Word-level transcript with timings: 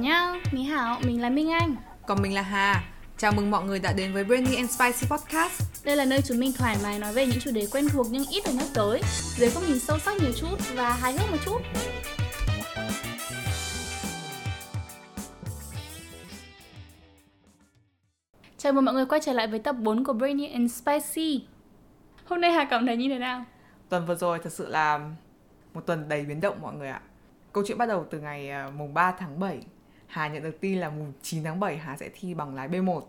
nhá, 0.00 0.34
Mỹ 0.52 0.62
Hảo, 0.62 1.00
mình 1.04 1.22
là 1.22 1.30
Minh 1.30 1.50
Anh. 1.50 1.76
Còn 2.06 2.22
mình 2.22 2.34
là 2.34 2.42
Hà. 2.42 2.84
Chào 3.18 3.32
mừng 3.32 3.50
mọi 3.50 3.64
người 3.64 3.78
đã 3.78 3.92
đến 3.92 4.12
với 4.12 4.24
Brainy 4.24 4.56
and 4.56 4.70
Spicy 4.70 5.06
Podcast. 5.10 5.84
Đây 5.84 5.96
là 5.96 6.04
nơi 6.04 6.20
chúng 6.24 6.40
mình 6.40 6.52
thoải 6.58 6.76
mái 6.82 6.98
nói 6.98 7.12
về 7.12 7.26
những 7.26 7.40
chủ 7.40 7.50
đề 7.50 7.66
quen 7.72 7.88
thuộc 7.88 8.06
nhưng 8.10 8.24
ít 8.30 8.42
được 8.46 8.52
nhắc 8.54 8.66
tới 8.74 9.00
Dưới 9.36 9.50
góc 9.50 9.64
nhìn 9.68 9.78
sâu 9.78 9.98
sắc 9.98 10.20
nhiều 10.20 10.32
chút 10.36 10.74
và 10.74 10.92
hài 10.92 11.12
hước 11.12 11.30
một 11.30 11.36
chút. 11.44 11.58
Chào 18.58 18.72
mừng 18.72 18.84
mọi 18.84 18.94
người 18.94 19.06
quay 19.06 19.20
trở 19.20 19.32
lại 19.32 19.46
với 19.46 19.58
tập 19.58 19.76
4 19.78 20.04
của 20.04 20.12
Brainy 20.12 20.46
and 20.46 20.72
Spicy. 20.72 21.46
Hôm 22.24 22.40
nay 22.40 22.52
Hà 22.52 22.64
cảm 22.64 22.86
thấy 22.86 22.96
như 22.96 23.08
thế 23.08 23.18
nào? 23.18 23.44
Tuần 23.88 24.06
vừa 24.06 24.14
rồi 24.14 24.38
thật 24.38 24.52
sự 24.52 24.68
là 24.68 25.00
một 25.74 25.86
tuần 25.86 26.08
đầy 26.08 26.24
biến 26.24 26.40
động 26.40 26.56
mọi 26.62 26.74
người 26.74 26.88
ạ. 26.88 27.00
Câu 27.52 27.64
chuyện 27.66 27.78
bắt 27.78 27.86
đầu 27.86 28.06
từ 28.10 28.20
ngày 28.20 28.50
à, 28.50 28.70
mùng 28.76 28.94
3 28.94 29.12
tháng 29.18 29.40
7 29.40 29.62
Hà 30.10 30.28
nhận 30.28 30.42
được 30.42 30.60
tin 30.60 30.78
là 30.78 30.90
mùng 30.90 31.12
9 31.22 31.44
tháng 31.44 31.60
7 31.60 31.76
Hà 31.78 31.96
sẽ 31.96 32.08
thi 32.20 32.34
bằng 32.34 32.54
lái 32.54 32.68
B1 32.68 33.00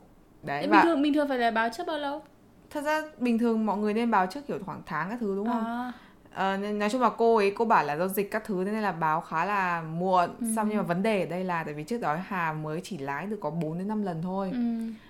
Đấy 0.44 0.62
Bình 0.62 0.70
và 0.72 0.84
thường 0.84 1.02
bình 1.02 1.14
thường 1.14 1.28
phải 1.28 1.38
là 1.38 1.52
báo 1.52 1.70
trước 1.78 1.84
bao 1.88 1.98
lâu? 1.98 2.22
thật 2.70 2.82
ra 2.82 3.02
bình 3.18 3.38
thường 3.40 3.66
mọi 3.66 3.78
người 3.78 3.94
nên 3.94 4.12
báo 4.12 4.28
trước 4.28 4.48
kiểu 4.48 4.60
khoảng 4.66 4.82
tháng 4.86 5.10
các 5.10 5.18
thứ 5.20 5.36
đúng 5.36 5.48
không? 5.48 5.92
À, 6.34 6.58
nên 6.58 6.80
nói 6.80 6.90
chung 6.90 7.02
là 7.02 7.10
cô 7.18 7.36
ấy 7.36 7.52
cô 7.56 7.66
bảo 7.66 7.84
là 7.84 7.98
do 7.98 8.08
dịch 8.08 8.32
các 8.32 8.44
thứ 8.46 8.64
nên 8.66 8.82
là 8.82 8.92
báo 8.92 9.22
khá 9.22 9.46
là 9.46 9.82
muộn 9.82 10.30
Ừ. 10.40 10.48
xong 10.56 10.68
nhưng 10.70 10.78
mà 10.78 10.84
vấn 10.84 11.04
đề 11.04 11.20
ở 11.20 11.26
đây 11.30 11.44
là 11.44 11.64
tại 11.64 11.74
vì 11.74 11.84
trước 11.84 12.02
đó 12.02 12.18
Hà 12.28 12.54
mới 12.54 12.82
chỉ 12.84 12.98
lái 12.98 13.26
được 13.26 13.38
có 13.42 13.50
4 13.50 13.78
đến 13.78 13.88
5 13.88 14.04
lần 14.04 14.22
thôi 14.22 14.50
ừ. 14.54 14.60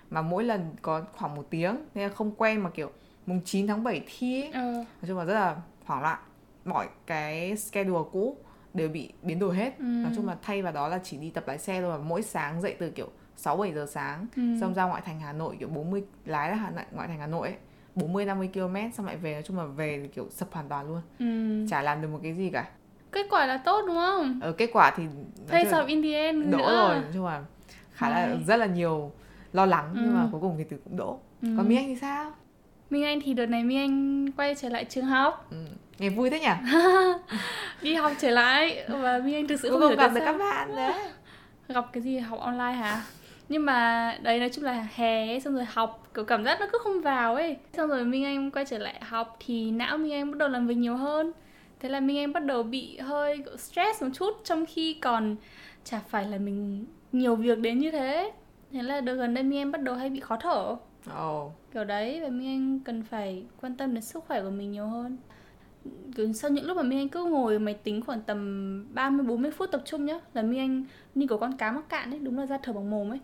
mà 0.09 0.21
mỗi 0.21 0.43
lần 0.43 0.75
có 0.81 1.01
khoảng 1.17 1.35
một 1.35 1.45
tiếng 1.49 1.75
nên 1.95 2.07
là 2.09 2.13
không 2.15 2.31
quen 2.37 2.63
mà 2.63 2.69
kiểu 2.69 2.91
mùng 3.25 3.41
9 3.45 3.67
tháng 3.67 3.83
7 3.83 4.01
thi 4.07 4.41
ấy. 4.41 4.51
Ờ, 4.51 4.71
nói 4.73 4.83
chung 5.07 5.17
là 5.17 5.25
rất 5.25 5.33
là 5.33 5.55
hoảng 5.85 6.01
loạn 6.01 6.19
mọi 6.65 6.87
cái 7.07 7.57
schedule 7.57 8.03
cũ 8.11 8.37
đều 8.73 8.89
bị 8.89 9.09
biến 9.23 9.39
đổi 9.39 9.55
hết 9.55 9.73
Ừ. 9.79 9.83
nói 9.83 10.11
chung 10.15 10.27
là 10.27 10.37
thay 10.41 10.61
vào 10.61 10.73
đó 10.73 10.87
là 10.87 10.99
chỉ 11.03 11.17
đi 11.17 11.29
tập 11.29 11.43
lái 11.47 11.57
xe 11.57 11.81
thôi 11.81 11.91
và 11.91 11.97
mỗi 11.97 12.21
sáng 12.21 12.61
dậy 12.61 12.75
từ 12.79 12.89
kiểu 12.89 13.07
6 13.37 13.57
7 13.57 13.73
giờ 13.73 13.85
sáng 13.89 14.27
ừ. 14.35 14.41
xong 14.61 14.73
ra 14.73 14.83
ngoại 14.85 15.01
thành 15.05 15.19
Hà 15.19 15.33
Nội 15.33 15.55
kiểu 15.59 15.67
40 15.69 16.03
lái 16.25 16.49
ra 16.49 16.55
Hà 16.55 16.69
Nội 16.69 16.83
ngoại 16.91 17.07
thành 17.07 17.19
Hà 17.19 17.27
Nội 17.27 17.47
ấy 17.47 17.57
40 17.95 18.25
50 18.25 18.49
km 18.53 18.75
xong 18.93 19.05
lại 19.05 19.17
về 19.17 19.33
nói 19.33 19.41
chung 19.43 19.57
là 19.57 19.65
về 19.65 19.99
thì 20.01 20.07
kiểu 20.07 20.27
sập 20.29 20.53
hoàn 20.53 20.69
toàn 20.69 20.87
luôn 20.87 21.01
ừ. 21.19 21.65
chả 21.69 21.81
làm 21.81 22.01
được 22.01 22.07
một 22.07 22.19
cái 22.23 22.33
gì 22.33 22.49
cả 22.49 22.69
Kết 23.11 23.27
quả 23.29 23.45
là 23.45 23.57
tốt 23.57 23.83
đúng 23.87 23.95
không? 23.95 24.39
ở 24.43 24.51
kết 24.51 24.69
quả 24.73 24.93
thì 24.97 25.03
Face 25.49 25.63
chung 25.63 25.71
là 25.71 25.79
off 25.83 25.87
in 25.87 26.01
the 26.03 26.13
end 26.13 26.51
đỗ 26.51 26.57
nữa. 26.57 26.77
rồi 26.79 26.95
nói 26.95 27.11
chung 27.13 27.25
là 27.25 27.43
khá 27.93 28.09
là 28.09 28.35
rất 28.47 28.55
là 28.57 28.65
nhiều 28.65 29.11
lo 29.53 29.65
lắng 29.65 29.89
nhưng 29.93 30.05
Ừ. 30.13 30.15
mà 30.15 30.27
cuối 30.31 30.41
cùng 30.41 30.55
thì 30.57 30.63
từ 30.63 30.77
cũng 30.83 30.97
đỗ 30.97 31.19
Ừ. 31.41 31.47
còn 31.57 31.75
Anh 31.75 31.87
thì 31.87 31.95
sao 31.95 32.31
Minh 32.91 33.03
Anh 33.03 33.21
thì 33.21 33.33
đợt 33.33 33.45
này 33.45 33.63
Minh 33.63 33.77
Anh 33.77 34.25
quay 34.31 34.55
trở 34.55 34.69
lại 34.69 34.85
trường 34.85 35.05
học. 35.05 35.47
Ừ. 35.51 35.57
nghe 35.99 36.09
vui 36.09 36.29
thế 36.29 36.39
nhỉ? 36.39 36.47
Đi 37.81 37.93
học 37.95 38.11
trở 38.19 38.29
lại 38.29 38.83
Và 38.87 39.19
Minh 39.19 39.35
Anh 39.35 39.47
thực 39.47 39.59
sự 39.59 39.69
cuối 39.69 39.79
không 39.79 39.89
hiểu 39.89 39.97
gặp 39.97 40.07
được 40.13 40.19
sao. 40.19 40.33
các 40.33 40.37
bạn 40.39 40.75
đấy. 40.75 40.93
Gặp 41.67 41.85
cái 41.93 42.03
gì 42.03 42.17
học 42.17 42.39
online 42.39 42.71
hả? 42.73 43.01
Nhưng 43.49 43.65
mà 43.65 44.17
đấy 44.21 44.39
nói 44.39 44.49
chung 44.49 44.63
là 44.65 44.87
hè 44.95 45.27
ấy, 45.27 45.39
xong 45.39 45.55
rồi 45.55 45.65
học 45.73 46.07
Kiểu 46.13 46.25
cảm 46.25 46.43
giác 46.43 46.59
nó 46.59 46.67
cứ 46.71 46.77
không 46.83 47.01
vào 47.01 47.35
ấy. 47.35 47.57
Xong 47.73 47.89
rồi 47.89 48.03
Minh 48.05 48.25
Anh 48.25 48.51
quay 48.51 48.65
trở 48.65 48.77
lại 48.77 49.01
học 49.01 49.37
Thì 49.45 49.71
não 49.71 49.97
Minh 49.97 50.13
Anh 50.13 50.31
bắt 50.31 50.37
đầu 50.37 50.49
làm 50.49 50.67
việc 50.67 50.75
nhiều 50.75 50.95
hơn. 50.95 51.31
Thế 51.79 51.89
là 51.89 51.99
Minh 51.99 52.17
Anh 52.17 52.33
bắt 52.33 52.45
đầu 52.45 52.63
bị 52.63 52.97
hơi 52.97 53.43
stress 53.57 54.03
một 54.03 54.09
chút 54.13 54.41
Trong 54.43 54.65
khi 54.65 54.93
còn 54.93 55.35
chả 55.83 55.99
phải 56.09 56.25
là 56.25 56.37
mình 56.37 56.85
nhiều 57.11 57.35
việc 57.35 57.59
đến 57.59 57.79
như 57.79 57.91
thế. 57.91 58.31
Thế 58.71 58.83
là 58.83 59.01
đợt 59.01 59.13
gần 59.13 59.33
đây 59.33 59.43
Minh 59.43 59.59
Anh 59.59 59.71
bắt 59.71 59.81
đầu 59.81 59.95
hay 59.95 60.09
bị 60.09 60.19
khó 60.19 60.37
thở 60.41 60.75
Ồ, 61.09 61.51
kiểu 61.73 61.83
đấy 61.83 62.19
và 62.21 62.29
Minh 62.29 62.47
Anh 62.47 62.79
cần 62.79 63.03
phải 63.03 63.43
quan 63.61 63.75
tâm 63.75 63.93
đến 63.93 64.03
sức 64.03 64.23
khỏe 64.27 64.41
của 64.41 64.49
mình 64.49 64.71
nhiều 64.71 64.87
hơn. 64.87 65.17
Kiểu 66.15 66.33
sau 66.33 66.51
những 66.51 66.65
lúc 66.65 66.77
mà 66.77 66.83
Minh 66.83 66.99
Anh 66.99 67.09
cứ 67.09 67.25
ngồi 67.25 67.59
máy 67.59 67.73
tính 67.73 68.01
khoảng 68.01 68.21
tầm 68.21 68.85
30 68.93 69.25
40 69.25 69.51
phút 69.51 69.71
tập 69.71 69.81
trung 69.85 70.05
nhá 70.05 70.19
là 70.33 70.41
Minh 70.41 70.59
Anh 70.59 70.85
như 71.15 71.27
kiểu 71.27 71.37
con 71.37 71.57
cá 71.57 71.71
mắc 71.71 71.89
cạn 71.89 72.11
ấy 72.11 72.19
đúng 72.19 72.37
là 72.39 72.45
ra 72.45 72.57
thở 72.63 72.73
bằng 72.73 72.89
mồm 72.89 73.11
ấy. 73.11 73.19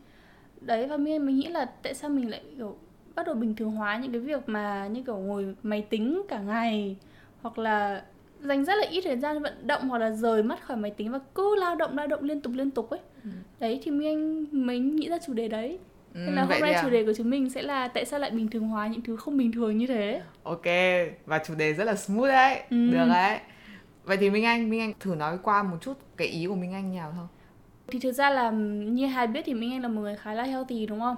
Đấy 0.62 0.88
và 0.88 0.98
Minh 0.98 1.14
Anh 1.14 1.26
mới 1.26 1.34
nghĩ 1.34 1.48
là 1.48 1.66
tại 1.66 1.94
sao 1.94 2.10
mình 2.10 2.30
lại 2.30 2.44
kiểu 2.58 2.78
bắt 3.16 3.26
đầu 3.26 3.36
bình 3.36 3.56
thường 3.56 3.72
hóa 3.72 3.98
những 3.98 4.12
cái 4.12 4.22
việc 4.22 4.50
mà 4.50 4.88
như 4.88 5.02
kiểu 5.02 5.18
ngồi 5.18 5.56
máy 5.64 5.82
tính 5.90 6.22
cả 6.30 6.40
ngày 6.40 6.98
hoặc 7.42 7.58
là 7.58 8.04
dành 8.40 8.66
rất 8.66 8.76
là 8.76 8.88
ít 8.90 9.02
thời 9.02 9.18
gian 9.18 9.42
vận 9.42 9.68
động 9.68 9.90
hoặc 9.90 9.98
là 9.98 10.12
rời 10.12 10.44
mắt 10.44 10.64
khỏi 10.64 10.78
máy 10.78 10.92
tính 10.92 11.12
và 11.12 11.20
cứ 11.36 11.56
lao 11.56 11.76
động 11.76 11.98
lao 11.98 12.08
động 12.08 12.24
liên 12.24 12.42
tục 12.42 12.54
liên 12.56 12.72
tục 12.72 12.90
ấy. 12.90 13.00
Ừ. 13.24 13.30
đấy 13.60 13.80
thì 13.84 13.92
Minh 13.92 14.08
Anh 14.08 14.46
mới 14.66 14.80
nghĩ 14.80 15.10
ra 15.10 15.18
chủ 15.26 15.34
đề 15.34 15.48
đấy 15.48 15.80
ừ, 16.26 16.32
Nên 16.32 16.36
là 16.36 16.46
vậy 16.46 16.58
hôm 16.60 16.62
nay 16.62 16.74
à? 16.74 16.82
chủ 16.84 16.90
đề 16.90 17.04
của 17.06 17.14
chúng 17.18 17.30
mình 17.30 17.50
sẽ 17.50 17.62
là 17.62 17.88
tại 17.88 18.06
sao 18.06 18.20
lại 18.20 18.32
bình 18.32 18.48
thường 18.50 18.68
hóa 18.68 18.88
những 18.88 19.02
thứ 19.02 19.16
không 19.18 19.38
bình 19.38 19.52
thường 19.52 19.78
như 19.78 19.88
thế. 19.88 20.22
Ok, 20.44 20.66
và 21.26 21.40
chủ 21.48 21.56
đề 21.56 21.74
rất 21.74 21.84
là 21.84 21.96
smooth 21.96 22.28
đấy, 22.30 22.62
Ừ. 22.70 22.92
được 22.92 23.06
đấy. 23.10 23.40
Vậy 24.04 24.18
thì 24.18 24.30
Minh 24.30 24.46
Anh, 24.46 24.70
Minh 24.70 24.80
Anh 24.82 24.94
thử 25.00 25.16
nói 25.16 25.38
qua 25.44 25.64
một 25.64 25.78
chút 25.82 25.94
cái 26.18 26.28
ý 26.28 26.46
của 26.48 26.56
Minh 26.56 26.74
Anh 26.74 26.96
nào 26.96 27.14
không? 27.18 27.28
Thì 27.88 28.00
thực 28.00 28.12
ra 28.12 28.30
là 28.30 28.52
như 28.52 29.08
Hà 29.08 29.26
biết 29.26 29.42
thì 29.46 29.54
Minh 29.54 29.72
Anh 29.72 29.82
là 29.82 29.88
một 29.88 30.02
người 30.02 30.16
khá 30.16 30.34
là 30.34 30.44
healthy 30.44 30.86
đúng 30.86 31.00
không? 31.00 31.16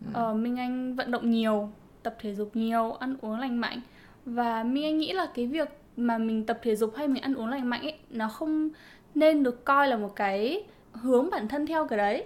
Ừ. 0.00 0.10
Ờ, 0.12 0.34
Minh 0.34 0.56
Anh 0.58 0.96
vận 0.96 1.10
động 1.10 1.30
nhiều, 1.30 1.70
tập 2.02 2.16
thể 2.20 2.34
dục 2.34 2.50
nhiều, 2.56 2.92
ăn 2.92 3.16
uống 3.20 3.38
lành 3.40 3.60
mạnh 3.60 3.80
và 4.24 4.62
Minh 4.64 4.84
Anh 4.84 4.98
nghĩ 4.98 5.12
là 5.12 5.26
cái 5.34 5.46
việc 5.46 5.68
mà 5.96 6.18
mình 6.18 6.46
tập 6.46 6.58
thể 6.62 6.76
dục 6.76 6.94
hay 6.96 7.08
mình 7.08 7.22
ăn 7.22 7.34
uống 7.34 7.48
lành 7.48 7.70
mạnh 7.70 7.82
ấy 7.82 7.98
nó 8.10 8.28
không 8.28 8.68
nên 9.14 9.42
được 9.42 9.64
coi 9.64 9.88
là 9.88 9.96
một 9.96 10.12
cái 10.16 10.64
hướng 10.92 11.30
bản 11.30 11.48
thân 11.48 11.66
theo 11.66 11.86
cái 11.86 11.96
đấy 11.96 12.24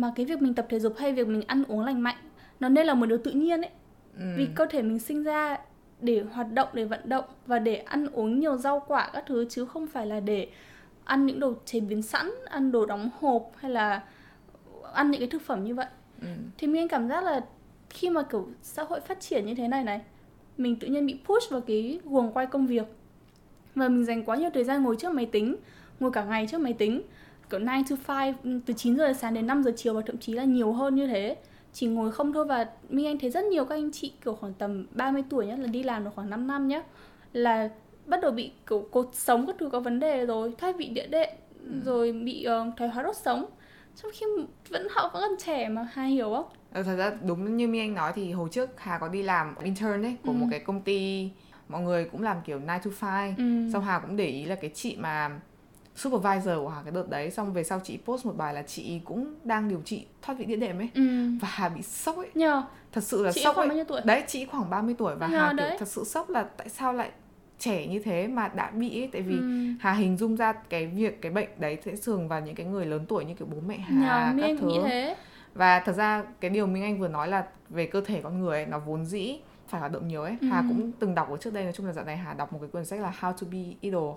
mà 0.00 0.12
cái 0.16 0.26
việc 0.26 0.42
mình 0.42 0.54
tập 0.54 0.66
thể 0.68 0.78
dục 0.80 0.94
hay 0.98 1.12
việc 1.12 1.28
mình 1.28 1.42
ăn 1.46 1.64
uống 1.68 1.80
lành 1.84 2.00
mạnh 2.02 2.16
nó 2.60 2.68
nên 2.68 2.86
là 2.86 2.94
một 2.94 3.06
điều 3.06 3.18
tự 3.18 3.30
nhiên 3.30 3.60
ấy 3.62 3.70
Ừ. 4.18 4.24
vì 4.36 4.48
cơ 4.54 4.66
thể 4.70 4.82
mình 4.82 4.98
sinh 4.98 5.22
ra 5.22 5.56
để 6.00 6.24
hoạt 6.32 6.52
động 6.52 6.68
để 6.72 6.84
vận 6.84 7.00
động 7.04 7.24
và 7.46 7.58
để 7.58 7.76
ăn 7.76 8.06
uống 8.12 8.40
nhiều 8.40 8.56
rau 8.56 8.80
quả 8.88 9.10
các 9.12 9.24
thứ 9.26 9.46
chứ 9.50 9.64
không 9.64 9.86
phải 9.86 10.06
là 10.06 10.20
để 10.20 10.48
ăn 11.04 11.26
những 11.26 11.40
đồ 11.40 11.54
chế 11.64 11.80
biến 11.80 12.02
sẵn 12.02 12.30
ăn 12.50 12.72
đồ 12.72 12.86
đóng 12.86 13.10
hộp 13.20 13.50
hay 13.56 13.70
là 13.70 14.02
ăn 14.92 15.10
những 15.10 15.20
cái 15.20 15.28
thực 15.28 15.42
phẩm 15.42 15.64
như 15.64 15.74
vậy 15.74 15.86
Ừ. 16.22 16.28
thì 16.58 16.66
mình 16.66 16.88
cảm 16.88 17.08
giác 17.08 17.24
là 17.24 17.40
khi 17.90 18.10
mà 18.10 18.22
kiểu 18.22 18.48
xã 18.62 18.82
hội 18.84 19.00
phát 19.00 19.20
triển 19.20 19.46
như 19.46 19.54
thế 19.54 19.68
này 19.68 19.84
này 19.84 20.00
mình 20.58 20.76
tự 20.78 20.86
nhiên 20.88 21.06
bị 21.06 21.18
push 21.24 21.50
vào 21.50 21.60
cái 21.60 22.00
guồng 22.04 22.32
quay 22.32 22.46
công 22.46 22.66
việc 22.66 22.86
và 23.74 23.88
mình 23.88 24.04
dành 24.04 24.24
quá 24.24 24.36
nhiều 24.36 24.50
thời 24.54 24.64
gian 24.64 24.82
ngồi 24.82 24.96
trước 24.96 25.12
máy 25.12 25.26
tính 25.26 25.56
ngồi 26.00 26.10
cả 26.12 26.24
ngày 26.24 26.46
trước 26.50 26.60
máy 26.60 26.72
tính 26.72 27.02
kiểu 27.52 27.60
9 27.60 27.96
to 28.06 28.24
5 28.44 28.60
từ 28.66 28.74
9 28.74 28.96
giờ 28.96 29.12
sáng 29.12 29.34
đến 29.34 29.46
5 29.46 29.62
giờ 29.62 29.72
chiều 29.76 29.94
và 29.94 30.00
thậm 30.06 30.18
chí 30.18 30.32
là 30.32 30.44
nhiều 30.44 30.72
hơn 30.72 30.94
như 30.94 31.06
thế. 31.06 31.36
Chỉ 31.72 31.86
ngồi 31.86 32.12
không 32.12 32.32
thôi 32.32 32.44
và 32.44 32.66
Minh 32.88 33.06
Anh 33.06 33.18
thấy 33.18 33.30
rất 33.30 33.44
nhiều 33.44 33.64
các 33.64 33.74
anh 33.74 33.90
chị 33.92 34.12
kiểu 34.24 34.34
khoảng 34.34 34.54
tầm 34.54 34.86
30 34.90 35.22
tuổi 35.30 35.46
nhá 35.46 35.56
là 35.56 35.66
đi 35.66 35.82
làm 35.82 36.04
được 36.04 36.10
khoảng 36.14 36.30
5 36.30 36.46
năm 36.46 36.68
nhá 36.68 36.82
là 37.32 37.68
bắt 38.06 38.20
đầu 38.22 38.30
bị 38.30 38.52
kiểu 38.68 38.88
cột 38.90 39.08
sống 39.12 39.46
các 39.46 39.56
thứ 39.58 39.68
có 39.68 39.80
vấn 39.80 40.00
đề 40.00 40.26
rồi 40.26 40.52
thoát 40.58 40.76
vị 40.78 40.88
địa 40.88 41.06
đệm 41.06 41.28
rồi 41.84 42.12
bị 42.12 42.46
uh, 42.68 42.76
thoái 42.76 42.90
hóa 42.90 43.02
đốt 43.02 43.16
sống. 43.16 43.44
Trong 44.02 44.10
khi 44.14 44.26
vẫn 44.68 44.86
họ 44.90 45.10
vẫn 45.12 45.22
còn 45.22 45.38
trẻ 45.46 45.68
mà 45.68 45.88
Hà 45.92 46.04
hiểu 46.04 46.30
không? 46.34 46.44
Ờ, 46.72 46.82
Thật 46.82 46.96
ra 46.96 47.12
đúng 47.26 47.56
như 47.56 47.68
Minh 47.68 47.80
Anh 47.80 47.94
nói 47.94 48.12
thì 48.14 48.30
hồi 48.32 48.48
trước 48.52 48.70
Hà 48.76 48.98
có 48.98 49.08
đi 49.08 49.22
làm 49.22 49.54
intern 49.64 50.02
ấy 50.02 50.16
của 50.24 50.32
Ừ. 50.32 50.36
một 50.36 50.46
cái 50.50 50.60
công 50.60 50.80
ty 50.80 51.30
mọi 51.68 51.82
người 51.82 52.04
cũng 52.04 52.22
làm 52.22 52.36
kiểu 52.44 52.58
9 52.58 52.66
to 53.00 53.06
5 53.06 53.34
ừ. 53.38 53.70
Xong 53.72 53.84
Hà 53.84 53.98
cũng 53.98 54.16
để 54.16 54.26
ý 54.26 54.44
là 54.44 54.54
cái 54.54 54.70
chị 54.74 54.96
mà 55.00 55.40
supervisor 55.96 56.56
của 56.56 56.68
Hà 56.68 56.82
cái 56.82 56.92
đợt 56.92 57.08
đấy 57.08 57.30
Xong 57.30 57.52
về 57.52 57.64
sau 57.64 57.80
chị 57.84 57.98
post 58.04 58.26
một 58.26 58.36
bài 58.36 58.54
là 58.54 58.62
chị 58.62 59.00
cũng 59.04 59.34
đang 59.44 59.68
điều 59.68 59.80
trị 59.84 60.06
thoát 60.22 60.38
vị 60.38 60.44
đĩa 60.44 60.56
đệm 60.56 60.78
ấy 60.78 60.88
ừ. 60.94 61.02
Và 61.40 61.48
Hà 61.50 61.68
bị 61.68 61.82
sốc 61.82 62.16
ấy 62.16 62.30
nhờ 62.34 62.62
Thật 62.92 63.04
sự 63.04 63.24
là 63.24 63.32
chị 63.32 63.40
sốc 63.44 63.54
khoảng 63.54 63.64
ấy 63.64 63.68
bao 63.68 63.76
nhiêu 63.76 63.84
tuổi 63.84 64.00
Đấy 64.04 64.24
chị 64.26 64.44
khoảng 64.46 64.70
30 64.70 64.94
tuổi 64.98 65.14
và 65.16 65.26
Nhờ 65.26 65.38
Hà 65.38 65.48
kiểu 65.48 65.56
đấy. 65.56 65.76
thật 65.78 65.88
sự 65.88 66.04
sốc 66.04 66.30
là 66.30 66.42
tại 66.56 66.68
sao 66.68 66.92
lại 66.92 67.10
trẻ 67.58 67.86
như 67.86 67.98
thế 67.98 68.26
mà 68.26 68.48
đã 68.48 68.70
bị 68.70 69.02
ấy 69.02 69.08
Tại 69.12 69.22
vì 69.22 69.36
ừ. 69.36 69.72
Hà 69.80 69.92
hình 69.92 70.16
dung 70.16 70.36
ra 70.36 70.52
cái 70.52 70.86
việc 70.86 71.22
cái 71.22 71.32
bệnh 71.32 71.48
đấy 71.58 71.78
sẽ 71.84 71.92
thường 72.04 72.28
vào 72.28 72.40
những 72.40 72.54
cái 72.54 72.66
người 72.66 72.86
lớn 72.86 73.04
tuổi 73.08 73.24
như 73.24 73.34
kiểu 73.34 73.48
bố 73.50 73.56
mẹ 73.66 73.78
Hà 73.78 74.32
Minh 74.32 74.46
các 74.46 74.56
thứ 74.60 74.66
nghĩ 74.66 74.78
thế 74.84 75.16
và 75.54 75.80
thật 75.80 75.92
ra 75.92 76.24
cái 76.40 76.50
điều 76.50 76.66
Minh 76.66 76.82
Anh 76.82 76.98
vừa 76.98 77.08
nói 77.08 77.28
là 77.28 77.44
về 77.68 77.86
cơ 77.86 78.00
thể 78.00 78.20
con 78.22 78.40
người 78.40 78.58
ấy, 78.58 78.66
nó 78.66 78.78
vốn 78.78 79.04
dĩ 79.04 79.38
phải 79.68 79.80
hoạt 79.80 79.92
động 79.92 80.08
nhiều 80.08 80.22
ấy. 80.22 80.36
Ừ. 80.40 80.46
Hà 80.50 80.64
cũng 80.68 80.92
từng 80.98 81.14
đọc 81.14 81.30
ở 81.30 81.36
trước 81.36 81.52
đây 81.52 81.64
nói 81.64 81.72
chung 81.72 81.86
là 81.86 81.92
dạo 81.92 82.04
này 82.04 82.16
Hà 82.16 82.34
đọc 82.34 82.52
một 82.52 82.58
cái 82.60 82.70
quyển 82.70 82.84
sách 82.84 83.00
là 83.00 83.12
How 83.20 83.32
to 83.32 83.46
be 83.52 83.58
idle. 83.80 84.12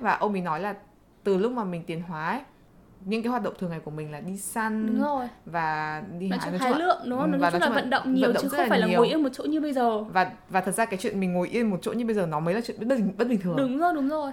Và 0.00 0.14
ông 0.14 0.32
ấy 0.32 0.40
nói 0.40 0.60
là 0.60 0.74
từ 1.24 1.36
lúc 1.36 1.52
mà 1.52 1.64
mình 1.64 1.82
tiến 1.86 2.02
hóa 2.02 2.30
ấy, 2.30 2.40
những 3.04 3.22
cái 3.22 3.30
hoạt 3.30 3.42
động 3.42 3.54
thường 3.58 3.70
ngày 3.70 3.80
của 3.80 3.90
mình 3.90 4.12
là 4.12 4.20
đi 4.20 4.36
săn 4.36 4.86
đúng 4.86 5.02
rồi. 5.02 5.28
và 5.46 6.02
đi 6.18 6.28
nói 6.28 6.38
hái 6.38 6.50
nói 6.50 6.60
chung 6.70 6.78
lượng 6.78 6.98
đúng 7.06 7.18
không? 7.18 7.32
Ừ, 7.32 7.36
nói 7.36 7.40
nói 7.40 7.50
là 7.50 7.50
chung 7.50 7.60
là 7.60 7.68
vận 7.74 7.90
động 7.90 8.14
nhiều 8.14 8.22
vận 8.26 8.34
động 8.34 8.42
chứ 8.42 8.48
không 8.48 8.68
phải 8.68 8.80
là 8.80 8.86
nhiều. 8.86 8.98
ngồi 8.98 9.08
yên 9.08 9.22
một 9.22 9.28
chỗ 9.32 9.44
như 9.44 9.60
bây 9.60 9.72
giờ. 9.72 9.98
Và 10.02 10.32
và 10.48 10.60
thật 10.60 10.72
ra 10.72 10.84
cái 10.84 10.98
chuyện 11.02 11.20
mình 11.20 11.32
ngồi 11.32 11.48
yên 11.48 11.70
một 11.70 11.78
chỗ 11.82 11.92
như 11.92 12.04
bây 12.04 12.14
giờ 12.14 12.26
nó 12.26 12.40
mới 12.40 12.54
là 12.54 12.60
chuyện 12.60 12.76
bất 12.80 12.96
bình, 12.98 13.12
bất 13.18 13.28
bình 13.28 13.40
thường. 13.40 13.56
đúng 13.56 13.78
rồi 13.78 13.92
đúng 13.94 14.08
rồi. 14.08 14.32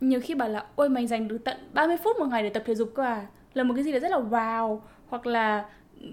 Nhiều 0.00 0.20
khi 0.20 0.34
bảo 0.34 0.48
là 0.48 0.64
ôi 0.76 0.88
mày 0.88 1.06
dành 1.06 1.28
được 1.28 1.38
tận 1.44 1.56
30 1.72 1.96
phút 2.04 2.16
một 2.18 2.26
ngày 2.26 2.42
để 2.42 2.48
tập 2.50 2.62
thể 2.66 2.74
dục 2.74 2.92
cơ 2.94 3.02
à? 3.02 3.26
Là 3.54 3.62
một 3.62 3.74
cái 3.74 3.84
gì 3.84 3.92
đó 3.92 3.98
rất 3.98 4.10
là 4.10 4.18
wow. 4.18 4.80
Hoặc 5.08 5.26
là 5.26 5.64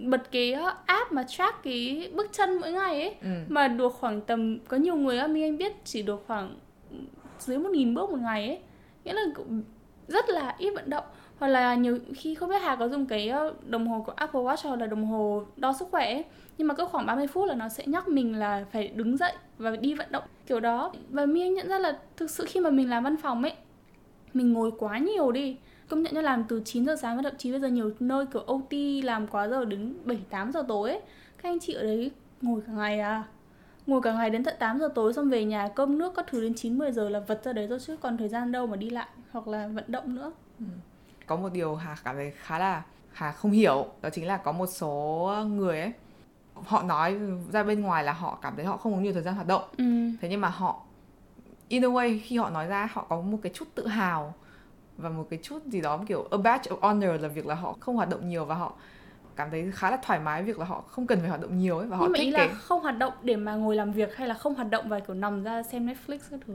bật 0.05 0.31
cái 0.31 0.53
app 0.85 1.11
mà 1.11 1.23
track 1.23 1.63
cái 1.63 2.11
bước 2.15 2.29
chân 2.31 2.57
mỗi 2.61 2.71
ngày 2.71 3.01
ấy 3.01 3.15
Ừ. 3.21 3.27
mà 3.47 3.67
được 3.67 3.93
khoảng 3.93 4.21
tầm 4.21 4.59
có 4.67 4.77
nhiều 4.77 4.95
người 4.95 5.17
á 5.17 5.27
mình 5.27 5.43
anh 5.43 5.57
biết 5.57 5.73
chỉ 5.83 6.01
được 6.01 6.23
khoảng 6.27 6.55
dưới 7.39 7.57
một 7.57 7.69
nghìn 7.71 7.93
bước 7.93 8.09
một 8.09 8.19
ngày 8.19 8.47
ấy. 8.47 8.59
Nghĩa 9.05 9.13
là 9.13 9.21
rất 10.07 10.29
là 10.29 10.55
ít 10.57 10.71
vận 10.75 10.89
động 10.89 11.03
hoặc 11.39 11.47
là 11.47 11.75
nhiều 11.75 11.99
khi 12.15 12.35
không 12.35 12.49
biết 12.49 12.61
Hà 12.61 12.75
có 12.75 12.89
dùng 12.89 13.05
cái 13.05 13.29
ờ, 13.29 13.53
đồng 13.65 13.87
hồ 13.87 14.03
của 14.05 14.11
Apple 14.11 14.41
Watch 14.41 14.69
hoặc 14.69 14.79
là 14.79 14.85
đồng 14.85 15.05
hồ 15.05 15.43
đo 15.55 15.73
sức 15.73 15.87
khỏe 15.91 16.13
ấy. 16.13 16.23
nhưng 16.57 16.67
mà 16.67 16.73
cứ 16.73 16.85
khoảng 16.85 17.05
30 17.05 17.27
phút 17.27 17.47
là 17.47 17.55
nó 17.55 17.69
sẽ 17.69 17.83
nhắc 17.87 18.07
mình 18.07 18.39
là 18.39 18.65
phải 18.71 18.87
đứng 18.87 19.17
dậy 19.17 19.33
và 19.57 19.75
đi 19.75 19.93
vận 19.93 20.11
động 20.11 20.23
kiểu 20.47 20.59
đó 20.59 20.93
và 21.09 21.25
mi 21.25 21.41
anh 21.41 21.53
nhận 21.53 21.67
ra 21.67 21.79
là 21.79 21.97
thực 22.17 22.29
sự 22.29 22.45
khi 22.47 22.59
mà 22.59 22.69
mình 22.69 22.89
làm 22.89 23.03
văn 23.03 23.17
phòng 23.17 23.43
ấy, 23.43 23.53
mình 24.33 24.53
ngồi 24.53 24.71
quá 24.79 24.97
nhiều 24.97 25.31
đi 25.31 25.57
công 25.89 26.03
nhận 26.03 26.13
như 26.13 26.21
làm 26.21 26.43
từ 26.47 26.61
9 26.65 26.85
giờ 26.85 26.95
sáng 26.95 27.17
và 27.17 27.23
thậm 27.23 27.33
chí 27.37 27.51
bây 27.51 27.59
giờ 27.59 27.67
nhiều 27.67 27.91
nơi 27.99 28.25
kiểu 28.33 28.43
OT 28.45 28.73
làm 29.03 29.27
quá 29.27 29.47
giờ 29.47 29.65
đến 29.65 29.93
7 30.03 30.17
8 30.29 30.51
giờ 30.51 30.63
tối 30.67 30.89
ấy. 30.89 31.01
Các 31.41 31.49
anh 31.49 31.59
chị 31.59 31.73
ở 31.73 31.83
đấy 31.83 32.11
ngồi 32.41 32.61
cả 32.67 32.73
ngày 32.73 32.99
à. 32.99 33.23
Ngồi 33.87 34.01
cả 34.01 34.13
ngày 34.13 34.29
đến 34.29 34.43
tận 34.43 34.55
8 34.59 34.79
giờ 34.79 34.89
tối 34.95 35.13
xong 35.13 35.29
về 35.29 35.45
nhà 35.45 35.67
cơm 35.75 35.97
nước 35.97 36.13
các 36.15 36.25
thứ 36.27 36.41
đến 36.41 36.53
9 36.55 36.77
10 36.77 36.91
giờ 36.91 37.09
là 37.09 37.19
vật 37.19 37.41
ra 37.43 37.53
đấy 37.53 37.67
rồi 37.67 37.79
chứ 37.79 37.97
còn 38.01 38.17
thời 38.17 38.27
gian 38.29 38.51
đâu 38.51 38.67
mà 38.67 38.75
đi 38.77 38.89
lại 38.89 39.07
hoặc 39.31 39.47
là 39.47 39.67
vận 39.67 39.83
động 39.87 40.15
nữa. 40.15 40.31
có 41.25 41.35
một 41.35 41.49
điều 41.53 41.75
Hà 41.75 41.95
cảm 42.03 42.15
thấy 42.15 42.31
khá 42.37 42.59
là 42.59 42.83
Hà 43.11 43.31
không 43.31 43.51
hiểu 43.51 43.85
đó 44.01 44.09
chính 44.09 44.27
là 44.27 44.37
có 44.37 44.51
một 44.51 44.65
số 44.65 45.29
người 45.47 45.79
ấy 45.81 45.91
họ 46.53 46.83
nói 46.83 47.19
ra 47.51 47.63
bên 47.63 47.81
ngoài 47.81 48.03
là 48.03 48.13
họ 48.13 48.39
cảm 48.41 48.55
thấy 48.55 48.65
họ 48.65 48.77
không 48.77 48.93
có 48.93 48.99
nhiều 48.99 49.13
thời 49.13 49.21
gian 49.21 49.35
hoạt 49.35 49.47
động 49.47 49.61
Ừ. 49.77 49.83
thế 50.21 50.29
nhưng 50.29 50.41
mà 50.41 50.49
họ 50.49 50.81
in 51.67 51.85
a 51.85 51.87
way 51.87 52.19
khi 52.23 52.37
họ 52.37 52.49
nói 52.49 52.67
ra 52.67 52.89
họ 52.93 53.05
có 53.09 53.21
một 53.21 53.37
cái 53.43 53.51
chút 53.55 53.65
tự 53.75 53.87
hào 53.87 54.33
và 54.97 55.09
một 55.09 55.27
cái 55.29 55.39
chút 55.43 55.63
gì 55.65 55.81
đó 55.81 55.99
kiểu 56.07 56.27
a 56.31 56.37
badge 56.37 56.71
of 56.71 56.77
honor 56.81 57.21
là 57.21 57.27
việc 57.27 57.45
là 57.45 57.55
họ 57.55 57.75
không 57.79 57.95
hoạt 57.95 58.09
động 58.09 58.29
nhiều 58.29 58.45
và 58.45 58.55
họ 58.55 58.73
cảm 59.37 59.51
thấy 59.51 59.71
khá 59.73 59.91
là 59.91 59.97
thoải 60.03 60.19
mái 60.19 60.43
việc 60.43 60.59
là 60.59 60.65
họ 60.65 60.81
không 60.81 61.07
cần 61.07 61.19
phải 61.19 61.29
hoạt 61.29 61.41
động 61.41 61.57
nhiều 61.57 61.77
ấy 61.77 61.87
và 61.87 61.97
họ 61.97 62.03
Nhưng 62.03 62.11
mà 62.13 62.19
ý 62.19 62.25
thích 62.25 62.33
là 62.33 62.47
cái 62.47 62.55
không 62.61 62.81
hoạt 62.81 62.97
động 62.97 63.13
để 63.23 63.35
mà 63.35 63.55
ngồi 63.55 63.75
làm 63.75 63.91
việc 63.91 64.15
hay 64.15 64.27
là 64.27 64.33
không 64.33 64.55
hoạt 64.55 64.69
động 64.69 64.89
và 64.89 64.99
kiểu 64.99 65.15
nằm 65.15 65.43
ra 65.43 65.63
xem 65.63 65.87
Netflix 65.87 66.17
các 66.31 66.39
thứ. 66.47 66.53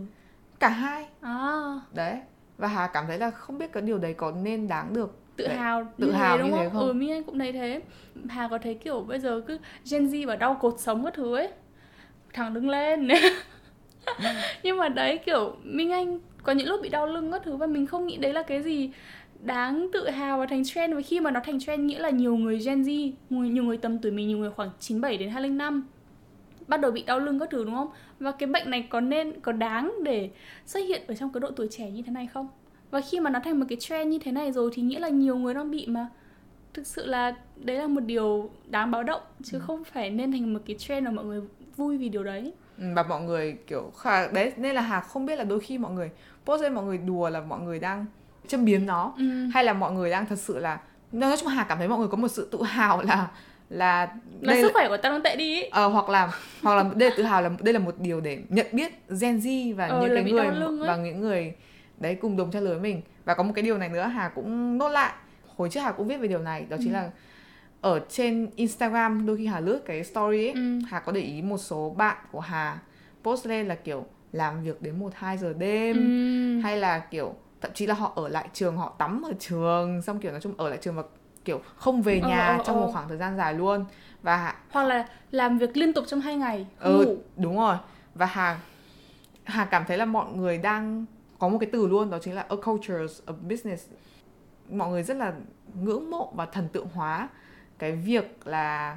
cả 0.60 0.68
hai 0.68 1.06
À, 1.20 1.80
đấy 1.94 2.18
và 2.58 2.68
Hà 2.68 2.86
cảm 2.86 3.06
thấy 3.06 3.18
là 3.18 3.30
không 3.30 3.58
biết 3.58 3.72
cái 3.72 3.82
điều 3.82 3.98
đấy 3.98 4.14
có 4.14 4.30
nên 4.32 4.68
đáng 4.68 4.94
được 4.94 5.16
tự 5.36 5.46
Đấy, 5.46 5.56
hào 5.56 5.84
tự 6.00 6.06
như 6.06 6.12
hào 6.12 6.36
thế 6.36 6.42
đúng 6.42 6.50
như 6.50 6.56
thế 6.56 6.64
không? 6.64 6.72
không? 6.72 6.86
Ừ, 6.88 6.92
Mi 6.92 7.10
Anh 7.10 7.24
cũng 7.24 7.38
thấy 7.38 7.52
thế. 7.52 7.80
Hà 8.28 8.48
có 8.48 8.58
thấy 8.58 8.74
kiểu 8.74 9.00
bây 9.00 9.18
giờ 9.20 9.42
cứ 9.46 9.58
Gen 9.90 10.06
Z 10.06 10.26
và 10.26 10.36
đau 10.36 10.54
cột 10.54 10.74
sống 10.78 11.04
các 11.04 11.14
thứ 11.14 11.36
ấy. 11.36 11.48
Thằng 12.32 12.54
đứng 12.54 12.70
lên. 12.70 13.08
Nhưng 14.62 14.78
mà 14.78 14.88
đấy 14.88 15.18
kiểu 15.26 15.56
Minh 15.62 15.92
Anh 15.92 16.18
có 16.42 16.52
những 16.52 16.68
lúc 16.68 16.80
bị 16.82 16.88
đau 16.88 17.06
lưng 17.06 17.32
các 17.32 17.42
thứ 17.44 17.56
và 17.56 17.66
mình 17.66 17.86
không 17.86 18.06
nghĩ 18.06 18.16
đấy 18.16 18.32
là 18.32 18.42
cái 18.42 18.62
gì 18.62 18.90
đáng 19.42 19.88
tự 19.92 20.08
hào 20.08 20.38
và 20.38 20.46
thành 20.46 20.64
trend 20.64 20.94
và 20.94 21.00
khi 21.00 21.20
mà 21.20 21.30
nó 21.30 21.40
thành 21.44 21.60
trend 21.60 21.84
nghĩa 21.84 21.98
là 21.98 22.10
nhiều 22.10 22.36
người 22.36 22.58
Gen 22.58 22.82
Z, 22.82 23.12
nhiều 23.30 23.64
người 23.64 23.76
tầm 23.76 23.98
tuổi 23.98 24.12
mình, 24.12 24.28
nhiều 24.28 24.38
người 24.38 24.50
khoảng 24.50 24.70
97 24.80 25.16
đến 25.16 25.28
205 25.30 25.86
bắt 26.68 26.80
đầu 26.80 26.90
bị 26.90 27.02
đau 27.02 27.18
lưng 27.18 27.38
các 27.38 27.48
thứ 27.50 27.64
đúng 27.64 27.74
không? 27.74 27.88
Và 28.20 28.32
cái 28.32 28.46
bệnh 28.46 28.70
này 28.70 28.86
có 28.90 29.00
nên 29.00 29.40
có 29.40 29.52
đáng 29.52 29.94
để 30.02 30.30
xuất 30.66 30.80
hiện 30.80 31.02
ở 31.06 31.14
trong 31.14 31.32
cái 31.32 31.40
độ 31.40 31.50
tuổi 31.50 31.68
trẻ 31.70 31.90
như 31.90 32.02
thế 32.02 32.12
này 32.12 32.26
không? 32.26 32.48
Và 32.90 33.00
khi 33.00 33.20
mà 33.20 33.30
nó 33.30 33.40
thành 33.44 33.60
một 33.60 33.66
cái 33.68 33.78
trend 33.80 34.12
như 34.12 34.18
thế 34.18 34.32
này 34.32 34.52
rồi 34.52 34.70
thì 34.74 34.82
nghĩa 34.82 34.98
là 34.98 35.08
nhiều 35.08 35.36
người 35.36 35.54
đang 35.54 35.70
bị 35.70 35.86
mà 35.86 36.08
thực 36.74 36.86
sự 36.86 37.06
là 37.06 37.36
đấy 37.56 37.76
là 37.76 37.86
một 37.86 38.00
điều 38.00 38.50
đáng 38.66 38.90
báo 38.90 39.02
động 39.02 39.22
chứ 39.42 39.58
không 39.58 39.84
phải 39.84 40.10
nên 40.10 40.32
thành 40.32 40.52
một 40.52 40.60
cái 40.66 40.76
trend 40.78 41.06
mà 41.06 41.10
mọi 41.10 41.24
người 41.24 41.40
vui 41.76 41.98
vì 41.98 42.08
điều 42.08 42.24
đấy. 42.24 42.52
Ừ, 42.78 42.84
và 42.96 43.02
mọi 43.02 43.22
người 43.22 43.56
kiểu 43.66 43.92
khá, 43.96 44.28
đấy 44.32 44.52
nên 44.56 44.74
là 44.74 44.80
Hà 44.80 45.00
không 45.00 45.26
biết 45.26 45.36
là 45.36 45.44
đôi 45.44 45.60
khi 45.60 45.78
mọi 45.78 45.92
người 45.92 46.10
post 46.44 46.62
lên 46.62 46.74
mọi 46.74 46.84
người 46.84 46.98
đùa 46.98 47.30
là 47.30 47.40
mọi 47.40 47.60
người 47.60 47.78
đang 47.78 48.06
châm 48.48 48.64
biếm 48.64 48.86
nó 48.86 49.14
Ừ. 49.18 49.24
hay 49.54 49.64
là 49.64 49.72
mọi 49.72 49.92
người 49.92 50.10
đang 50.10 50.26
thật 50.26 50.38
sự 50.38 50.58
là 50.58 50.78
nói 51.12 51.36
chung 51.38 51.48
Hà 51.48 51.64
cảm 51.64 51.78
thấy 51.78 51.88
mọi 51.88 51.98
người 51.98 52.08
có 52.08 52.16
một 52.16 52.28
sự 52.28 52.48
tự 52.52 52.62
hào 52.62 53.02
là 53.02 53.28
là 53.70 54.08
Là 54.40 54.52
đây 54.52 54.62
sức 54.62 54.70
khỏe 54.72 54.88
của 54.88 54.96
tao 54.96 55.12
đang 55.12 55.22
tệ 55.22 55.36
đi 55.36 55.54
ý. 55.62 55.68
ờ, 55.70 55.88
hoặc 55.88 56.08
là 56.08 56.32
hoặc 56.62 56.74
là 56.74 56.84
đây 56.96 57.10
là 57.10 57.14
tự 57.16 57.22
hào 57.22 57.42
là 57.42 57.50
đây 57.60 57.72
là 57.74 57.78
một 57.80 57.94
điều 57.98 58.20
để 58.20 58.38
nhận 58.48 58.66
biết 58.72 58.92
Gen 59.20 59.38
Z 59.38 59.74
và 59.76 59.86
Ờ, 59.86 60.00
những 60.00 60.10
cái 60.14 60.24
người 60.32 60.46
ấy. 60.46 60.78
và 60.86 60.96
những 60.96 61.20
người 61.20 61.52
đấy 62.00 62.14
cùng 62.14 62.36
đồng 62.36 62.50
trang 62.50 62.62
lứa 62.62 62.78
mình 62.78 63.00
và 63.24 63.34
có 63.34 63.42
một 63.42 63.52
cái 63.54 63.62
điều 63.62 63.78
này 63.78 63.88
nữa 63.88 64.02
Hà 64.02 64.28
cũng 64.28 64.78
nốt 64.78 64.88
lại 64.88 65.12
hồi 65.56 65.68
trước 65.68 65.80
Hà 65.80 65.92
cũng 65.92 66.08
viết 66.08 66.16
về 66.16 66.28
điều 66.28 66.38
này 66.38 66.66
đó 66.68 66.76
chính 66.80 66.88
Ừ. 66.92 66.94
là 66.94 67.10
ở 67.80 68.00
trên 68.08 68.50
Instagram 68.56 69.26
đôi 69.26 69.36
khi 69.36 69.46
Hà 69.46 69.60
lướt 69.60 69.80
cái 69.86 70.04
story 70.04 70.46
ấy 70.46 70.52
Ừ. 70.54 70.78
Hà 70.88 71.00
có 71.00 71.12
để 71.12 71.20
ý 71.20 71.42
một 71.42 71.58
số 71.58 71.94
bạn 71.96 72.16
của 72.32 72.40
Hà 72.40 72.78
post 73.24 73.46
lên 73.46 73.66
là 73.68 73.74
kiểu 73.74 74.06
làm 74.32 74.62
việc 74.62 74.82
đến 74.82 74.98
1 74.98 75.12
2 75.14 75.38
giờ 75.38 75.52
đêm 75.58 75.96
Ừ. 75.96 76.60
hay 76.62 76.76
là 76.76 76.98
kiểu 76.98 77.34
thậm 77.62 77.70
chí 77.74 77.86
là 77.86 77.94
họ 77.94 78.12
ở 78.16 78.28
lại 78.28 78.48
trường 78.52 78.76
họ 78.76 78.94
tắm 78.98 79.22
ở 79.22 79.32
trường 79.38 80.02
xong 80.02 80.18
kiểu 80.20 80.30
nói 80.32 80.40
chung 80.40 80.54
ở 80.56 80.68
lại 80.68 80.78
trường 80.82 80.96
và 80.96 81.02
kiểu 81.44 81.60
không 81.76 82.02
về 82.02 82.20
Ờ, 82.20 82.28
nhà 82.28 82.46
ờ, 82.58 82.62
trong 82.66 82.80
một 82.80 82.86
ờ. 82.86 82.92
khoảng 82.92 83.08
thời 83.08 83.18
gian 83.18 83.36
dài 83.36 83.54
luôn 83.54 83.84
và 84.22 84.54
Hoặc 84.70 84.84
là 84.84 85.08
làm 85.30 85.58
việc 85.58 85.76
liên 85.76 85.92
tục 85.92 86.04
trong 86.08 86.20
hai 86.20 86.36
ngày, 86.36 86.66
không 86.78 86.92
ừ 86.92 87.04
ngủ. 87.06 87.16
đúng 87.36 87.56
rồi 87.56 87.76
và 88.14 88.26
Hà 88.26 88.60
Hà 89.44 89.64
cảm 89.64 89.84
thấy 89.88 89.98
là 89.98 90.04
mọi 90.04 90.32
người 90.32 90.58
đang 90.58 91.04
có 91.38 91.48
một 91.48 91.58
cái 91.58 91.68
từ 91.72 91.86
luôn 91.86 92.10
đó 92.10 92.18
chính 92.22 92.34
là 92.34 92.46
a 92.48 92.56
culture 92.64 92.94
of 93.26 93.34
business 93.48 93.86
mọi 94.70 94.90
người 94.90 95.02
rất 95.02 95.16
là 95.16 95.32
ngưỡng 95.82 96.10
mộ 96.10 96.32
và 96.34 96.46
thần 96.46 96.68
tượng 96.68 96.86
hóa 96.94 97.28
cái 97.78 97.92
việc 97.92 98.46
là 98.46 98.96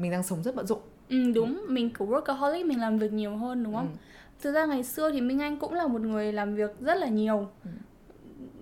mình 0.00 0.10
đang 0.10 0.22
sống 0.22 0.42
rất 0.42 0.54
bận 0.54 0.66
rộn 0.66 0.78
Ừ, 1.08 1.32
đúng, 1.34 1.64
mình 1.68 1.90
kiểu 1.98 2.08
workaholic 2.08 2.66
mình 2.66 2.80
làm 2.80 2.98
việc 2.98 3.12
nhiều 3.12 3.36
hơn 3.36 3.64
đúng 3.64 3.74
không? 3.74 3.88
Ừ. 3.92 3.96
Thực 4.42 4.52
ra 4.52 4.66
ngày 4.66 4.84
xưa 4.84 5.10
thì 5.10 5.20
Minh 5.20 5.38
Anh 5.40 5.58
cũng 5.58 5.72
là 5.74 5.86
một 5.86 6.00
người 6.00 6.32
làm 6.32 6.54
việc 6.54 6.70
rất 6.80 6.94
là 6.94 7.06
nhiều. 7.08 7.48
Ừ. 7.64 7.70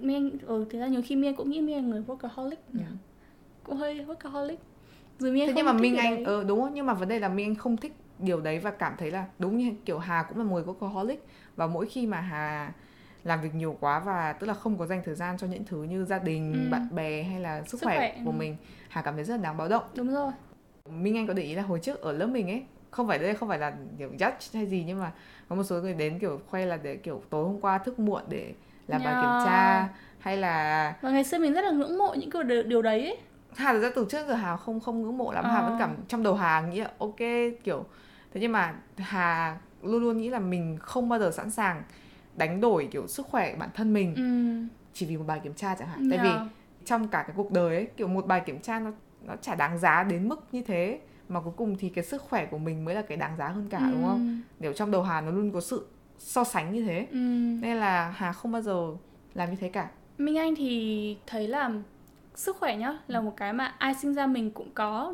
Anh, 0.09 0.31
ừ, 0.47 0.65
thực 0.71 0.79
ra 0.79 0.87
nhiều 0.87 1.01
khi 1.05 1.27
Anh 1.27 1.35
cũng 1.35 1.51
nghĩ 1.51 1.59
Anh 1.59 1.71
là 1.77 1.81
người 1.81 2.03
workaholic 2.07 2.57
nhỉ? 2.73 2.83
Ừ. 2.83 2.97
Cũng 3.65 3.77
hơi 3.77 4.05
workaholic. 4.09 4.57
Rồi 5.19 5.41
Anh 5.41 5.47
thế 5.49 5.53
nhưng 5.57 5.67
mà 5.67 5.73
Minh 5.73 5.97
Anh 5.97 6.25
ờ 6.25 6.45
đúng 6.45 6.61
không 6.61 6.75
nhưng 6.75 6.87
mà 6.87 6.95
vấn 6.95 7.09
đề 7.09 7.19
là 7.19 7.29
Anh 7.29 7.55
không 7.55 7.77
thích 7.77 7.93
điều 8.19 8.41
đấy 8.41 8.59
và 8.59 8.71
cảm 8.71 8.95
thấy 8.99 9.11
là 9.11 9.27
đúng 9.39 9.59
như 9.59 9.73
kiểu 9.85 9.99
Hà 9.99 10.23
cũng 10.23 10.39
là 10.39 10.45
một 10.45 10.55
người 10.55 10.65
workaholic 10.65 11.17
và 11.57 11.67
mỗi 11.67 11.87
khi 11.87 12.07
mà 12.07 12.21
Hà 12.21 12.73
làm 13.25 13.41
việc 13.41 13.55
nhiều 13.55 13.77
quá 13.81 14.01
và 14.01 14.33
tức 14.33 14.47
là 14.47 14.55
không 14.55 14.79
có 14.79 14.87
dành 14.87 15.03
thời 15.05 15.15
gian 15.15 15.39
cho 15.39 15.47
những 15.47 15.65
thứ 15.65 15.83
như 15.83 16.05
gia 16.05 16.19
đình, 16.19 16.53
Ừ. 16.53 16.71
bạn 16.71 16.89
bè 16.95 17.23
hay 17.23 17.41
là 17.41 17.63
sức, 17.63 17.81
Sức 17.81 17.87
khỏe, 17.87 17.97
khỏe, 17.97 18.23
của 18.25 18.31
ừ. 18.31 18.35
mình 18.35 18.57
Hà 18.89 19.03
cảm 19.03 19.15
thấy 19.15 19.25
rất 19.25 19.37
là 19.37 19.43
đáng 19.43 19.57
báo 19.57 19.69
động 19.69 19.83
Đúng 19.95 20.13
rồi. 20.13 20.33
Minh 20.91 21.17
Anh 21.17 21.27
có 21.27 21.33
để 21.35 21.43
ý 21.43 21.55
là 21.55 21.63
hồi 21.63 21.79
trước 21.83 22.01
ở 22.01 22.13
lớp 22.13 22.27
mình 22.27 22.49
ấy 22.51 22.63
không 22.91 23.09
phải 23.09 23.19
đây 23.19 23.35
không 23.35 23.49
phải 23.49 23.59
là 23.59 23.77
kiểu 23.99 24.11
judge 24.19 24.51
hay 24.55 24.67
gì 24.67 24.85
nhưng 24.87 24.99
mà 25.01 25.13
có 25.49 25.57
một 25.57 25.63
số 25.63 25.81
người 25.81 25.95
đến 25.95 26.19
kiểu 26.19 26.41
khoe 26.51 26.67
là 26.67 26.77
để 26.77 26.97
kiểu 26.97 27.23
tối 27.31 27.45
hôm 27.45 27.61
qua 27.61 27.79
thức 27.79 27.99
muộn 27.99 28.23
để 28.29 28.55
bài 28.99 29.15
Yeah. 29.15 29.21
kiểm 29.23 29.31
tra 29.45 29.89
hay 30.19 30.37
là 30.37 30.95
Và 31.01 31.11
ngày 31.11 31.25
xưa 31.25 31.39
mình 31.39 31.53
rất 31.53 31.65
là 31.65 31.71
ngưỡng 31.71 31.99
mộ 31.99 32.15
những 32.15 32.31
cái 32.31 32.43
điều, 32.67 32.83
đấy 32.83 33.05
ấy. 33.07 33.17
Hà 33.57 33.73
thực 33.73 33.81
ra 33.81 33.91
từ 33.95 34.07
trước 34.11 34.29
giờ 34.29 34.35
Hà 34.35 34.57
không 34.57 34.81
không 34.81 35.03
ngưỡng 35.03 35.19
mộ 35.19 35.33
lắm 35.33 35.45
Hà 35.45 35.59
Ờ. 35.61 35.69
vẫn 35.71 35.77
cảm 35.79 35.95
trong 36.09 36.23
đầu 36.23 36.35
Hà 36.35 36.61
nghĩ 36.61 36.81
là 36.81 36.91
ok 36.99 37.17
kiểu 37.65 37.85
thế 38.35 38.41
nhưng 38.41 38.53
mà 38.53 38.75
Hà 38.99 39.57
luôn 39.83 40.03
luôn 40.03 40.19
nghĩ 40.19 40.29
là 40.29 40.39
mình 40.39 40.79
không 40.81 41.09
bao 41.09 41.19
giờ 41.19 41.31
sẵn 41.31 41.51
sàng 41.51 41.83
đánh 42.37 42.61
đổi 42.61 42.89
kiểu 42.91 43.07
sức 43.07 43.27
khỏe 43.27 43.55
bản 43.57 43.69
thân 43.75 43.93
mình 43.93 44.15
Ừ. 44.15 44.23
chỉ 44.95 45.07
vì 45.07 45.17
một 45.17 45.25
bài 45.27 45.41
kiểm 45.45 45.55
tra 45.55 45.75
chẳng 45.75 45.89
hạn 45.89 46.09
tại 46.11 46.19
Yeah. 46.19 46.41
vì 46.41 46.49
trong 46.85 47.09
cả 47.09 47.23
cái 47.27 47.35
cuộc 47.37 47.51
đời 47.53 47.75
ấy 47.77 47.89
kiểu 47.97 48.09
một 48.09 48.27
bài 48.27 48.41
kiểm 48.47 48.59
tra 48.61 48.81
nó 48.81 48.91
nó 49.27 49.37
chả 49.37 49.55
đáng 49.55 49.79
giá 49.79 50.03
đến 50.03 50.29
mức 50.29 50.45
như 50.53 50.63
thế 50.63 51.01
mà 51.29 51.41
cuối 51.41 51.53
cùng 51.57 51.77
thì 51.79 51.89
cái 51.89 52.05
sức 52.05 52.23
khỏe 52.23 52.47
của 52.47 52.59
mình 52.59 52.85
mới 52.85 52.95
là 52.95 53.03
cái 53.03 53.17
đáng 53.17 53.37
giá 53.37 53.49
hơn 53.49 53.67
cả 53.71 53.81
đúng 53.93 54.05
không 54.05 54.41
kiểu 54.61 54.73
trong 54.73 54.91
đầu 54.91 55.03
Hà 55.03 55.21
nó 55.21 55.31
luôn 55.31 55.53
có 55.53 55.61
sự 55.61 55.87
so 56.21 56.45
sánh 56.45 56.73
như 56.73 56.83
thế. 56.85 57.07
Ừ. 57.11 57.17
nên 57.61 57.77
là 57.77 58.11
Hà 58.17 58.33
không 58.33 58.53
bao 58.53 58.63
giờ 58.63 58.87
làm 59.35 59.51
như 59.51 59.57
thế 59.61 59.69
cả. 59.69 59.89
Minh 60.19 60.39
Anh 60.39 60.55
thì 60.55 61.17
thấy 61.27 61.49
là 61.49 61.71
sức 62.35 62.57
khỏe 62.57 62.77
nhá 62.77 62.99
là 63.09 63.21
một 63.21 63.37
cái 63.37 63.53
mà 63.53 63.75
ai 63.79 63.95
sinh 63.95 64.15
ra 64.15 64.27
mình 64.27 64.51
cũng 64.51 64.69
có. 64.75 65.13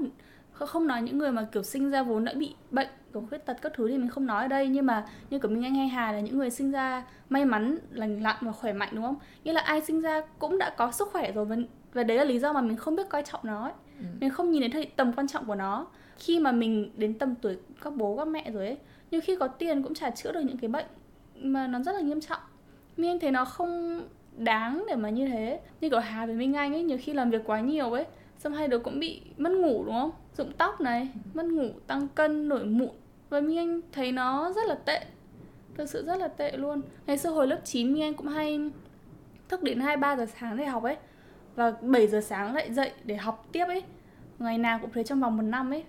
Kh- 0.59 0.66
không 0.66 0.87
nói 0.87 1.02
những 1.02 1.19
người 1.19 1.33
mà 1.33 1.47
kiểu 1.52 1.62
sinh 1.62 1.90
ra 1.90 2.02
vốn 2.02 2.25
đã 2.25 2.33
bị 2.37 2.54
bệnh 2.71 2.88
kiểu 3.12 3.25
khuyết 3.28 3.38
tật 3.47 3.57
các 3.62 3.73
thứ 3.75 3.88
thì 3.88 3.99
mình 3.99 4.09
không 4.09 4.26
nói 4.26 4.42
ở 4.42 4.49
đây. 4.49 4.69
Nhưng 4.69 4.87
mà 4.87 5.07
như 5.30 5.38
của 5.38 5.49
Minh 5.49 5.64
Anh 5.64 5.75
hay 5.75 5.88
Hà 5.88 6.12
là 6.12 6.21
những 6.21 6.38
người 6.38 6.50
sinh 6.50 6.71
ra 6.71 7.04
may 7.28 7.45
mắn 7.45 7.78
lành 7.90 8.23
lặn 8.23 8.37
và 8.40 8.52
khỏe 8.52 8.73
mạnh 8.73 8.88
đúng 8.92 9.04
không? 9.04 9.16
Nghĩa 9.45 9.52
là 9.52 9.61
ai 9.61 9.80
sinh 9.80 10.00
ra 10.00 10.21
cũng 10.38 10.59
đã 10.59 10.71
có 10.76 10.92
sức 10.92 11.09
khỏe 11.12 11.33
rồi 11.33 11.45
và, 11.45 11.57
và 11.92 12.02
đấy 12.02 12.16
là 12.16 12.25
lý 12.25 12.38
do 12.38 12.52
mà 12.52 12.61
mình 12.61 12.76
không 12.76 12.97
biết 12.97 13.09
coi 13.09 13.23
trọng 13.23 13.40
nó 13.42 13.62
ấy. 13.62 13.73
Ừ. 13.99 14.04
mình 14.21 14.30
không 14.30 14.50
nhìn 14.50 14.71
đến 14.71 14.88
tầm 14.97 15.12
quan 15.12 15.28
trọng 15.28 15.45
của 15.47 15.54
nó. 15.54 15.87
Khi 16.19 16.38
mà 16.40 16.52
mình 16.52 16.90
đến 16.97 17.14
tầm 17.19 17.35
tuổi 17.35 17.57
các 17.83 17.95
bố 17.97 18.16
các 18.16 18.28
mẹ 18.28 18.50
rồi 18.50 18.66
ấy 18.66 18.76
nhưng 19.11 19.21
khi 19.21 19.37
có 19.37 19.49
tiền 19.49 19.83
cũng 19.83 19.95
chả 19.95 20.11
chữa 20.11 20.33
được 20.33 20.40
những 20.40 20.59
cái 20.59 20.69
bệnh 20.69 20.87
mà 21.40 21.66
nó 21.66 21.83
rất 21.83 21.93
là 21.93 22.00
nghiêm 22.00 22.21
trọng. 22.21 22.40
Minh 22.97 23.11
Anh 23.11 23.21
thấy 23.21 23.31
nó 23.31 23.45
không 23.45 24.02
đáng 24.37 24.85
để 24.88 24.95
mà 24.95 25.11
như 25.11 25.28
thế. 25.28 25.61
Như 25.81 25.90
kiểu 25.90 26.00
Hà 26.00 26.26
với 26.26 26.35
Minh 26.35 26.55
Anh 26.55 26.73
ấy, 26.73 26.83
nhiều 26.83 26.99
khi 27.00 27.12
làm 27.12 27.31
việc 27.31 27.43
quá 27.47 27.61
nhiều 27.61 27.93
ấy, 27.93 28.05
xong 28.38 28.52
hai 28.52 28.69
đứa 28.69 28.78
cũng 28.78 29.00
bị 29.00 29.23
mất 29.37 29.52
ngủ, 29.52 29.85
đúng 29.85 29.95
không? 29.95 30.11
Rụng 30.37 30.52
tóc 30.59 30.81
này, 30.81 31.09
mất 31.35 31.47
ngủ, 31.47 31.69
tăng 31.87 32.09
cân, 32.09 32.49
nổi 32.49 32.64
mụn. 32.64 32.90
Và 33.28 33.40
Minh 33.40 33.59
Anh 33.59 33.81
thấy 33.93 34.12
nó 34.12 34.52
rất 34.52 34.66
là 34.69 34.75
tệ. 34.75 35.05
Thực 35.75 35.88
sự 35.88 36.05
rất 36.07 36.16
là 36.16 36.28
tệ 36.28 36.57
luôn. 36.57 36.81
Ngày 37.07 37.19
xưa 37.19 37.31
hồi 37.31 37.47
lớp 37.47 37.61
9 37.64 37.93
Minh 37.93 38.02
Anh 38.02 38.14
cũng 38.14 38.26
hay 38.26 38.71
thức 39.49 39.62
đến 39.62 39.81
2-3 39.81 40.16
giờ 40.16 40.26
sáng 40.40 40.57
để 40.57 40.64
học 40.64 40.83
ấy. 40.83 40.97
Và 41.55 41.71
7 41.81 42.07
giờ 42.07 42.21
sáng 42.21 42.55
lại 42.55 42.73
dậy 42.73 42.90
để 43.05 43.16
học 43.16 43.49
tiếp 43.52 43.64
ấy. 43.64 43.83
Ngày 44.38 44.59
nào 44.59 44.78
cũng 44.83 44.90
thế 44.95 45.05
trong 45.05 45.21
vòng 45.21 45.37
một 45.37 45.43
năm 45.43 45.71
ấy. 45.71 45.85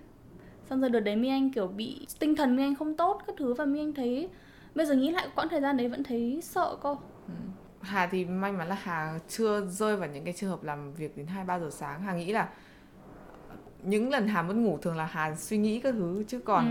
Xong 0.70 0.82
rồi 0.82 0.90
đợt 0.90 1.00
đấy 1.00 1.16
Minh 1.16 1.32
Anh 1.32 1.52
kiểu 1.52 1.68
bị, 1.68 2.08
tinh 2.20 2.36
thần 2.36 2.56
Minh 2.56 2.66
Anh 2.66 2.76
không 2.76 2.98
tốt 2.98 3.22
các 3.28 3.36
thứ. 3.38 3.54
Và 3.54 3.66
Minh 3.66 3.82
Anh 3.82 3.94
thấy 3.94 4.30
bây 4.78 4.86
giờ 4.86 4.94
nghĩ 4.96 5.12
lại 5.12 5.28
quãng 5.36 5.50
thời 5.50 5.62
gian 5.62 5.78
đấy 5.78 5.88
vẫn 5.88 6.04
thấy 6.04 6.40
sợ 6.44 6.76
cơ 6.84 6.96
Hà 7.82 8.08
thì 8.08 8.26
may 8.26 8.52
mắn 8.52 8.68
là 8.68 8.78
Hà 8.84 9.20
chưa 9.30 9.66
rơi 9.66 9.96
vào 9.98 10.10
những 10.10 10.24
cái 10.24 10.34
trường 10.34 10.50
hợp 10.50 10.64
làm 10.64 10.94
việc 10.94 11.18
đến 11.18 11.28
2 11.28 11.44
3 11.46 11.60
giờ 11.60 11.70
sáng. 11.72 12.02
Hà 12.02 12.14
nghĩ 12.14 12.32
là 12.32 12.50
những 13.84 14.10
lần 14.10 14.28
Hà 14.28 14.42
mất 14.42 14.54
ngủ 14.56 14.78
thường 14.82 14.96
là 14.98 15.06
Hà 15.06 15.36
suy 15.36 15.58
nghĩ 15.58 15.80
các 15.80 15.92
thứ 15.92 16.24
chứ 16.28 16.40
còn 16.40 16.66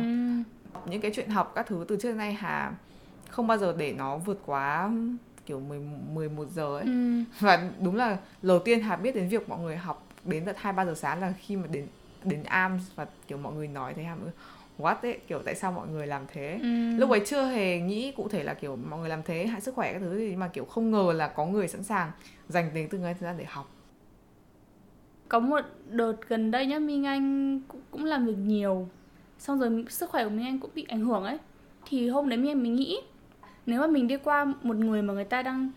Ừ. 0.84 0.90
những 0.90 1.00
cái 1.00 1.10
chuyện 1.14 1.30
học 1.30 1.52
các 1.54 1.66
thứ 1.66 1.84
từ 1.88 1.96
trước 1.96 2.08
đến 2.08 2.16
nay 2.18 2.32
Hà 2.32 2.72
không 3.30 3.46
bao 3.46 3.58
giờ 3.58 3.75
để 3.78 3.92
nó 3.92 4.16
vượt 4.18 4.38
quá 4.46 4.90
kiểu 5.46 5.60
10 5.60 5.78
11 6.12 6.44
giờ 6.54 6.76
ấy. 6.76 6.84
Ừ. 6.84 7.22
Và 7.40 7.70
đúng 7.80 7.96
là 7.96 8.16
đầu 8.42 8.58
tiên 8.58 8.80
Hà 8.80 8.96
biết 8.96 9.14
đến 9.14 9.28
việc 9.28 9.48
mọi 9.48 9.58
người 9.60 9.76
học 9.76 10.06
đến 10.25 10.44
tận 10.44 10.56
2 10.58 10.72
3 10.72 10.84
giờ 10.84 10.94
sáng 10.94 11.20
là 11.20 11.32
khi 11.40 11.56
mà 11.56 11.66
đến 11.66 11.86
đến 12.25 12.42
AMS 12.42 12.82
và 12.94 13.06
kiểu 13.28 13.38
mọi 13.38 13.52
người 13.54 13.68
nói 13.68 13.94
thế 13.94 14.02
Hà 14.02 14.14
mới 14.14 14.30
what 14.78 14.97
ấy 15.02 15.18
kiểu 15.28 15.42
tại 15.45 15.54
sao 15.54 15.73
mọi 15.73 15.88
người 15.88 16.06
làm 16.06 16.23
thế? 16.33 16.59
Ừ. 16.62 16.97
lúc 16.97 17.11
ấy 17.11 17.21
chưa 17.26 17.42
hề 17.42 17.80
nghĩ 17.80 18.12
cụ 18.12 18.28
thể 18.28 18.42
là 18.42 18.54
kiểu 18.54 18.76
mọi 18.76 19.00
người 19.00 19.09
làm 19.09 19.23
thế 19.23 19.47
hại 19.47 19.61
sức 19.61 19.75
khỏe 19.75 19.92
các 19.92 19.99
thứ 19.99 20.18
gì 20.18 20.37
mà 20.37 20.49
kiểu 20.49 20.64
không 20.64 20.90
ngờ 20.90 21.12
là 21.16 21.28
có 21.28 21.47
người 21.47 21.68
sẵn 21.68 21.83
sàng 21.83 22.11
dành 22.49 22.71
đến 22.75 22.88
từng 22.90 23.02
ngày 23.02 23.14
thời 23.14 23.28
gian 23.28 23.38
để 23.38 23.45
học. 23.45 23.71
Có 25.28 25.38
một 25.38 25.61
đợt 25.90 26.16
gần 26.28 26.50
đây 26.50 26.66
nhá 26.66 26.78
Minh 26.78 27.06
Anh 27.06 27.61
cũng, 27.68 27.80
cũng 27.90 28.04
làm 28.04 28.26
việc 28.26 28.38
nhiều. 28.38 28.88
Xong 29.38 29.61
rồi 29.61 29.85
sức 29.88 30.11
khỏe 30.11 30.25
của 30.25 30.30
Minh 30.30 30.47
Anh 30.47 30.59
cũng 30.59 30.71
bị 30.75 30.85
ảnh 30.88 31.00
hưởng 31.00 31.25
ấy. 31.25 31.38
Thì 31.87 32.09
hôm 32.09 32.28
đấy 32.28 32.38
Minh 32.38 32.50
Anh 32.50 32.62
mình 32.62 32.76
nghĩ 32.76 33.00
nếu 33.66 33.80
mà 33.80 33.87
mình 33.87 34.09
đi 34.09 34.16
qua 34.16 34.45
một 34.62 34.76
người 34.76 35.02
mà 35.02 35.14
người 35.14 35.25
ta 35.25 35.42
đang 35.42 35.71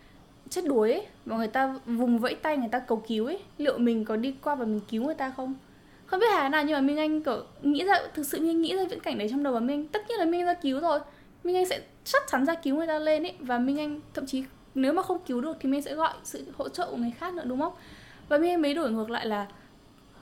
chết 0.48 0.64
đuối 0.64 0.92
ấy 0.92 1.06
và 1.24 1.36
người 1.36 1.48
ta 1.48 1.74
vùng 1.86 2.18
vẫy 2.18 2.34
tay 2.34 2.56
người 2.56 2.68
ta 2.68 2.78
cầu 2.78 3.02
cứu 3.08 3.26
ấy 3.26 3.38
liệu 3.58 3.78
mình 3.78 4.04
có 4.04 4.16
đi 4.16 4.34
qua 4.42 4.54
và 4.54 4.64
mình 4.64 4.80
cứu 4.88 5.04
người 5.04 5.14
ta 5.14 5.32
không 5.36 5.54
không 6.10 6.20
biết 6.20 6.26
hà 6.32 6.48
nào 6.48 6.64
nhưng 6.64 6.74
mà 6.74 6.80
Minh 6.80 6.96
Anh 6.98 7.22
kiểu 7.22 7.42
nghĩ 7.62 7.84
ra 7.84 7.94
thực 8.14 8.26
sự 8.26 8.40
Minh 8.40 8.48
Anh 8.50 8.60
nghĩ 8.62 8.76
ra 8.76 8.82
viễn 8.90 9.00
cảnh 9.00 9.18
đấy 9.18 9.28
trong 9.30 9.42
đầu 9.42 9.52
và 9.52 9.60
Minh 9.60 9.76
Anh 9.80 9.88
tất 9.88 10.02
nhiên 10.08 10.18
là 10.18 10.24
Minh 10.24 10.40
Anh 10.40 10.46
ra 10.46 10.54
cứu 10.54 10.80
rồi 10.80 11.00
Minh 11.44 11.56
Anh 11.56 11.66
sẽ 11.66 11.80
chắc 12.04 12.22
chắn 12.30 12.46
ra 12.46 12.54
cứu 12.54 12.76
người 12.76 12.86
ta 12.86 12.98
lên 12.98 13.22
ấy 13.22 13.34
và 13.40 13.58
Minh 13.58 13.78
Anh 13.80 14.00
thậm 14.14 14.26
chí 14.26 14.44
nếu 14.74 14.92
mà 14.92 15.02
không 15.02 15.18
cứu 15.26 15.40
được 15.40 15.56
thì 15.60 15.68
Minh 15.68 15.76
Anh 15.78 15.82
sẽ 15.82 15.94
gọi 15.94 16.14
sự 16.24 16.44
hỗ 16.58 16.68
trợ 16.68 16.86
của 16.90 16.96
người 16.96 17.12
khác 17.18 17.34
nữa 17.34 17.42
đúng 17.46 17.60
không 17.60 17.72
và 18.28 18.38
Minh 18.38 18.50
Anh 18.50 18.62
mới 18.62 18.74
đổi 18.74 18.90
ngược 18.90 19.10
lại 19.10 19.26
là 19.26 19.46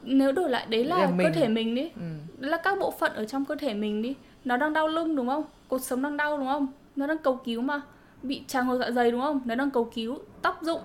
nếu 0.02 0.32
đổi 0.32 0.50
lại 0.50 0.66
đấy 0.68 0.84
là, 0.84 0.96
là 0.98 1.06
cơ 1.06 1.12
mình. 1.12 1.32
thể 1.34 1.48
mình 1.48 1.74
đi 1.74 1.82
ừ. 1.82 2.00
đấy 2.38 2.50
là 2.50 2.56
các 2.56 2.78
bộ 2.78 2.90
phận 2.90 3.12
ở 3.12 3.24
trong 3.24 3.44
cơ 3.44 3.54
thể 3.54 3.74
mình 3.74 4.02
đi 4.02 4.14
nó 4.44 4.56
đang 4.56 4.72
đau 4.72 4.88
lưng 4.88 5.16
đúng 5.16 5.28
không 5.28 5.44
cột 5.68 5.82
sống 5.82 6.02
đang 6.02 6.16
đau 6.16 6.36
đúng 6.36 6.46
không 6.46 6.66
nó 6.96 7.06
đang 7.06 7.18
cầu 7.18 7.36
cứu 7.44 7.60
mà 7.60 7.80
bị 8.22 8.42
trào 8.46 8.64
ngược 8.64 8.78
dạ 8.80 8.90
dày 8.90 9.10
đúng 9.10 9.20
không 9.20 9.40
nó 9.44 9.54
đang 9.54 9.70
cầu 9.70 9.90
cứu 9.94 10.18
tóc 10.42 10.58
rụng 10.62 10.80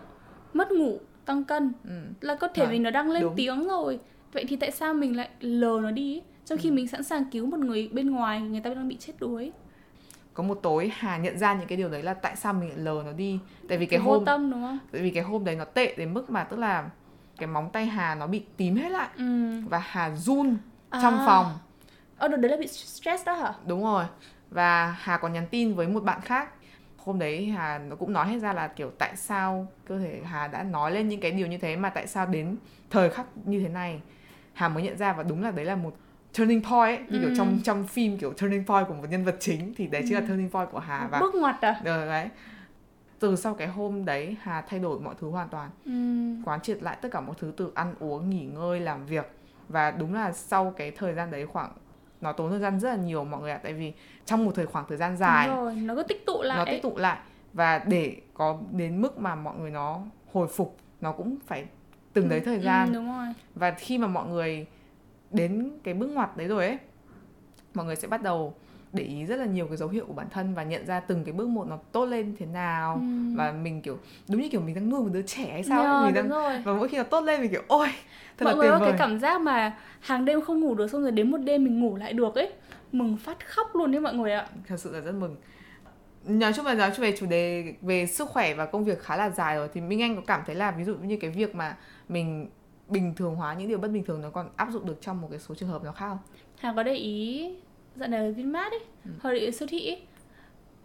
mất 0.53 0.71
ngủ 0.71 0.99
tăng 1.25 1.43
cân 1.43 1.71
Ừ. 1.85 1.91
là 2.21 2.35
cơ 2.35 2.47
thể 2.53 2.63
Đấy, 2.63 2.71
mình 2.71 2.83
nó 2.83 2.89
đang 2.89 3.11
lên 3.11 3.23
đúng. 3.23 3.33
tiếng 3.35 3.67
rồi 3.67 3.99
vậy 4.33 4.45
thì 4.47 4.55
tại 4.55 4.71
sao 4.71 4.93
mình 4.93 5.15
lại 5.17 5.29
lờ 5.39 5.79
nó 5.83 5.91
đi 5.91 6.21
trong 6.45 6.57
Ừ. 6.57 6.61
khi 6.63 6.71
mình 6.71 6.87
sẵn 6.87 7.03
sàng 7.03 7.25
cứu 7.31 7.45
một 7.45 7.59
người 7.59 7.89
bên 7.93 8.09
ngoài 8.11 8.41
người 8.41 8.61
ta 8.61 8.69
đang 8.73 8.87
bị 8.87 8.97
chết 8.99 9.13
đuối. 9.19 9.51
Có 10.33 10.43
một 10.43 10.59
tối 10.63 10.91
Hà 10.95 11.17
nhận 11.17 11.37
ra 11.37 11.53
những 11.53 11.67
cái 11.67 11.77
điều 11.77 11.89
đấy 11.89 12.03
là 12.03 12.13
tại 12.13 12.35
sao 12.35 12.53
mình 12.53 12.69
lại 12.69 12.77
lờ 12.77 13.01
nó 13.05 13.11
đi. 13.11 13.39
Tại 13.69 13.77
vì 13.77 13.85
cái 13.85 13.99
hôm 13.99 14.25
tâm 14.25 14.51
đúng 14.51 14.61
không? 14.61 14.79
Tại 14.91 15.01
vì 15.01 15.09
cái 15.09 15.23
hôm 15.23 15.45
đấy 15.45 15.55
nó 15.55 15.65
tệ 15.65 15.95
đến 15.97 16.13
mức 16.13 16.29
mà 16.29 16.43
tức 16.43 16.57
là 16.59 16.89
cái 17.37 17.47
móng 17.47 17.69
tay 17.73 17.85
Hà 17.85 18.15
nó 18.15 18.27
bị 18.27 18.43
tím 18.57 18.75
hết 18.75 18.89
lại. 18.89 19.09
Ừ. 19.17 19.51
và 19.69 19.77
Hà 19.79 20.09
run 20.15 20.57
trong 20.91 21.17
À. 21.19 21.23
phòng. 21.25 21.45
Ờ 22.17 22.27
đợt 22.27 22.37
đấy 22.37 22.51
là 22.51 22.57
bị 22.57 22.67
stress 22.67 23.25
đó 23.25 23.33
hả? 23.33 23.53
Đúng 23.67 23.83
rồi. 23.83 24.05
Và 24.49 24.95
Hà 24.99 25.17
còn 25.17 25.33
nhắn 25.33 25.45
tin 25.51 25.73
với 25.73 25.87
một 25.87 26.03
bạn 26.03 26.21
khác. 26.21 26.49
Hôm 26.97 27.19
đấy 27.19 27.45
Hà 27.45 27.77
nó 27.77 27.95
cũng 27.95 28.13
nói 28.13 28.27
hết 28.27 28.39
ra 28.39 28.53
là 28.53 28.67
kiểu 28.67 28.91
tại 28.99 29.15
sao 29.15 29.67
cơ 29.87 29.99
thể 29.99 30.21
Hà 30.25 30.47
đã 30.47 30.63
nói 30.63 30.91
lên 30.91 31.07
những 31.07 31.19
cái 31.21 31.31
điều 31.31 31.47
như 31.47 31.57
thế 31.57 31.75
mà 31.75 31.89
tại 31.89 32.07
sao 32.07 32.25
đến 32.25 32.55
thời 32.89 33.09
khắc 33.09 33.25
như 33.45 33.59
thế 33.59 33.69
này 33.69 34.01
Hà 34.53 34.69
mới 34.69 34.83
nhận 34.83 34.97
ra 34.97 35.13
và 35.13 35.23
đúng 35.23 35.43
là 35.43 35.51
đấy 35.51 35.65
là 35.65 35.75
một 35.75 35.93
turning 36.37 36.61
point 36.63 36.99
ấy, 36.99 37.05
như 37.09 37.19
kiểu 37.19 37.29
Ừ. 37.29 37.33
trong 37.37 37.59
trong 37.63 37.87
phim 37.87 38.17
kiểu 38.17 38.33
turning 38.33 38.65
point 38.65 38.87
của 38.87 38.93
một 38.93 39.05
nhân 39.09 39.23
vật 39.23 39.35
chính 39.39 39.73
thì 39.77 39.87
đấy 39.87 40.01
chính 40.05 40.13
là 40.13 40.19
Ừ. 40.19 40.25
turning 40.27 40.49
point 40.49 40.69
của 40.71 40.79
Hà 40.79 41.07
và 41.11 41.19
bước 41.19 41.35
ngoặt 41.35 41.61
à? 41.61 41.81
Ờ, 41.85 42.05
đấy. 42.05 42.29
Từ 43.19 43.35
sau 43.35 43.53
cái 43.53 43.67
hôm 43.67 44.05
đấy 44.05 44.35
Hà 44.41 44.61
thay 44.61 44.79
đổi 44.79 44.99
mọi 44.99 45.15
thứ 45.21 45.29
hoàn 45.29 45.49
toàn. 45.49 45.69
Ừ. 45.85 45.91
quán 46.45 46.61
triệt 46.61 46.83
lại 46.83 46.97
tất 47.01 47.09
cả 47.11 47.21
mọi 47.21 47.35
thứ 47.39 47.53
từ 47.57 47.71
ăn 47.75 47.93
uống 47.99 48.29
nghỉ 48.29 48.45
ngơi 48.45 48.79
làm 48.79 49.05
việc. 49.05 49.31
Và 49.69 49.91
đúng 49.91 50.13
là 50.13 50.31
sau 50.31 50.73
cái 50.77 50.91
thời 50.91 51.13
gian 51.13 51.31
đấy 51.31 51.45
khoảng 51.45 51.71
nó 52.21 52.31
tốn 52.31 52.49
thời 52.51 52.59
gian 52.59 52.79
rất 52.79 52.89
là 52.89 52.95
nhiều 52.95 53.23
mọi 53.23 53.41
người 53.41 53.51
ạ. 53.51 53.59
Tại 53.63 53.73
vì 53.73 53.93
trong 54.25 54.45
một 54.45 54.51
thời 54.55 54.65
khoảng 54.65 54.85
thời 54.89 54.97
gian 54.97 55.17
dài 55.17 55.47
Đúng 55.47 55.55
rồi 55.57 55.75
nó 55.75 55.95
cứ 55.95 56.03
tích 56.03 56.25
tụ 56.25 56.41
lại. 56.41 56.57
nó 56.57 56.65
tích 56.65 56.81
tụ 56.83 56.97
lại. 56.97 57.17
Và 57.53 57.79
để 57.87 58.15
có 58.33 58.57
đến 58.71 59.01
mức 59.01 59.17
mà 59.19 59.35
mọi 59.35 59.57
người 59.57 59.71
nó 59.71 59.99
hồi 60.33 60.47
phục 60.47 60.77
nó 61.01 61.11
cũng 61.11 61.35
phải 61.47 61.65
từng 62.13 62.29
đấy 62.29 62.39
thời 62.39 62.55
Ừ, 62.57 62.61
gian. 62.61 62.93
đúng 62.93 63.17
rồi. 63.17 63.27
Và 63.55 63.71
khi 63.71 63.97
mà 63.97 64.07
mọi 64.07 64.27
người 64.27 64.65
đến 65.31 65.71
cái 65.83 65.93
bước 65.93 66.07
ngoặt 66.07 66.37
đấy 66.37 66.47
rồi 66.47 66.67
ấy 66.67 66.77
mọi 67.73 67.85
người 67.85 67.95
sẽ 67.95 68.07
bắt 68.07 68.23
đầu 68.23 68.53
để 68.93 69.03
ý 69.03 69.25
rất 69.25 69.35
là 69.35 69.45
nhiều 69.45 69.67
cái 69.67 69.77
dấu 69.77 69.89
hiệu 69.89 70.05
của 70.05 70.13
bản 70.13 70.27
thân 70.29 70.53
và 70.53 70.63
nhận 70.63 70.85
ra 70.85 70.99
từng 70.99 71.23
cái 71.23 71.33
bước 71.33 71.47
một 71.47 71.67
nó 71.67 71.77
tốt 71.91 72.05
lên 72.05 72.35
thế 72.39 72.45
nào. 72.45 72.93
Ừ. 72.95 73.35
và 73.37 73.51
mình 73.51 73.81
kiểu 73.81 73.97
đúng 74.29 74.41
như 74.41 74.49
kiểu 74.49 74.61
mình 74.61 74.75
đang 74.75 74.89
nuôi 74.89 75.01
một 75.01 75.09
đứa 75.13 75.21
trẻ 75.21 75.45
hay 75.51 75.63
sao 75.63 75.83
ấy. 75.83 75.93
Nhờ, 75.93 76.05
mình 76.05 76.13
đang 76.13 76.29
rồi. 76.29 76.61
và 76.65 76.73
mỗi 76.73 76.87
khi 76.87 76.97
nó 76.97 77.03
tốt 77.03 77.21
lên 77.21 77.41
mình 77.41 77.51
kiểu 77.51 77.61
ôi 77.67 77.87
thật 78.37 78.45
mọi 78.45 78.53
là 78.53 78.57
người 78.57 78.67
tuyệt 78.69 78.73
có 78.73 78.79
vời. 78.79 78.89
cái 78.91 78.99
cảm 78.99 79.19
giác 79.19 79.41
mà 79.41 79.77
hàng 79.99 80.25
đêm 80.25 80.41
không 80.41 80.59
ngủ 80.59 80.75
được 80.75 80.87
xong 80.87 81.01
rồi 81.01 81.11
đến 81.11 81.31
một 81.31 81.37
đêm 81.37 81.63
mình 81.63 81.79
ngủ 81.79 81.95
lại 81.95 82.13
được 82.13 82.35
ấy. 82.35 82.51
Mừng 82.91 83.17
phát 83.17 83.37
khóc 83.47 83.67
luôn 83.75 83.91
đấy 83.91 84.01
mọi 84.01 84.13
người 84.13 84.31
ạ. 84.31 84.47
Thật 84.67 84.77
sự 84.79 84.91
là 84.93 84.99
rất 84.99 85.11
mừng 85.11 85.35
nói 86.27 86.53
chung 86.53 86.65
là 86.65 86.73
nói 86.73 86.91
chung 86.95 87.03
về 87.03 87.15
chủ 87.17 87.25
đề 87.25 87.73
về 87.81 88.05
sức 88.07 88.29
khỏe 88.29 88.53
và 88.53 88.65
công 88.65 88.83
việc 88.85 88.99
khá 89.03 89.17
là 89.17 89.29
dài 89.29 89.55
rồi 89.55 89.69
thì 89.73 89.81
Minh 89.81 90.01
Anh 90.01 90.15
có 90.15 90.21
cảm 90.27 90.41
thấy 90.45 90.55
là 90.55 90.71
ví 90.71 90.83
dụ 90.83 90.95
như 90.95 91.17
cái 91.21 91.29
việc 91.29 91.55
mà 91.55 91.77
mình 92.09 92.49
bình 92.87 93.13
thường 93.15 93.35
hóa 93.35 93.53
những 93.53 93.67
điều 93.67 93.77
bất 93.77 93.87
bình 93.91 94.03
thường 94.03 94.21
nó 94.21 94.29
còn 94.29 94.49
áp 94.55 94.67
dụng 94.71 94.85
được 94.85 94.97
trong 95.01 95.21
một 95.21 95.27
cái 95.31 95.39
số 95.39 95.55
trường 95.55 95.69
hợp 95.69 95.83
nào 95.83 95.93
khác 95.93 96.07
không? 96.07 96.17
Hà 96.59 96.73
có 96.75 96.83
để 96.83 96.93
ý 96.95 97.49
dạo 97.95 98.09
này 98.09 98.31
Vinmart 98.31 98.71
ấy 98.73 98.79
Ừ. 99.05 99.11
hoặc 99.21 99.31
là 99.31 99.51
siêu 99.51 99.67
thị 99.71 99.87
ấy 99.89 100.01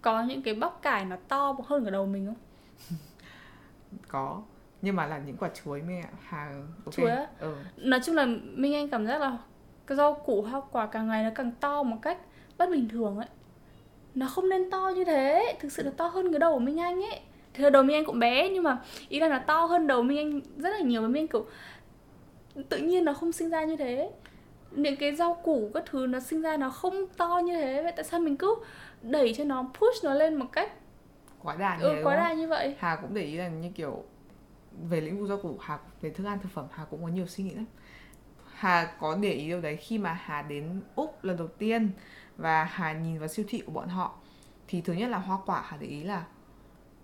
có 0.02 0.22
những 0.22 0.42
cái 0.42 0.54
bắp 0.54 0.82
cải 0.82 1.04
nó 1.04 1.16
to 1.28 1.56
hơn 1.66 1.84
cả 1.84 1.90
đầu 1.90 2.06
mình 2.06 2.26
không 2.26 2.98
Có 4.08 4.42
nhưng 4.82 4.96
mà 4.96 5.06
là 5.06 5.18
những 5.18 5.36
quả 5.36 5.48
chuối 5.64 5.82
mẹ 5.82 6.04
Hà 6.22 6.54
ok. 6.84 6.94
Chuối 6.94 7.10
á? 7.10 7.26
Ừ. 7.40 7.54
nói 7.76 8.00
chung 8.04 8.14
là 8.14 8.26
Minh 8.42 8.74
Anh 8.74 8.88
cảm 8.88 9.06
giác 9.06 9.20
là 9.20 9.38
cái 9.86 9.96
rau 9.96 10.14
củ 10.14 10.42
hoa 10.42 10.60
quả 10.72 10.86
càng 10.86 11.08
ngày 11.08 11.24
nó 11.24 11.30
càng 11.34 11.50
to 11.60 11.82
một 11.82 11.96
cách 12.02 12.18
bất 12.58 12.70
bình 12.70 12.88
thường 12.88 13.16
ấy 13.16 13.26
nó 14.14 14.26
không 14.26 14.48
nên 14.48 14.70
to 14.70 14.92
như 14.96 15.04
thế. 15.04 15.56
Thực 15.60 15.72
sự 15.72 15.82
là 15.82 15.90
to 15.96 16.06
hơn 16.06 16.32
cái 16.32 16.38
đầu 16.38 16.54
của 16.54 16.58
Minh 16.58 16.80
Anh 16.80 17.02
ấy. 17.02 17.20
Thì 17.54 17.64
đầu 17.72 17.82
Minh 17.82 17.96
Anh 17.96 18.04
cũng 18.04 18.18
bé 18.18 18.48
nhưng 18.48 18.62
mà 18.62 18.78
ý 19.08 19.20
là 19.20 19.28
nó 19.28 19.38
to 19.38 19.64
hơn 19.64 19.86
đầu 19.86 20.02
Minh 20.02 20.18
Anh 20.18 20.40
rất 20.56 20.70
là 20.70 20.78
nhiều. 20.78 21.02
Và 21.02 21.08
Minh 21.08 21.22
Anh 21.22 21.28
kiểu 21.28 21.46
tự 22.68 22.78
nhiên 22.78 23.04
nó 23.04 23.12
không 23.12 23.32
sinh 23.32 23.50
ra 23.50 23.64
như 23.64 23.76
thế. 23.76 24.10
Những 24.70 24.96
cái 24.96 25.16
rau 25.16 25.34
củ 25.34 25.70
các 25.74 25.84
thứ 25.90 26.06
nó 26.06 26.20
sinh 26.20 26.42
ra 26.42 26.56
nó 26.56 26.70
không 26.70 27.06
to 27.16 27.40
như 27.44 27.54
thế. 27.54 27.82
Vậy 27.82 27.92
tại 27.96 28.04
sao 28.04 28.20
mình 28.20 28.36
cứ 28.36 28.54
đẩy 29.02 29.34
cho 29.34 29.44
nó 29.44 29.70
push 29.74 30.04
nó 30.04 30.14
lên 30.14 30.34
một 30.34 30.46
cách 30.52 30.72
Quá 31.42 31.56
đà 31.56 31.76
như 31.76 31.84
ừ, 31.84 32.00
quá 32.04 32.16
đà 32.16 32.32
như 32.32 32.48
vậy. 32.48 32.74
Hà 32.78 32.96
cũng 32.96 33.14
để 33.14 33.22
ý 33.22 33.36
là 33.36 33.48
như 33.48 33.70
kiểu 33.74 34.04
về 34.88 35.00
lĩnh 35.00 35.20
vực 35.20 35.28
rau 35.28 35.38
củ 35.38 35.58
Hà 35.60 35.78
về 36.00 36.10
thức 36.10 36.26
ăn 36.26 36.38
thực 36.42 36.52
phẩm 36.52 36.66
Hà 36.70 36.84
cũng 36.84 37.02
có 37.02 37.08
nhiều 37.08 37.26
suy 37.26 37.44
nghĩ 37.44 37.54
lắm. 37.54 37.66
Hà 38.54 38.92
có 39.00 39.16
để 39.20 39.32
ý 39.32 39.46
điều 39.46 39.60
đấy 39.60 39.76
khi 39.76 39.98
mà 39.98 40.12
Hà 40.12 40.42
đến 40.42 40.80
Úc 40.94 41.24
lần 41.24 41.36
đầu 41.36 41.48
tiên 41.48 41.90
và 42.38 42.64
Hà 42.64 42.92
nhìn 42.92 43.18
vào 43.18 43.28
siêu 43.28 43.44
thị 43.48 43.62
của 43.66 43.72
bọn 43.72 43.88
họ 43.88 44.14
thì 44.68 44.80
thứ 44.80 44.92
nhất 44.92 45.08
là 45.08 45.18
hoa 45.18 45.38
quả 45.46 45.62
Hà 45.66 45.76
để 45.80 45.86
ý 45.86 46.02
là 46.02 46.24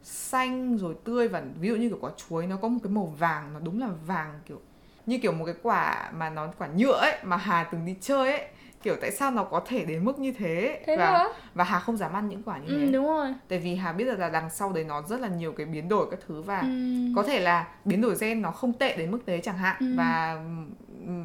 xanh 0.02 0.76
rồi 0.78 0.94
tươi 1.04 1.28
và 1.28 1.42
ví 1.60 1.68
dụ 1.68 1.76
như 1.76 1.88
kiểu 1.88 1.98
quả 2.00 2.10
chuối 2.16 2.46
nó 2.46 2.56
có 2.56 2.68
một 2.68 2.78
cái 2.82 2.92
màu 2.92 3.06
vàng 3.18 3.52
nó 3.54 3.60
đúng 3.60 3.80
là 3.80 3.88
vàng 4.06 4.40
kiểu 4.46 4.60
như 5.06 5.18
kiểu 5.18 5.32
một 5.32 5.44
cái 5.44 5.54
quả 5.62 6.10
mà 6.14 6.30
nó 6.30 6.48
quả 6.58 6.68
nhựa 6.76 6.98
ấy 7.00 7.18
mà 7.22 7.36
Hà 7.36 7.64
từng 7.64 7.86
đi 7.86 7.96
chơi 8.00 8.32
ấy 8.32 8.46
kiểu 8.82 8.96
tại 9.00 9.10
sao 9.10 9.30
nó 9.30 9.44
có 9.44 9.62
thể 9.66 9.84
đến 9.84 10.04
mức 10.04 10.18
như 10.18 10.32
thế, 10.32 10.82
thế 10.86 10.96
và 10.96 11.10
hả? 11.10 11.24
và 11.54 11.64
Hà 11.64 11.78
không 11.78 11.96
dám 11.96 12.12
ăn 12.12 12.28
những 12.28 12.42
quả 12.42 12.58
như 12.58 12.66
ừ, 12.66 12.78
thế. 12.80 12.92
đúng 12.92 13.06
rồi. 13.06 13.34
Tại 13.48 13.58
vì 13.58 13.74
Hà 13.74 13.92
biết 13.92 14.04
được 14.04 14.18
là 14.18 14.28
đằng 14.28 14.50
sau 14.50 14.72
đấy 14.72 14.84
nó 14.84 15.02
rất 15.02 15.20
là 15.20 15.28
nhiều 15.28 15.52
cái 15.52 15.66
biến 15.66 15.88
đổi 15.88 16.06
các 16.10 16.20
thứ 16.28 16.42
và 16.42 16.60
ừ. 16.60 16.68
có 17.16 17.22
thể 17.22 17.40
là 17.40 17.68
biến 17.84 18.00
đổi 18.00 18.14
gen 18.20 18.42
nó 18.42 18.50
không 18.50 18.72
tệ 18.72 18.96
đến 18.96 19.10
mức 19.10 19.18
thế 19.26 19.40
chẳng 19.44 19.58
hạn. 19.58 19.76
Ừ. 19.80 19.86
và 19.96 20.42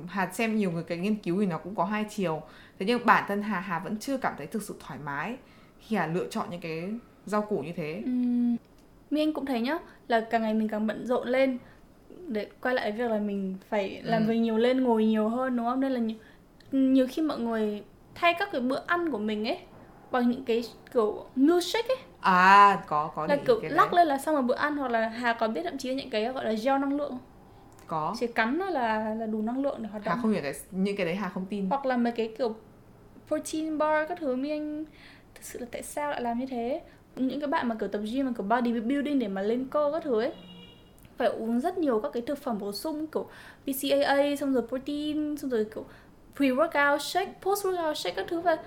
Hà 0.08 0.32
xem 0.34 0.56
nhiều 0.58 0.72
người 0.72 0.84
cái 0.84 0.98
nghiên 0.98 1.16
cứu 1.16 1.40
thì 1.40 1.46
nó 1.46 1.58
cũng 1.58 1.76
có 1.76 1.84
hai 1.86 2.06
chiều 2.10 2.42
thế 2.80 2.86
nhưng 2.86 3.06
bản 3.06 3.24
thân 3.28 3.42
Hà 3.42 3.60
Hà 3.60 3.80
vẫn 3.80 3.98
chưa 3.98 4.18
cảm 4.18 4.34
thấy 4.38 4.48
thực 4.48 4.62
sự 4.62 4.76
thoải 4.80 5.00
mái 5.06 5.36
khi 5.80 5.96
Hà 5.96 6.08
lựa 6.08 6.28
chọn 6.30 6.48
những 6.50 6.62
cái 6.62 6.90
rau 7.26 7.42
củ 7.42 7.60
như 7.60 7.72
thế 7.76 8.04
Mi 9.12 9.22
Anh 9.22 9.34
cũng 9.34 9.46
thấy 9.46 9.62
nhá 9.62 9.78
là 10.08 10.22
càng 10.22 10.42
ngày 10.42 10.54
mình 10.54 10.68
càng 10.68 10.88
bận 10.88 11.06
rộn 11.08 11.28
lên 11.28 11.58
để 12.28 12.48
quay 12.62 12.76
lại 12.76 12.92
việc 12.92 13.12
là 13.12 13.20
mình 13.20 13.56
phải 13.70 14.02
làm 14.04 14.24
Ừ. 14.24 14.28
việc 14.30 14.38
nhiều 14.38 14.58
lên 14.58 14.84
ngồi 14.84 15.06
nhiều 15.06 15.30
hơn 15.30 15.58
đúng 15.58 15.66
không 15.66 15.80
nên 15.80 15.92
là 15.92 16.00
nhiều, 16.00 16.18
nhiều 16.72 17.08
khi 17.10 17.22
mọi 17.22 17.40
người 17.40 17.84
thay 18.16 18.34
các 18.40 18.50
cái 18.52 18.62
bữa 18.62 18.80
ăn 18.88 19.12
của 19.12 19.18
mình 19.18 19.48
ấy 19.48 19.58
bằng 20.12 20.30
những 20.30 20.46
cái 20.46 20.64
kiểu 20.94 21.26
milkshake 21.36 21.88
ấy 21.88 21.98
à 22.22 22.84
có 22.88 23.12
có 23.16 23.28
là 23.28 23.36
kiểu 23.48 23.60
lắc 23.70 23.94
đấy. 23.94 24.00
lên 24.00 24.08
là 24.08 24.18
xong 24.18 24.36
một 24.36 24.42
bữa 24.42 24.56
ăn 24.56 24.78
hoặc 24.78 24.92
là 24.92 25.10
Hà 25.10 25.34
có 25.34 25.48
biết 25.48 25.62
thậm 25.64 25.78
chí 25.78 25.90
là 25.90 25.96
những 25.96 26.10
cái 26.10 26.26
gọi 26.26 26.46
là 26.46 26.52
gel 26.52 26.80
năng 26.80 26.98
lượng? 26.98 27.18
Có 27.90 28.16
chỉ 28.20 28.28
cắn 28.28 28.60
thôi 28.60 28.72
là 28.72 29.16
là 29.16 29.26
đủ 29.26 29.42
năng 29.42 29.62
lượng 29.62 29.78
để 29.84 29.90
hoạt 29.90 30.04
Hà 30.06 30.12
động 30.12 30.22
không 30.22 30.32
hiểu 30.32 30.42
cái 30.42 30.54
những 30.72 30.96
cái 30.96 31.06
đấy 31.06 31.16
Hà 31.16 31.30
không 31.30 31.46
tin 31.50 31.70
hoặc 31.70 31.86
là 31.86 31.98
mấy 31.98 32.14
cái 32.14 32.34
kiểu 32.38 32.56
protein 33.28 33.78
bar 33.78 34.10
các 34.10 34.18
thứ 34.22 34.36
Mi 34.36 34.50
Anh 34.50 34.86
thực 35.36 35.44
sự 35.44 35.60
là 35.60 35.66
tại 35.72 35.84
sao 35.84 36.12
lại 36.12 36.22
làm 36.22 36.40
như 36.40 36.46
thế 36.46 36.82
những 37.16 37.40
cái 37.40 37.48
bạn 37.48 37.68
mà 37.68 37.76
kiểu 37.76 37.90
tập 37.90 38.02
gym 38.14 38.26
mà 38.26 38.32
kiểu 38.38 38.46
bodybuilding 38.48 39.20
để 39.20 39.28
mà 39.28 39.42
lên 39.42 39.68
cơ 39.72 39.90
các 39.94 40.04
thứ 40.04 40.22
ấy 40.22 40.34
phải 41.18 41.28
uống 41.28 41.60
rất 41.60 41.78
nhiều 41.78 42.00
các 42.00 42.12
cái 42.14 42.22
thực 42.22 42.38
phẩm 42.38 42.60
bổ 42.60 42.72
sung 42.72 43.08
kiểu 43.08 43.28
BCAA 43.66 44.36
xong 44.40 44.54
rồi 44.54 44.68
protein 44.68 45.38
xong 45.38 45.50
rồi 45.50 45.66
kiểu 45.76 45.86
pre-workout 46.38 46.98
shake, 46.98 47.34
post-workout 47.42 47.94
shake 47.94 48.16
các 48.16 48.26
thứ 48.30 48.40
và 48.40 48.58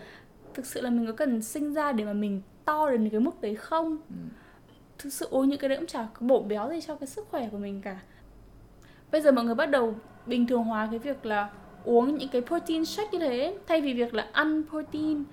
thực 0.55 0.67
sự 0.67 0.81
là 0.81 0.91
mình 0.91 1.07
có 1.07 1.12
cần 1.12 1.43
sinh 1.43 1.75
ra 1.75 1.93
để 1.93 2.05
mà 2.05 2.12
mình 2.12 2.43
to 2.64 2.91
đến 2.91 3.09
cái 3.11 3.21
mức 3.21 3.41
đấy 3.41 3.55
không? 3.55 3.99
Ừ. 4.09 4.17
Thực 4.99 5.12
sự 5.12 5.26
uống 5.31 5.49
những 5.49 5.59
cái 5.59 5.69
đấy 5.69 5.79
cũng 5.79 5.87
chả 5.87 6.07
có 6.14 6.26
bổ 6.26 6.43
béo 6.43 6.71
gì 6.71 6.81
cho 6.81 6.95
cái 6.95 7.07
sức 7.07 7.26
khỏe 7.31 7.49
của 7.52 7.59
mình 7.59 7.81
cả. 7.81 8.00
Bây 9.12 9.21
giờ 9.21 9.33
mọi 9.33 9.45
người 9.45 9.54
bắt 9.54 9.66
đầu 9.66 9.95
bình 10.26 10.47
thường 10.47 10.64
hóa 10.64 10.88
cái 10.90 10.99
việc 10.99 11.26
là 11.26 11.50
uống 11.85 12.19
những 12.19 12.28
cái 12.28 12.42
protein 12.42 12.85
shake 12.85 13.09
như 13.12 13.19
thế 13.19 13.57
thay 13.66 13.81
vì 13.81 13.95
việc 13.95 14.14
là 14.14 14.26
ăn 14.33 14.62
protein 14.71 15.25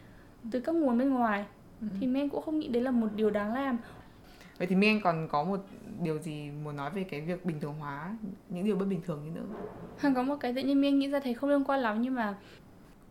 từ 0.51 0.59
các 0.59 0.75
nguồn 0.75 0.98
bên 0.98 1.09
ngoài 1.09 1.45
Ừ. 1.81 1.88
thì 2.00 2.07
mình 2.07 2.29
cũng 2.29 2.41
không 2.41 2.59
nghĩ 2.59 2.67
đấy 2.67 2.83
là 2.83 2.91
một 2.91 3.07
điều 3.15 3.29
đáng 3.29 3.53
làm 3.53 3.77
vậy 4.57 4.67
thì 4.67 4.75
Anh 4.88 5.01
còn 5.03 5.27
có 5.31 5.43
một 5.43 5.59
điều 6.01 6.17
gì 6.19 6.50
muốn 6.63 6.75
nói 6.75 6.89
về 6.91 7.03
cái 7.03 7.21
việc 7.21 7.45
bình 7.45 7.59
thường 7.59 7.74
hóa 7.79 8.15
những 8.50 8.65
điều 8.65 8.75
bất 8.75 8.86
bình 8.86 9.01
thường 9.07 9.21
như 9.25 9.31
nữa 9.31 10.12
có 10.15 10.24
một 10.24 10.36
cái 10.39 10.53
tự 10.53 10.62
nhiên 10.62 10.81
mình 10.81 11.00
nghĩ 11.00 11.07
ra 11.09 11.19
thấy 11.19 11.33
không 11.33 11.50
liên 11.50 11.63
quan 11.63 11.79
lắm 11.79 12.01
nhưng 12.01 12.15
mà 12.15 12.36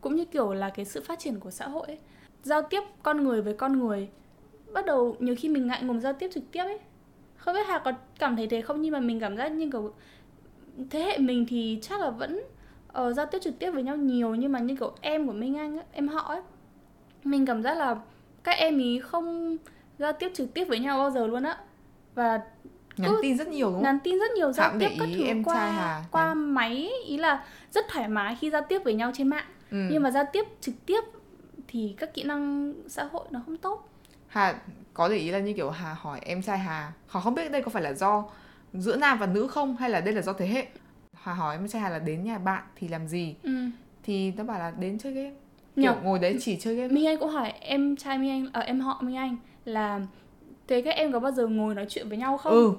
cũng 0.01 0.17
như 0.17 0.25
kiểu 0.25 0.53
là 0.53 0.71
cái 0.71 0.85
sự 0.85 1.03
phát 1.03 1.19
triển 1.19 1.41
của 1.41 1.51
xã 1.51 1.69
hội 1.69 1.87
ấy. 1.87 1.99
giao 2.43 2.63
tiếp 2.63 2.81
con 3.03 3.25
người 3.25 3.43
với 3.43 3.55
con 3.55 3.79
người 3.79 4.09
bắt 4.73 4.87
đầu 4.87 5.17
nhiều 5.19 5.35
khi 5.39 5.49
mình 5.49 5.67
ngại 5.67 5.83
ngùng 5.83 6.01
giao 6.01 6.13
tiếp 6.13 6.29
trực 6.35 6.45
tiếp 6.53 6.63
ấy 6.65 6.79
không 7.37 7.55
biết 7.55 7.67
hà 7.69 7.79
có 7.79 7.93
cảm 8.19 8.37
thấy 8.37 8.47
thế 8.47 8.61
không 8.63 8.83
nhưng 8.83 8.93
mà 8.93 9.01
mình 9.01 9.21
cảm 9.21 9.37
giác 9.37 9.49
như 9.53 9.71
kiểu 9.73 9.93
thế 10.91 11.03
hệ 11.03 11.19
mình 11.19 11.47
thì 11.49 11.79
chắc 11.83 12.01
là 12.01 12.11
vẫn 12.11 12.41
uh, 13.03 13.15
giao 13.17 13.27
tiếp 13.27 13.39
trực 13.43 13.59
tiếp 13.59 13.71
với 13.71 13.83
nhau 13.83 13.97
nhiều 13.97 14.35
nhưng 14.35 14.53
mà 14.53 14.59
như 14.59 14.77
kiểu 14.77 14.93
em 15.01 15.27
của 15.27 15.33
Minh 15.33 15.57
Anh 15.59 15.77
ấy, 15.77 15.85
em 15.93 16.09
họ 16.09 16.21
ấy 16.21 16.41
mình 17.25 17.47
cảm 17.47 17.63
giác 17.63 17.75
là 17.77 17.97
các 18.45 18.53
em 18.53 18.79
ý 18.79 19.01
không 19.01 19.57
giao 19.99 20.13
tiếp 20.13 20.31
trực 20.35 20.55
tiếp 20.55 20.65
với 20.65 20.79
nhau 20.79 20.99
bao 20.99 21.11
giờ 21.11 21.27
luôn 21.27 21.43
á 21.43 21.59
và 22.15 22.41
nhắn 22.97 23.13
tin 23.23 23.37
rất 23.39 23.49
nhiều 23.49 23.67
đúng 23.67 23.75
không? 23.75 23.83
nhắn 23.83 23.99
tin 24.05 24.19
rất 24.19 24.31
nhiều 24.37 24.53
giao 24.53 24.73
tiếp 24.81 24.89
các 24.99 25.09
thứ 25.17 25.23
em 25.25 25.45
qua 25.45 25.55
trai 25.55 25.73
Hà. 25.73 26.05
qua 26.11 26.29
Nhắn. 26.29 26.55
máy 26.55 26.91
ý 27.07 27.17
là 27.17 27.45
rất 27.71 27.85
thoải 27.89 28.09
mái 28.09 28.37
khi 28.41 28.51
giao 28.51 28.63
tiếp 28.69 28.79
với 28.85 28.95
nhau 28.95 29.11
trên 29.15 29.29
mạng 29.29 29.45
Ừ. 29.71 29.77
nhưng 29.91 30.03
mà 30.03 30.11
giao 30.11 30.25
tiếp 30.33 30.45
trực 30.61 30.75
tiếp 30.87 31.01
thì 31.69 31.95
các 31.99 32.15
kỹ 32.15 32.23
năng 32.23 32.73
xã 32.89 33.05
hội 33.05 33.25
nó 33.31 33.41
không 33.47 33.57
tốt 33.57 33.89
Hà 34.27 34.55
có 34.95 35.09
để 35.09 35.17
ý 35.17 35.31
là 35.31 35.39
như 35.39 35.53
kiểu 35.53 35.71
Hà 35.71 35.97
hỏi 36.01 36.21
em 36.23 36.43
trai 36.43 36.59
Hà 36.59 36.93
Hà 37.09 37.21
không 37.21 37.35
biết 37.35 37.51
đây 37.53 37.63
có 37.63 37.69
phải 37.71 37.83
là 37.83 37.93
do 37.93 38.25
giữa 38.73 38.97
nam 38.97 39.19
và 39.19 39.27
nữ 39.27 39.47
không 39.47 39.77
hay 39.77 39.91
là 39.91 40.01
đây 40.01 40.15
là 40.15 40.23
do 40.23 40.33
thế 40.33 40.47
hệ 40.47 40.67
Hà 41.15 41.33
hỏi 41.35 41.55
em 41.57 41.69
trai 41.69 41.83
Hà 41.83 41.89
là 41.89 41.99
đến 41.99 42.25
nhà 42.25 42.39
bạn 42.39 42.63
thì 42.77 42.89
làm 42.89 43.07
gì 43.09 43.35
ừ. 43.43 43.51
thì 44.03 44.33
nó 44.37 44.45
bảo 44.45 44.59
là 44.59 44.73
đến 44.79 44.99
chơi 44.99 45.13
game 45.13 45.31
Nhờ. 45.77 45.93
kiểu 45.93 46.03
ngồi 46.03 46.19
đấy 46.19 46.37
chỉ 46.41 46.57
chơi 46.57 46.75
game 46.77 46.89
Minh 46.89 47.07
Anh 47.07 47.19
cũng 47.19 47.31
hỏi 47.31 47.53
em 47.61 47.97
trai 47.97 48.19
Minh 48.19 48.31
Anh, 48.31 48.47
ở 48.53 48.61
em 48.61 48.81
họ 48.81 48.99
Minh 49.03 49.17
Anh 49.17 49.37
là 49.65 50.01
thế 50.69 50.83
các 50.83 50.91
em 50.95 51.13
có 51.13 51.21
bao 51.21 51.33
giờ 51.33 51.47
ngồi 51.47 51.75
nói 51.75 51.87
chuyện 51.89 52.09
với 52.09 52.19
nhau 52.19 52.37
không? 52.37 52.53
ừ 52.53 52.73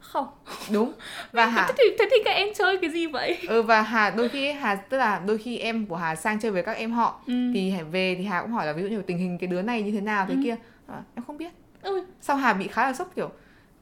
Không. 0.00 0.26
đúng 0.72 0.92
và 1.32 1.46
Hà 1.54 1.66
Thế 1.68 1.74
thì, 1.78 1.84
thế 1.98 2.06
thì 2.10 2.16
các 2.24 2.30
em 2.30 2.48
chơi 2.54 2.78
cái 2.80 2.90
gì 2.90 3.06
vậy? 3.06 3.38
ừ 3.48 3.62
và 3.62 3.82
Hà 3.82 4.10
đôi 4.10 4.28
khi 4.28 4.52
Hà 4.52 4.74
tức 4.74 4.98
là 4.98 5.22
đôi 5.26 5.38
khi 5.38 5.58
em 5.58 5.86
của 5.86 5.96
Hà 5.96 6.14
sang 6.16 6.40
chơi 6.40 6.50
với 6.52 6.62
các 6.62 6.72
em 6.76 6.90
họ 6.92 7.20
Ừ. 7.26 7.32
thì 7.54 7.74
về 7.90 8.14
thì 8.18 8.24
Hà 8.24 8.42
cũng 8.42 8.50
hỏi 8.50 8.66
là 8.66 8.72
ví 8.72 8.82
dụ 8.82 8.88
như 8.88 9.02
tình 9.02 9.18
hình 9.18 9.38
cái 9.38 9.48
đứa 9.48 9.62
này 9.62 9.82
như 9.82 9.90
thế 9.92 10.00
nào 10.00 10.26
thế 10.28 10.34
Ừ. 10.34 10.40
kia 10.44 10.56
à, 10.86 11.02
em 11.14 11.24
không 11.26 11.38
biết 11.38 11.50
Ui, 11.82 12.00
sau 12.20 12.36
Hà 12.36 12.52
bị 12.52 12.68
khá 12.68 12.82
là 12.86 12.92
sốc 12.92 13.12
kiểu 13.16 13.30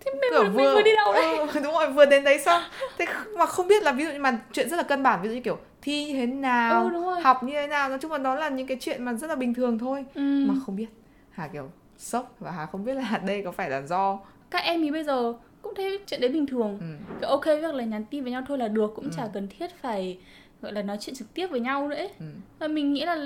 thế 0.06 0.12
mình, 0.20 0.30
kiểu 0.30 0.42
mình, 0.44 0.56
mình 0.56 0.66
vừa 0.74 0.82
đi 0.82 0.90
đâu 0.96 1.12
đấy? 1.12 1.36
ừ, 1.54 1.60
đúng 1.64 1.72
rồi 1.74 1.90
vừa 1.92 2.06
đến 2.06 2.24
đấy 2.24 2.38
xong 2.38 2.62
thế 2.98 3.06
mà 3.38 3.46
không 3.46 3.68
biết 3.68 3.82
là 3.82 3.92
ví 3.92 4.04
dụ 4.04 4.12
như 4.12 4.18
mà 4.18 4.38
chuyện 4.52 4.68
rất 4.68 4.76
là 4.76 4.82
căn 4.82 5.02
bản 5.02 5.22
ví 5.22 5.28
dụ 5.28 5.34
như 5.34 5.40
kiểu 5.40 5.58
thi 5.82 6.04
như 6.04 6.12
thế 6.14 6.26
nào 6.26 6.90
Ừ, 6.94 7.14
học 7.22 7.42
như 7.42 7.52
thế 7.52 7.66
nào 7.66 7.88
nói 7.88 7.98
chung 8.02 8.12
là 8.12 8.18
đó 8.18 8.34
là 8.34 8.48
những 8.48 8.66
cái 8.66 8.76
chuyện 8.80 9.04
mà 9.04 9.12
rất 9.12 9.26
là 9.26 9.36
bình 9.36 9.54
thường 9.54 9.78
thôi 9.78 10.04
Ừ. 10.14 10.20
mà 10.44 10.54
không 10.66 10.76
biết 10.76 10.86
Hà 11.30 11.48
kiểu 11.48 11.70
sốc 11.98 12.34
và 12.38 12.50
Hà 12.50 12.66
không 12.66 12.84
biết 12.84 12.94
là 12.94 13.20
đây 13.26 13.42
có 13.44 13.52
phải 13.52 13.70
là 13.70 13.82
do 13.82 14.18
Các 14.50 14.58
em 14.58 14.82
thì 14.82 14.90
bây 14.90 15.04
giờ 15.04 15.32
cũng 15.62 15.74
thấy 15.76 15.98
chuyện 16.06 16.20
đấy 16.20 16.30
bình 16.30 16.46
thường. 16.46 16.78
ừ, 16.80 16.86
Kiểu 17.20 17.28
ok 17.30 17.44
việc 17.44 17.74
là 17.74 17.84
nhắn 17.84 18.04
tin 18.10 18.22
với 18.22 18.32
nhau 18.32 18.42
thôi 18.48 18.58
là 18.58 18.68
được, 18.68 18.92
cũng 18.96 19.04
Ừ. 19.04 19.10
chả 19.16 19.28
cần 19.34 19.48
thiết 19.58 19.70
phải 19.82 20.18
gọi 20.62 20.72
là 20.72 20.82
nói 20.82 20.96
chuyện 21.00 21.16
trực 21.16 21.34
tiếp 21.34 21.46
với 21.46 21.60
nhau 21.60 21.88
nữa 21.88 21.96
ấy. 21.96 22.10
ừ. 22.20 22.26
Và 22.58 22.68
mình 22.68 22.92
nghĩ 22.92 23.04
là 23.04 23.16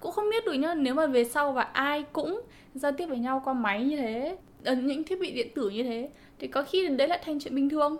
cũng 0.00 0.12
không 0.12 0.30
biết 0.30 0.44
được 0.46 0.52
nhá, 0.52 0.74
nếu 0.74 0.94
mà 0.94 1.06
về 1.06 1.24
sau 1.24 1.52
và 1.52 1.62
ai 1.62 2.04
cũng 2.12 2.40
giao 2.74 2.92
tiếp 2.92 3.06
với 3.06 3.18
nhau 3.18 3.42
qua 3.44 3.52
máy 3.52 3.84
như 3.84 3.96
thế, 3.96 4.36
những 4.64 5.04
thiết 5.04 5.20
bị 5.20 5.30
điện 5.32 5.48
tử 5.54 5.70
như 5.70 5.82
thế 5.82 6.08
thì 6.38 6.46
có 6.48 6.62
khi 6.62 6.88
đấy 6.88 7.08
lại 7.08 7.20
thành 7.24 7.38
chuyện 7.40 7.54
bình 7.54 7.68
thường. 7.68 7.96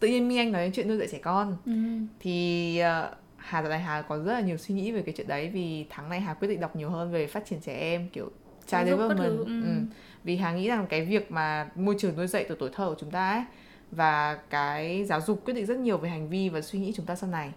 tự 0.00 0.08
nhiên 0.08 0.28
Mi 0.28 0.36
Anh 0.36 0.52
nói 0.52 0.62
đến 0.62 0.72
chuyện 0.72 0.88
nuôi 0.88 0.96
dạy 0.96 1.08
trẻ 1.12 1.18
con 1.18 1.56
Ừ. 1.66 1.72
thì 2.20 2.78
ờ, 2.78 3.14
Hà 3.36 3.62
dạo 3.62 3.70
này 3.70 3.78
Hà 3.80 4.02
có 4.02 4.18
rất 4.18 4.32
là 4.32 4.40
nhiều 4.40 4.56
suy 4.56 4.74
nghĩ 4.74 4.92
về 4.92 5.02
cái 5.02 5.14
chuyện 5.16 5.28
đấy 5.28 5.50
vì 5.54 5.86
tháng 5.90 6.08
này 6.08 6.20
Hà 6.20 6.34
quyết 6.34 6.48
định 6.48 6.60
đọc 6.60 6.76
nhiều 6.76 6.90
hơn 6.90 7.12
về 7.12 7.26
phát 7.26 7.46
triển 7.46 7.60
trẻ 7.60 7.74
em 7.74 8.08
kiểu 8.12 8.30
các 8.70 8.84
development 8.84 9.18
ừ. 9.18 9.44
ừ. 9.44 9.72
vì 10.24 10.36
Hà 10.36 10.52
nghĩ 10.52 10.68
rằng 10.68 10.86
cái 10.88 11.04
việc 11.04 11.30
mà 11.32 11.68
môi 11.74 11.96
trường 11.98 12.16
nuôi 12.16 12.26
dạy 12.26 12.44
từ 12.48 12.56
tuổi 12.58 12.70
thơ 12.72 12.88
của 12.88 12.96
chúng 12.98 13.10
ta 13.10 13.32
ấy 13.32 13.42
và 13.90 14.34
cái 14.50 15.04
giáo 15.04 15.20
dục 15.20 15.44
quyết 15.44 15.54
định 15.54 15.66
rất 15.66 15.78
nhiều 15.78 15.98
về 15.98 16.08
hành 16.08 16.28
vi 16.28 16.48
và 16.48 16.60
suy 16.60 16.78
nghĩ 16.78 16.92
chúng 16.96 17.06
ta 17.06 17.14
sau 17.16 17.30
này 17.30 17.52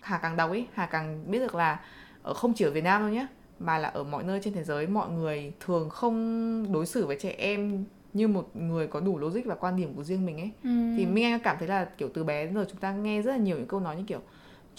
Hà 0.00 0.18
càng 0.18 0.36
đọc 0.36 0.50
ấy 0.50 0.66
Hà 0.74 0.86
càng 0.86 1.30
biết 1.30 1.38
được 1.38 1.54
là 1.54 1.80
ở 2.22 2.34
không 2.34 2.52
chỉ 2.54 2.64
ở 2.64 2.70
Việt 2.70 2.84
Nam 2.84 3.00
đâu 3.02 3.10
nhé 3.10 3.26
mà 3.58 3.78
là 3.78 3.88
ở 3.88 4.04
mọi 4.04 4.22
nơi 4.24 4.40
trên 4.42 4.54
thế 4.54 4.64
giới 4.64 4.86
mọi 4.86 5.10
người 5.10 5.52
thường 5.60 5.90
không 5.90 6.72
đối 6.72 6.86
xử 6.86 7.06
với 7.06 7.16
trẻ 7.20 7.34
em 7.38 7.84
như 8.12 8.28
một 8.28 8.56
người 8.56 8.86
có 8.86 9.00
đủ 9.00 9.18
logic 9.18 9.40
và 9.44 9.54
quan 9.54 9.76
điểm 9.76 9.94
của 9.94 10.04
riêng 10.04 10.26
mình 10.26 10.38
ấy. 10.38 10.50
Ừ. 10.64 10.70
thì 10.96 11.06
Minh 11.06 11.24
Anh 11.24 11.40
cảm 11.40 11.56
thấy 11.58 11.68
là 11.68 11.84
kiểu 11.84 12.08
từ 12.14 12.24
bé 12.24 12.44
đến 12.44 12.54
giờ 12.54 12.64
chúng 12.70 12.80
ta 12.80 12.92
nghe 12.92 13.22
rất 13.22 13.30
là 13.30 13.36
nhiều 13.36 13.56
những 13.56 13.66
câu 13.66 13.80
nói 13.80 13.96
như 13.96 14.02
kiểu 14.06 14.20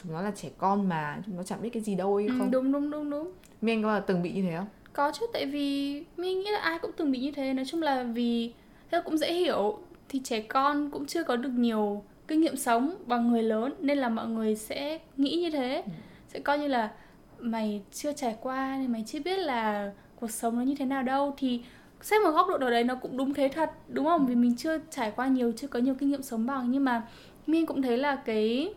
chúng 0.03 0.13
nó 0.13 0.21
là 0.21 0.31
trẻ 0.35 0.49
con 0.57 0.89
mà 0.89 1.21
chúng 1.25 1.37
nó 1.37 1.43
chẳng 1.43 1.61
biết 1.61 1.69
cái 1.69 1.83
gì 1.83 1.95
đâu 1.95 2.15
ấy 2.15 2.27
Ừ, 2.27 2.33
không? 2.39 2.51
đúng 2.51 2.71
đúng 2.71 2.91
đúng 2.91 3.09
đúng. 3.09 3.31
Minh 3.61 3.75
Anh 3.77 3.83
có 3.83 3.87
bao 3.89 3.99
giờ 3.99 4.03
từng 4.07 4.21
bị 4.23 4.31
như 4.31 4.41
thế 4.41 4.55
không? 4.57 4.67
Có 4.93 5.11
chứ 5.19 5.25
tại 5.33 5.45
vì 5.45 6.03
mình 6.17 6.39
nghĩ 6.39 6.51
là 6.51 6.59
ai 6.59 6.79
cũng 6.81 6.91
từng 6.97 7.11
bị 7.11 7.19
như 7.19 7.31
thế. 7.31 7.53
Nói 7.53 7.65
chung 7.65 7.81
là 7.81 8.03
vì 8.03 8.53
thế 8.91 9.01
cũng 9.05 9.17
dễ 9.17 9.33
hiểu. 9.33 9.79
Thì 10.09 10.21
trẻ 10.23 10.41
con 10.41 10.91
cũng 10.91 11.05
chưa 11.05 11.23
có 11.23 11.35
được 11.35 11.49
nhiều 11.49 12.03
kinh 12.27 12.41
nghiệm 12.41 12.55
sống 12.55 12.95
bằng 13.05 13.31
người 13.31 13.43
lớn 13.43 13.73
nên 13.79 13.97
là 13.97 14.09
mọi 14.09 14.27
người 14.27 14.55
sẽ 14.55 14.99
nghĩ 15.17 15.35
như 15.41 15.49
thế. 15.49 15.81
Ừ. 15.85 15.91
sẽ 16.33 16.39
coi 16.39 16.59
như 16.59 16.67
là 16.67 16.91
mày 17.39 17.81
chưa 17.91 18.13
trải 18.13 18.35
qua 18.41 18.75
nên 18.79 18.91
mày 18.91 19.03
chưa 19.07 19.19
biết 19.19 19.39
là 19.39 19.91
cuộc 20.19 20.31
sống 20.31 20.55
nó 20.55 20.61
như 20.61 20.75
thế 20.79 20.85
nào 20.85 21.03
đâu. 21.03 21.33
Thì 21.37 21.63
xét 22.01 22.21
một 22.23 22.31
góc 22.31 22.47
độ 22.49 22.57
nào 22.57 22.69
đấy 22.69 22.83
nó 22.83 22.95
cũng 22.95 23.17
đúng 23.17 23.33
thế 23.33 23.49
thật 23.55 23.71
đúng 23.87 24.05
không? 24.05 24.25
Vì 24.25 24.35
mình 24.35 24.55
chưa 24.57 24.77
trải 24.91 25.11
qua 25.15 25.27
nhiều 25.27 25.51
chưa 25.57 25.67
có 25.67 25.79
nhiều 25.79 25.95
kinh 25.99 26.09
nghiệm 26.09 26.23
sống 26.23 26.45
bằng. 26.45 26.71
Nhưng 26.71 26.85
mà 26.85 27.07
mình 27.47 27.65
cũng 27.65 27.81
thấy 27.81 27.97
là 27.97 28.15
cái 28.15 28.73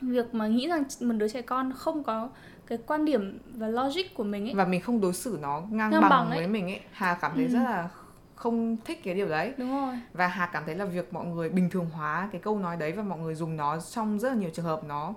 việc 0.00 0.34
mà 0.34 0.46
nghĩ 0.46 0.68
rằng 0.68 0.84
một 1.00 1.14
đứa 1.18 1.28
trẻ 1.28 1.42
con 1.42 1.72
không 1.72 2.02
có 2.02 2.28
cái 2.66 2.78
quan 2.86 3.04
điểm 3.04 3.38
và 3.54 3.68
logic 3.68 4.14
của 4.14 4.24
mình 4.24 4.46
ấy. 4.48 4.54
Và 4.54 4.64
mình 4.64 4.80
không 4.80 5.00
đối 5.00 5.12
xử 5.12 5.38
nó 5.42 5.60
ngang, 5.70 5.90
Ngang 5.90 6.00
bằng, 6.00 6.10
bằng 6.10 6.30
ấy. 6.30 6.38
với 6.38 6.48
mình 6.48 6.66
ấy. 6.66 6.80
Hà 6.92 7.14
cảm 7.20 7.32
thấy 7.34 7.44
Ừ. 7.44 7.48
rất 7.52 7.58
là 7.64 7.88
không 8.34 8.76
thích 8.84 9.00
cái 9.04 9.14
điều 9.14 9.28
đấy. 9.28 9.52
Đúng 9.56 9.70
rồi. 9.86 9.94
Và 10.12 10.26
Hà 10.26 10.46
cảm 10.46 10.62
thấy 10.66 10.74
là 10.74 10.84
việc 10.84 11.12
mọi 11.12 11.26
người 11.26 11.48
bình 11.48 11.70
thường 11.70 11.86
hóa 11.92 12.28
cái 12.32 12.40
câu 12.40 12.58
nói 12.58 12.76
đấy 12.76 12.92
và 12.92 13.02
mọi 13.02 13.18
người 13.18 13.34
dùng 13.34 13.56
nó 13.56 13.80
trong 13.80 14.18
rất 14.18 14.28
là 14.28 14.34
nhiều 14.34 14.50
trường 14.54 14.64
hợp 14.64 14.84
nó 14.84 15.14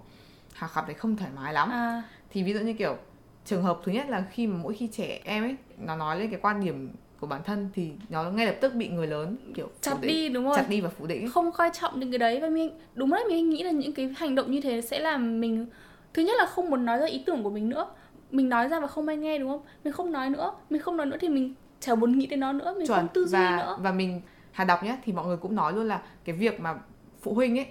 Hà 0.54 0.68
cảm 0.76 0.86
thấy 0.86 0.94
không 0.94 1.16
thoải 1.18 1.32
mái 1.36 1.54
lắm. 1.54 1.70
À 1.70 2.04
thì 2.36 2.44
ví 2.44 2.54
dụ 2.54 2.60
như 2.60 2.74
kiểu 2.74 2.98
trường 3.46 3.64
hợp 3.64 3.80
thứ 3.84 3.92
nhất 3.92 4.10
là 4.10 4.24
khi 4.32 4.48
mà 4.48 4.58
mỗi 4.64 4.74
khi 4.74 4.88
trẻ 4.88 5.20
em 5.24 5.44
ấy 5.44 5.56
nó 5.78 5.96
nói 5.96 6.20
lên 6.20 6.30
cái 6.30 6.40
quan 6.42 6.66
điểm 6.66 6.90
của 7.20 7.28
bản 7.28 7.42
thân 7.46 7.70
thì 7.74 7.92
nó 8.10 8.24
ngay 8.24 8.46
lập 8.46 8.56
tức 8.62 8.74
bị 8.74 8.88
người 8.88 9.08
lớn 9.08 9.38
kiểu 9.54 9.70
chặt 9.82 9.96
đi 10.02 10.30
đúng 10.30 10.46
rồi. 10.46 10.54
chặt 10.56 10.66
đi 10.70 10.82
và 10.82 10.90
phủ 10.90 11.08
định 11.08 11.30
không 11.30 11.52
coi 11.52 11.70
trọng 11.74 12.00
những 12.00 12.12
cái 12.12 12.20
đấy. 12.20 12.40
Và 12.40 12.50
mình 12.50 12.72
đúng 12.94 13.12
đấy 13.12 13.24
mình 13.30 13.50
nghĩ 13.50 13.64
là 13.64 13.72
những 13.72 13.94
cái 13.94 14.14
hành 14.18 14.36
động 14.36 14.52
như 14.52 14.62
thế 14.62 14.82
sẽ 14.82 15.00
làm 15.00 15.42
mình 15.42 15.66
thứ 16.14 16.22
nhất 16.22 16.36
là 16.38 16.46
không 16.46 16.70
muốn 16.70 16.86
nói 16.86 16.98
ra 16.98 17.06
ý 17.06 17.24
tưởng 17.26 17.44
của 17.44 17.50
mình 17.50 17.70
nữa. 17.70 17.88
Mình 18.32 18.50
nói 18.50 18.70
ra 18.70 18.80
và 18.80 18.88
không 18.88 19.08
ai 19.08 19.18
nghe 19.18 19.40
đúng 19.40 19.50
không? 19.50 19.62
Mình 19.84 19.94
không 19.94 20.12
nói 20.12 20.30
nữa. 20.30 20.54
Mình 20.70 20.82
không 20.82 20.98
nói 20.98 21.06
nữa 21.06 21.18
thì 21.22 21.30
mình 21.30 21.54
chả 21.80 21.96
muốn 21.96 22.18
nghĩ 22.18 22.26
đến 22.26 22.40
nó 22.40 22.54
nữa. 22.54 22.74
Mình 22.78 22.88
không 22.88 23.08
tư 23.14 23.26
duy 23.26 23.40
và 23.40 23.58
nữa. 23.58 23.78
và 23.80 23.92
mình 23.92 24.22
Hà 24.52 24.64
đọc 24.64 24.84
nhé 24.84 24.98
thì 25.04 25.14
mọi 25.14 25.26
người 25.26 25.38
cũng 25.38 25.56
nói 25.56 25.74
luôn 25.74 25.88
là 25.88 26.02
cái 26.26 26.36
việc 26.36 26.60
mà 26.60 26.76
phụ 27.22 27.34
huynh 27.34 27.60
ấy 27.60 27.68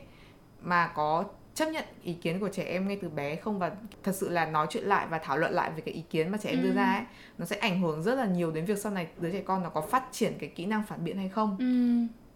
mà 0.63 0.87
có 0.95 1.25
chấp 1.55 1.69
nhận 1.69 1.85
ý 2.03 2.13
kiến 2.15 2.41
của 2.41 2.49
trẻ 2.49 2.63
em 2.63 2.89
ngay 2.89 2.99
từ 3.03 3.09
bé 3.09 3.37
không? 3.37 3.59
Và 3.59 3.73
thật 4.03 4.13
sự 4.15 4.29
là 4.29 4.47
nói 4.47 4.67
chuyện 4.71 4.85
lại 4.85 5.07
và 5.11 5.19
thảo 5.19 5.39
luận 5.39 5.53
lại 5.53 5.71
về 5.77 5.81
cái 5.81 5.95
ý 5.95 6.03
kiến 6.11 6.29
mà 6.31 6.39
trẻ 6.39 6.51
em 6.51 6.63
đưa 6.63 6.69
Ừ. 6.69 6.75
ra 6.75 6.93
ấy 6.95 7.05
nó 7.39 7.45
sẽ 7.47 7.57
ảnh 7.57 7.81
hưởng 7.81 8.03
rất 8.03 8.15
là 8.15 8.27
nhiều 8.27 8.51
đến 8.51 8.65
việc 8.65 8.79
sau 8.79 8.93
này 8.93 9.07
đứa 9.21 9.31
trẻ 9.31 9.41
con 9.45 9.63
nó 9.63 9.69
có 9.71 9.81
phát 9.81 10.05
triển 10.13 10.33
cái 10.39 10.49
kỹ 10.55 10.67
năng 10.67 10.83
phản 10.87 11.05
biện 11.05 11.17
hay 11.17 11.29
không? 11.29 11.57
Ừ. 11.59 11.65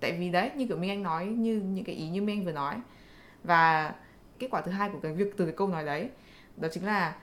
tại 0.01 0.13
vì 0.13 0.31
đấy 0.31 0.51
như 0.57 0.67
kiểu 0.67 0.77
Minh 0.77 0.91
Anh 0.91 1.03
nói 1.03 1.27
như 1.27 1.61
những 1.61 1.85
cái 1.85 1.95
ý 1.95 2.09
như 2.09 2.23
Minh 2.23 2.39
Anh 2.39 2.45
vừa 2.45 2.53
nói. 2.53 2.75
Và 3.45 3.95
kết 4.39 4.49
quả 4.51 4.61
thứ 4.61 4.71
hai 4.71 4.89
của 4.93 4.99
cái 5.03 5.13
việc 5.13 5.37
từ 5.37 5.45
cái 5.45 5.55
câu 5.57 5.69
nói 5.69 5.85
đấy 5.85 6.09
đó 6.57 6.69
chính 6.73 6.87
là 6.87 7.15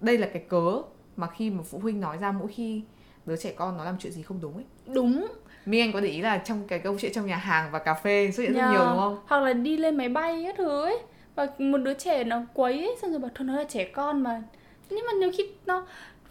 đây 0.00 0.18
là 0.18 0.28
cái 0.32 0.42
cớ 0.48 0.82
mà 1.16 1.26
khi 1.26 1.50
mà 1.50 1.62
phụ 1.62 1.78
huynh 1.78 2.00
nói 2.00 2.16
ra 2.18 2.32
mỗi 2.32 2.48
khi 2.52 2.82
đứa 3.26 3.36
trẻ 3.36 3.52
con 3.56 3.76
nó 3.76 3.84
làm 3.84 3.96
chuyện 3.98 4.12
gì 4.12 4.22
không 4.22 4.40
đúng 4.40 4.54
ấy. 4.54 4.64
Đúng. 4.86 5.26
Minh 5.66 5.80
Anh 5.80 5.92
có 5.92 6.00
để 6.00 6.08
ý 6.08 6.20
là 6.20 6.38
trong 6.38 6.66
cái 6.68 6.78
câu 6.78 6.96
chuyện 6.98 7.12
trong 7.12 7.26
nhà 7.26 7.36
hàng 7.36 7.70
và 7.70 7.78
cà 7.78 7.94
phê 7.94 8.30
xuất 8.34 8.42
hiện 8.42 8.52
rất 8.54 8.68
nhiều 8.70 8.80
đúng 8.86 8.98
không? 8.98 9.18
hoặc 9.26 9.40
là 9.40 9.52
đi 9.52 9.76
lên 9.76 9.96
máy 9.96 10.08
bay 10.08 10.42
các 10.46 10.54
thứ 10.58 10.82
ấy 10.84 10.98
và 11.34 11.46
một 11.58 11.78
đứa 11.78 11.94
trẻ 11.94 12.24
nó 12.24 12.42
quấy 12.54 12.78
ấy 12.78 12.96
xong 13.02 13.10
rồi 13.10 13.20
bảo 13.20 13.30
thôi 13.34 13.46
nó 13.46 13.56
là 13.56 13.64
trẻ 13.64 13.84
con 13.84 14.22
mà 14.22 14.42
nhưng 14.90 15.04
mà 15.06 15.12
nhiều 15.12 15.30
khi 15.38 15.46
nó 15.66 15.86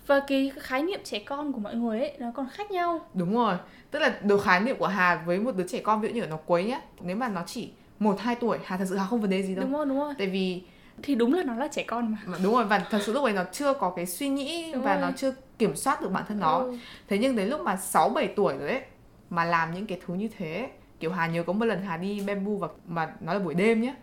và 0.08 0.20
cái 0.28 0.52
khái 0.60 0.84
niệm 0.84 1.00
trẻ 1.04 1.20
con 1.20 1.52
của 1.54 1.60
mọi 1.60 1.76
người 1.76 2.00
ấy 2.00 2.14
nó 2.20 2.28
còn 2.36 2.48
khác 2.54 2.72
nhau 2.72 3.00
Đúng 3.14 3.34
rồi. 3.36 3.56
Tức 3.92 4.00
là 4.00 4.20
đồ 4.24 4.38
khái 4.38 4.60
niệm 4.60 4.78
của 4.78 4.88
Hà 4.88 5.24
với 5.26 5.40
một 5.40 5.56
đứa 5.56 5.68
trẻ 5.68 5.80
con 5.80 6.02
ví 6.02 6.08
dụ 6.08 6.14
như 6.16 6.26
nó 6.28 6.38
quấy 6.46 6.64
nhá. 6.64 6.82
Nếu 7.02 7.16
mà 7.16 7.28
nó 7.30 7.44
chỉ 7.46 7.70
1 8.00 8.20
2 8.20 8.36
tuổi, 8.36 8.58
Hà 8.64 8.78
thật 8.78 8.86
sự 8.90 8.96
Hà 8.98 9.06
không 9.06 9.22
vấn 9.22 9.30
đề 9.30 9.44
gì 9.44 9.56
đâu. 9.56 9.64
đúng 9.66 9.74
không 9.74 9.90
đúng 9.90 10.00
không 10.00 10.14
Tại 10.18 10.28
vì 10.28 10.62
thì 11.04 11.16
đúng 11.16 11.34
là 11.34 11.44
nó 11.44 11.56
là 11.56 11.68
trẻ 11.68 11.84
con 11.88 12.16
mà 12.26 12.38
đúng 12.44 12.54
rồi 12.54 12.66
và 12.66 12.80
thật 12.80 13.00
sự 13.06 13.14
lúc 13.14 13.24
ấy 13.24 13.34
nó 13.34 13.44
chưa 13.52 13.74
có 13.74 13.90
cái 13.96 14.06
suy 14.06 14.30
nghĩ 14.30 14.72
Đúng 14.74 14.84
và 14.84 14.94
rồi. 14.94 15.02
nó 15.02 15.12
chưa 15.18 15.34
kiểm 15.58 15.76
soát 15.76 16.02
được 16.02 16.12
bản 16.12 16.24
thân 16.28 16.40
nó. 16.40 16.58
Ừ. 16.58 16.78
Thế 17.08 17.18
nhưng 17.18 17.36
đến 17.36 17.48
lúc 17.50 17.62
mà 17.62 17.76
6 17.78 18.10
7 18.10 18.28
tuổi 18.28 18.54
rồi 18.58 18.70
ấy 18.70 18.82
mà 19.30 19.46
làm 19.46 19.74
những 19.74 19.86
cái 19.86 20.00
thứ 20.06 20.14
như 20.14 20.30
thế, 20.38 20.70
kiểu 21.00 21.12
Hà 21.12 21.28
nhớ 21.28 21.44
có 21.44 21.54
một 21.54 21.66
lần 21.66 21.82
Hà 21.82 21.98
đi 21.98 22.22
bamboo 22.28 22.52
và 22.60 22.68
mà 22.88 23.14
nó 23.20 23.34
là 23.34 23.40
buổi 23.40 23.54
đêm 23.54 23.82
nhá. 23.82 23.94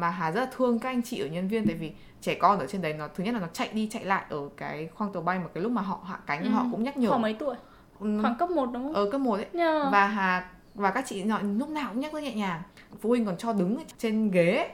Mà 0.00 0.10
Hà 0.10 0.30
rất 0.32 0.40
là 0.40 0.46
thương 0.56 0.78
các 0.78 0.88
anh 0.88 1.02
chị 1.02 1.20
ở 1.20 1.26
nhân 1.26 1.48
viên 1.48 1.66
tại 1.66 1.74
vì 1.76 1.92
trẻ 2.20 2.34
con 2.34 2.58
ở 2.58 2.66
trên 2.66 2.82
đấy 2.82 2.94
nó 2.94 3.08
thứ 3.14 3.24
nhất 3.24 3.34
là 3.34 3.40
nó 3.40 3.46
chạy 3.52 3.68
đi 3.72 3.88
chạy 3.92 4.04
lại 4.04 4.24
ở 4.28 4.48
cái 4.56 4.88
khoang 4.94 5.12
tàu 5.12 5.22
bay 5.22 5.38
mà 5.38 5.44
cái 5.54 5.62
lúc 5.62 5.72
mà 5.72 5.82
họ 5.82 6.00
hạ 6.06 6.18
cánh 6.26 6.42
Ừ. 6.44 6.48
họ 6.50 6.64
cũng 6.70 6.82
nhắc 6.82 6.96
nhở. 6.96 7.08
Khoảng 7.08 7.22
mấy 7.22 7.34
tuổi? 7.38 7.54
Ừ, 8.00 8.18
khoảng 8.22 8.36
cấp 8.38 8.50
1 8.50 8.66
đúng 8.72 8.82
không? 8.84 8.92
Ở 8.92 9.10
cấp 9.10 9.20
1 9.20 9.34
ấy. 9.34 9.46
Nhờ. 9.52 9.88
Và 9.92 10.06
Hà 10.06 10.50
và 10.74 10.90
các 10.90 11.04
chị 11.06 11.24
họ 11.28 11.40
lúc 11.58 11.68
nào 11.68 11.88
cũng 11.92 12.00
nhắc 12.00 12.12
rất 12.12 12.22
nhẹ 12.22 12.34
nhàng. 12.34 12.62
Phụ 13.00 13.08
huynh 13.08 13.26
còn 13.26 13.36
cho 13.36 13.52
đứng 13.52 13.76
ở 13.76 13.82
trên 13.98 14.30
ghế. 14.30 14.56
Ấy. 14.56 14.68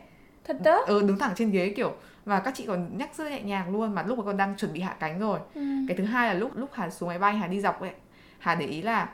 thật 0.45 0.57
đó? 0.65 0.83
Ừ, 0.87 1.03
đứng 1.03 1.19
thẳng 1.19 1.33
trên 1.37 1.51
ghế 1.51 1.73
kiểu 1.77 1.93
và 2.25 2.41
các 2.41 2.55
chị 2.57 2.65
còn 2.67 2.99
nhắc 2.99 3.15
rất 3.17 3.31
nhẹ 3.31 3.43
nhàng 3.43 3.73
luôn 3.73 3.95
mà 3.95 4.03
lúc 4.03 4.19
mà 4.19 4.25
con 4.25 4.37
đang 4.37 4.57
chuẩn 4.57 4.73
bị 4.73 4.81
hạ 4.81 4.97
cánh 5.01 5.19
rồi. 5.19 5.39
Ừ. 5.55 5.61
cái 5.89 5.97
thứ 5.97 6.05
hai 6.05 6.29
là 6.29 6.35
lúc 6.35 6.57
lúc 6.57 6.71
Hà 6.73 6.91
xuống 6.91 7.09
máy 7.09 7.19
bay 7.19 7.35
Hà 7.37 7.47
đi 7.47 7.61
dọc 7.61 7.81
ấy 7.81 7.91
Hà 8.39 8.55
để 8.55 8.67
ý 8.67 8.83
là 8.83 9.09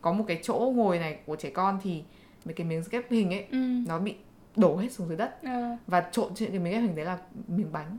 có 0.00 0.12
một 0.12 0.24
cái 0.28 0.40
chỗ 0.42 0.72
ngồi 0.76 0.98
này 0.98 1.18
của 1.26 1.36
trẻ 1.36 1.50
con 1.50 1.78
thì 1.82 2.02
mấy 2.44 2.54
cái 2.54 2.66
miếng 2.66 2.82
ghép 2.90 3.10
hình 3.10 3.30
ấy 3.34 3.46
Ừ. 3.50 3.58
nó 3.86 3.98
bị 3.98 4.14
đổ 4.56 4.76
hết 4.76 4.92
xuống 4.92 5.08
dưới 5.08 5.16
đất 5.16 5.42
Ờ. 5.44 5.76
và 5.86 6.00
trộn 6.12 6.34
trên 6.34 6.50
cái 6.50 6.58
miếng 6.58 6.72
ghép 6.72 6.82
hình 6.82 6.94
đấy 6.96 7.04
là 7.04 7.18
miếng 7.48 7.72
bánh 7.72 7.98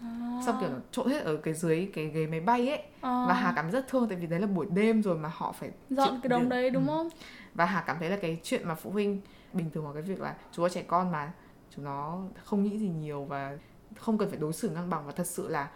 À. 0.00 0.40
xong 0.46 0.56
kiểu 0.60 0.68
trộn 0.90 1.08
hết 1.08 1.18
ở 1.24 1.36
cái 1.36 1.54
dưới 1.54 1.90
cái 1.94 2.06
ghế 2.06 2.26
máy 2.26 2.40
bay 2.40 2.68
ấy 2.68 2.78
à. 3.00 3.24
và 3.28 3.34
Hà 3.34 3.52
cảm 3.56 3.70
rất 3.70 3.88
thương 3.88 4.08
tại 4.08 4.18
vì 4.18 4.26
đấy 4.26 4.40
là 4.40 4.46
buổi 4.46 4.66
đêm 4.70 5.02
rồi 5.02 5.18
mà 5.18 5.30
họ 5.34 5.52
phải 5.52 5.70
dọn 5.90 6.08
chịu 6.10 6.18
cái 6.22 6.28
đống 6.28 6.48
đấy 6.48 6.70
đúng 6.70 6.82
Ừ. 6.88 6.94
không 6.94 7.08
và 7.54 7.64
Hà 7.64 7.80
cảm 7.86 7.96
thấy 8.00 8.10
là 8.10 8.16
cái 8.16 8.40
chuyện 8.42 8.68
mà 8.68 8.74
phụ 8.74 8.90
huynh 8.90 9.20
bình 9.52 9.70
thường 9.70 9.84
vào 9.84 9.92
cái 9.92 10.02
việc 10.02 10.20
là 10.20 10.34
chúng 10.52 10.62
nó 10.64 10.68
trẻ 10.68 10.82
con 10.82 11.12
mà 11.12 11.32
chúng 11.76 11.84
nó 11.84 12.18
không 12.44 12.62
nghĩ 12.62 12.78
gì 12.78 12.88
nhiều 12.88 13.24
và 13.24 13.58
không 13.96 14.18
cần 14.18 14.30
phải 14.30 14.38
đối 14.38 14.52
xử 14.52 14.70
ngang 14.70 14.90
bằng 14.90 15.06
và 15.06 15.12
thật 15.12 15.26
sự 15.26 15.48
là 15.48 15.68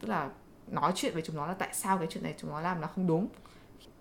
tức 0.00 0.08
là 0.08 0.30
nói 0.68 0.92
chuyện 0.94 1.12
với 1.12 1.22
chúng 1.22 1.36
nó 1.36 1.46
là 1.46 1.54
tại 1.54 1.68
sao 1.72 1.98
cái 1.98 2.06
chuyện 2.10 2.22
này 2.24 2.34
chúng 2.38 2.50
nó 2.50 2.60
làm 2.60 2.80
là 2.80 2.86
không 2.86 3.06
đúng 3.06 3.28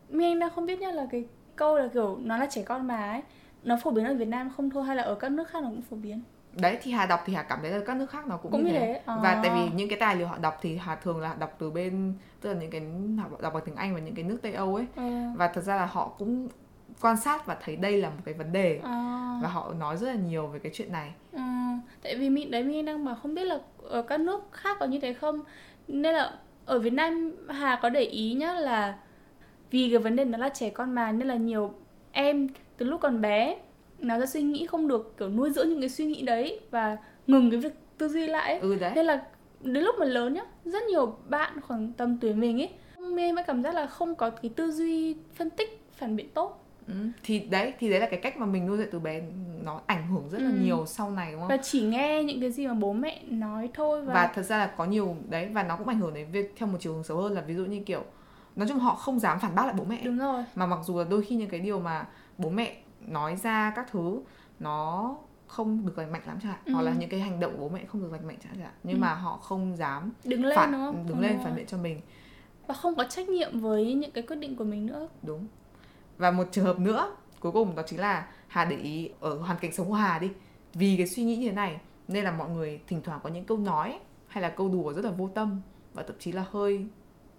Mi 0.10 0.26
Anh 0.26 0.40
đang 0.40 0.50
không 0.56 0.66
biết 0.66 0.80
nhá 0.80 0.92
là 0.92 1.08
cái 1.12 1.26
câu 1.56 1.78
là 1.78 1.90
kiểu 1.94 2.18
nó 2.22 2.38
là 2.38 2.48
trẻ 2.52 2.64
con 2.64 2.88
mà 2.88 3.10
ấy 3.12 3.22
nó 3.64 3.78
phổ 3.84 3.92
biến 3.92 4.06
ở 4.06 4.14
Việt 4.14 4.28
Nam 4.28 4.52
không 4.58 4.70
thôi 4.70 4.84
hay 4.84 4.96
là 4.96 5.04
ở 5.04 5.16
các 5.16 5.32
nước 5.32 5.50
khác 5.50 5.64
nó 5.64 5.70
cũng 5.70 5.82
phổ 5.82 5.96
biến? 5.96 6.22
Đấy 6.54 6.78
thì 6.82 6.92
Hà 6.92 7.06
đọc 7.06 7.24
thì 7.26 7.34
Hà 7.34 7.44
cảm 7.44 7.60
thấy 7.62 7.72
là 7.72 7.80
các 7.86 7.98
nước 7.98 8.10
khác 8.10 8.28
nó 8.28 8.38
cũng, 8.38 8.52
cũng 8.52 8.66
như 8.66 8.72
thế, 8.72 8.80
thế 8.80 9.02
à. 9.06 9.18
và 9.24 9.40
tại 9.44 9.52
vì 9.56 9.76
những 9.76 9.90
cái 9.90 10.00
tài 10.00 10.16
liệu 10.16 10.28
họ 10.28 10.38
đọc 10.38 10.60
thì 10.62 10.78
Hà 10.78 10.96
thường 10.96 11.22
là 11.22 11.36
đọc 11.40 11.56
từ 11.60 11.72
bên 11.72 12.14
tức 12.42 12.54
là 12.54 12.60
những 12.60 12.72
cái 12.72 12.82
họ 13.18 13.30
đọc 13.42 13.54
bằng 13.54 13.64
tiếng 13.66 13.76
Anh 13.76 13.94
và 13.94 14.00
những 14.00 14.16
cái 14.16 14.24
nước 14.24 14.38
Tây 14.42 14.54
Âu 14.54 14.76
ấy. 14.76 14.86
Ờ, 14.96 15.04
và 15.36 15.48
thật 15.48 15.62
ra 15.62 15.76
là 15.76 15.86
họ 15.86 16.12
cũng 16.18 16.48
quan 17.02 17.18
sát 17.18 17.46
và 17.46 17.58
thấy 17.64 17.76
đây 17.76 17.98
là 17.98 18.10
một 18.10 18.22
cái 18.26 18.34
vấn 18.34 18.52
đề. 18.52 18.80
À. 18.84 19.40
và 19.44 19.50
họ 19.50 19.74
nói 19.74 19.98
rất 19.98 20.08
là 20.08 20.16
nhiều 20.16 20.48
về 20.48 20.60
cái 20.60 20.72
chuyện 20.76 20.92
này. 20.92 21.12
Ừ, 21.32 21.42
tại 22.04 22.16
vì 22.16 22.30
mình 22.30 22.52
đấy 22.52 22.64
mình 22.64 22.86
đang 22.86 23.06
bảo 23.06 23.16
không 23.16 23.36
biết 23.36 23.44
là 23.44 23.60
ở 23.90 24.02
các 24.02 24.20
nước 24.20 24.48
khác 24.52 24.78
có 24.80 24.86
như 24.86 25.00
thế 25.00 25.14
không. 25.14 25.42
Nên 25.88 26.16
là 26.16 26.34
ở 26.66 26.80
Việt 26.80 26.94
Nam 26.94 27.32
Hà 27.50 27.80
có 27.82 27.90
để 27.90 28.02
ý 28.02 28.34
nhá 28.34 28.54
là 28.54 28.98
vì 29.72 29.90
cái 29.90 30.00
vấn 30.00 30.16
đề 30.16 30.26
nó 30.26 30.38
là 30.38 30.50
trẻ 30.50 30.70
con 30.70 30.92
mà 30.96 31.12
nên 31.12 31.28
là 31.28 31.36
nhiều 31.36 31.74
em 32.12 32.48
từ 32.82 32.88
lúc 32.88 33.02
còn 33.02 33.22
bé 33.22 33.58
nó 34.00 34.20
ra 34.20 34.26
suy 34.26 34.42
nghĩ 34.42 34.66
không 34.66 34.88
được 34.88 35.18
kiểu 35.18 35.30
nuôi 35.30 35.50
dưỡng 35.52 35.70
những 35.70 35.80
cái 35.80 35.90
suy 35.90 36.06
nghĩ 36.06 36.22
đấy 36.22 36.60
và 36.72 36.98
ngừng 37.28 37.52
cái 37.52 37.60
việc 37.60 37.74
tư 37.98 38.08
duy 38.10 38.28
lại 38.28 38.52
ấy. 38.52 38.60
ừ 38.60 38.76
đấy. 38.76 38.92
Nên 38.96 39.06
là 39.06 39.22
đến 39.62 39.84
lúc 39.84 39.96
mà 40.00 40.06
lớn 40.06 40.34
nhá 40.34 40.42
rất 40.66 40.84
nhiều 40.84 41.16
bạn 41.30 41.62
khoảng 41.62 41.92
tầm 41.98 42.18
tuổi 42.22 42.34
mình 42.34 42.62
ấy 42.62 42.70
mình 43.00 43.36
mới 43.36 43.44
cảm 43.44 43.64
giác 43.64 43.76
là 43.76 43.86
không 43.88 44.16
có 44.16 44.30
cái 44.30 44.52
tư 44.56 44.72
duy 44.72 45.16
phân 45.36 45.50
tích 45.50 45.82
phản 45.98 46.16
biện 46.16 46.30
tốt. 46.34 46.66
Ừ, 46.88 46.94
thì 47.24 47.40
đấy 47.40 47.74
thì 47.80 47.90
đấy 47.90 48.00
là 48.00 48.08
cái 48.10 48.20
cách 48.20 48.38
mà 48.38 48.46
mình 48.46 48.66
nuôi 48.68 48.78
dạy 48.78 48.88
từ 48.92 49.00
bé 49.00 49.22
nó 49.64 49.82
ảnh 49.88 50.08
hưởng 50.08 50.30
rất 50.30 50.42
là 50.42 50.50
Ừ. 50.50 50.56
nhiều 50.62 50.86
sau 50.88 51.12
này 51.12 51.32
đúng 51.32 51.42
không? 51.42 51.50
Và 51.50 51.58
chỉ 51.58 51.82
nghe 51.82 52.24
những 52.24 52.42
cái 52.42 52.52
gì 52.52 52.68
mà 52.68 52.74
bố 52.74 52.94
mẹ 52.94 53.22
nói 53.30 53.70
thôi 53.74 54.02
và, 54.02 54.14
và 54.14 54.32
thật 54.36 54.42
ra 54.44 54.58
là 54.58 54.68
có 54.78 54.86
nhiều 54.86 55.16
đấy 55.30 55.50
và 55.54 55.64
nó 55.64 55.76
cũng 55.78 55.88
ảnh 55.88 56.00
hưởng 56.00 56.14
đến 56.14 56.28
việc 56.32 56.54
theo 56.58 56.68
một 56.68 56.78
chiều 56.82 56.94
hướng 56.94 57.04
xấu 57.04 57.18
hơn 57.18 57.34
là 57.34 57.42
ví 57.42 57.54
dụ 57.56 57.66
như 57.66 57.80
kiểu 57.86 58.04
nói 58.56 58.68
chung 58.68 58.80
họ 58.80 58.96
không 58.96 59.20
dám 59.20 59.40
phản 59.40 59.56
bác 59.56 59.66
lại 59.66 59.76
bố 59.78 59.84
mẹ. 59.84 60.02
Đúng 60.04 60.18
rồi. 60.18 60.44
Mà 60.56 60.66
mặc 60.66 60.80
dù 60.84 60.98
là 61.00 61.06
đôi 61.10 61.22
khi 61.24 61.36
những 61.36 61.50
cái 61.50 61.60
điều 61.60 61.80
mà 61.80 62.06
bố 62.42 62.50
mẹ 62.50 62.78
nói 63.08 63.36
ra 63.36 63.74
các 63.76 63.86
thứ 63.92 64.22
nó 64.60 65.16
không 65.48 65.86
được 65.86 65.98
lành 65.98 66.12
mạnh 66.12 66.22
lắm 66.26 66.38
chẳng 66.42 66.52
hạn 66.52 66.62
Ừ. 66.66 66.74
hoặc 66.74 66.82
là 66.82 66.94
những 66.94 67.10
cái 67.10 67.20
hành 67.20 67.40
động 67.40 67.52
của 67.58 67.62
bố 67.62 67.70
mẹ 67.70 67.86
không 67.86 68.02
được 68.02 68.12
lành 68.12 68.28
mạnh 68.28 68.38
chẳng 68.44 68.56
hạn 68.56 68.72
nhưng 68.84 68.96
Ừ. 68.98 69.00
mà 69.02 69.14
họ 69.14 69.38
không 69.38 69.78
dám 69.78 70.12
đứng 70.24 70.46
lên 70.46 70.56
phản 70.56 70.72
đúng 70.72 70.82
không 70.82 70.96
đứng 70.96 71.08
Đúng 71.08 71.20
lên 71.22 71.36
rồi. 71.36 71.42
phản 71.44 71.56
biện 71.56 71.66
cho 71.66 71.78
mình 71.78 72.02
và 72.68 72.74
không 72.74 72.96
có 72.96 73.04
trách 73.04 73.30
nhiệm 73.30 73.60
với 73.60 73.94
những 73.94 74.12
cái 74.12 74.24
quyết 74.24 74.36
định 74.36 74.56
của 74.56 74.64
mình 74.64 74.86
nữa 74.86 75.08
đúng 75.24 75.48
và 76.18 76.32
một 76.32 76.48
trường 76.52 76.66
hợp 76.66 76.80
nữa 76.80 77.16
cuối 77.40 77.52
cùng 77.52 77.76
đó 77.76 77.84
chính 77.88 78.00
là 78.00 78.28
Hà 78.48 78.66
để 78.66 78.76
ý 78.78 79.10
ở 79.20 79.38
hoàn 79.38 79.58
cảnh 79.58 79.72
sống 79.72 79.88
của 79.88 79.94
Hà 79.94 80.20
đi 80.20 80.30
vì 80.74 80.98
cái 80.98 81.08
suy 81.08 81.24
nghĩ 81.24 81.36
như 81.36 81.50
thế 81.50 81.56
này 81.56 81.80
nên 82.08 82.24
là 82.24 82.32
mọi 82.32 82.50
người 82.50 82.82
thỉnh 82.88 83.02
thoảng 83.04 83.20
có 83.24 83.30
những 83.30 83.46
câu 83.46 83.58
nói 83.58 84.00
hay 84.28 84.42
là 84.42 84.50
câu 84.50 84.70
đùa 84.70 84.94
rất 84.94 85.06
là 85.06 85.12
vô 85.12 85.30
tâm 85.36 85.62
và 85.94 86.04
thậm 86.04 86.16
chí 86.20 86.32
là 86.32 86.46
hơi 86.52 86.86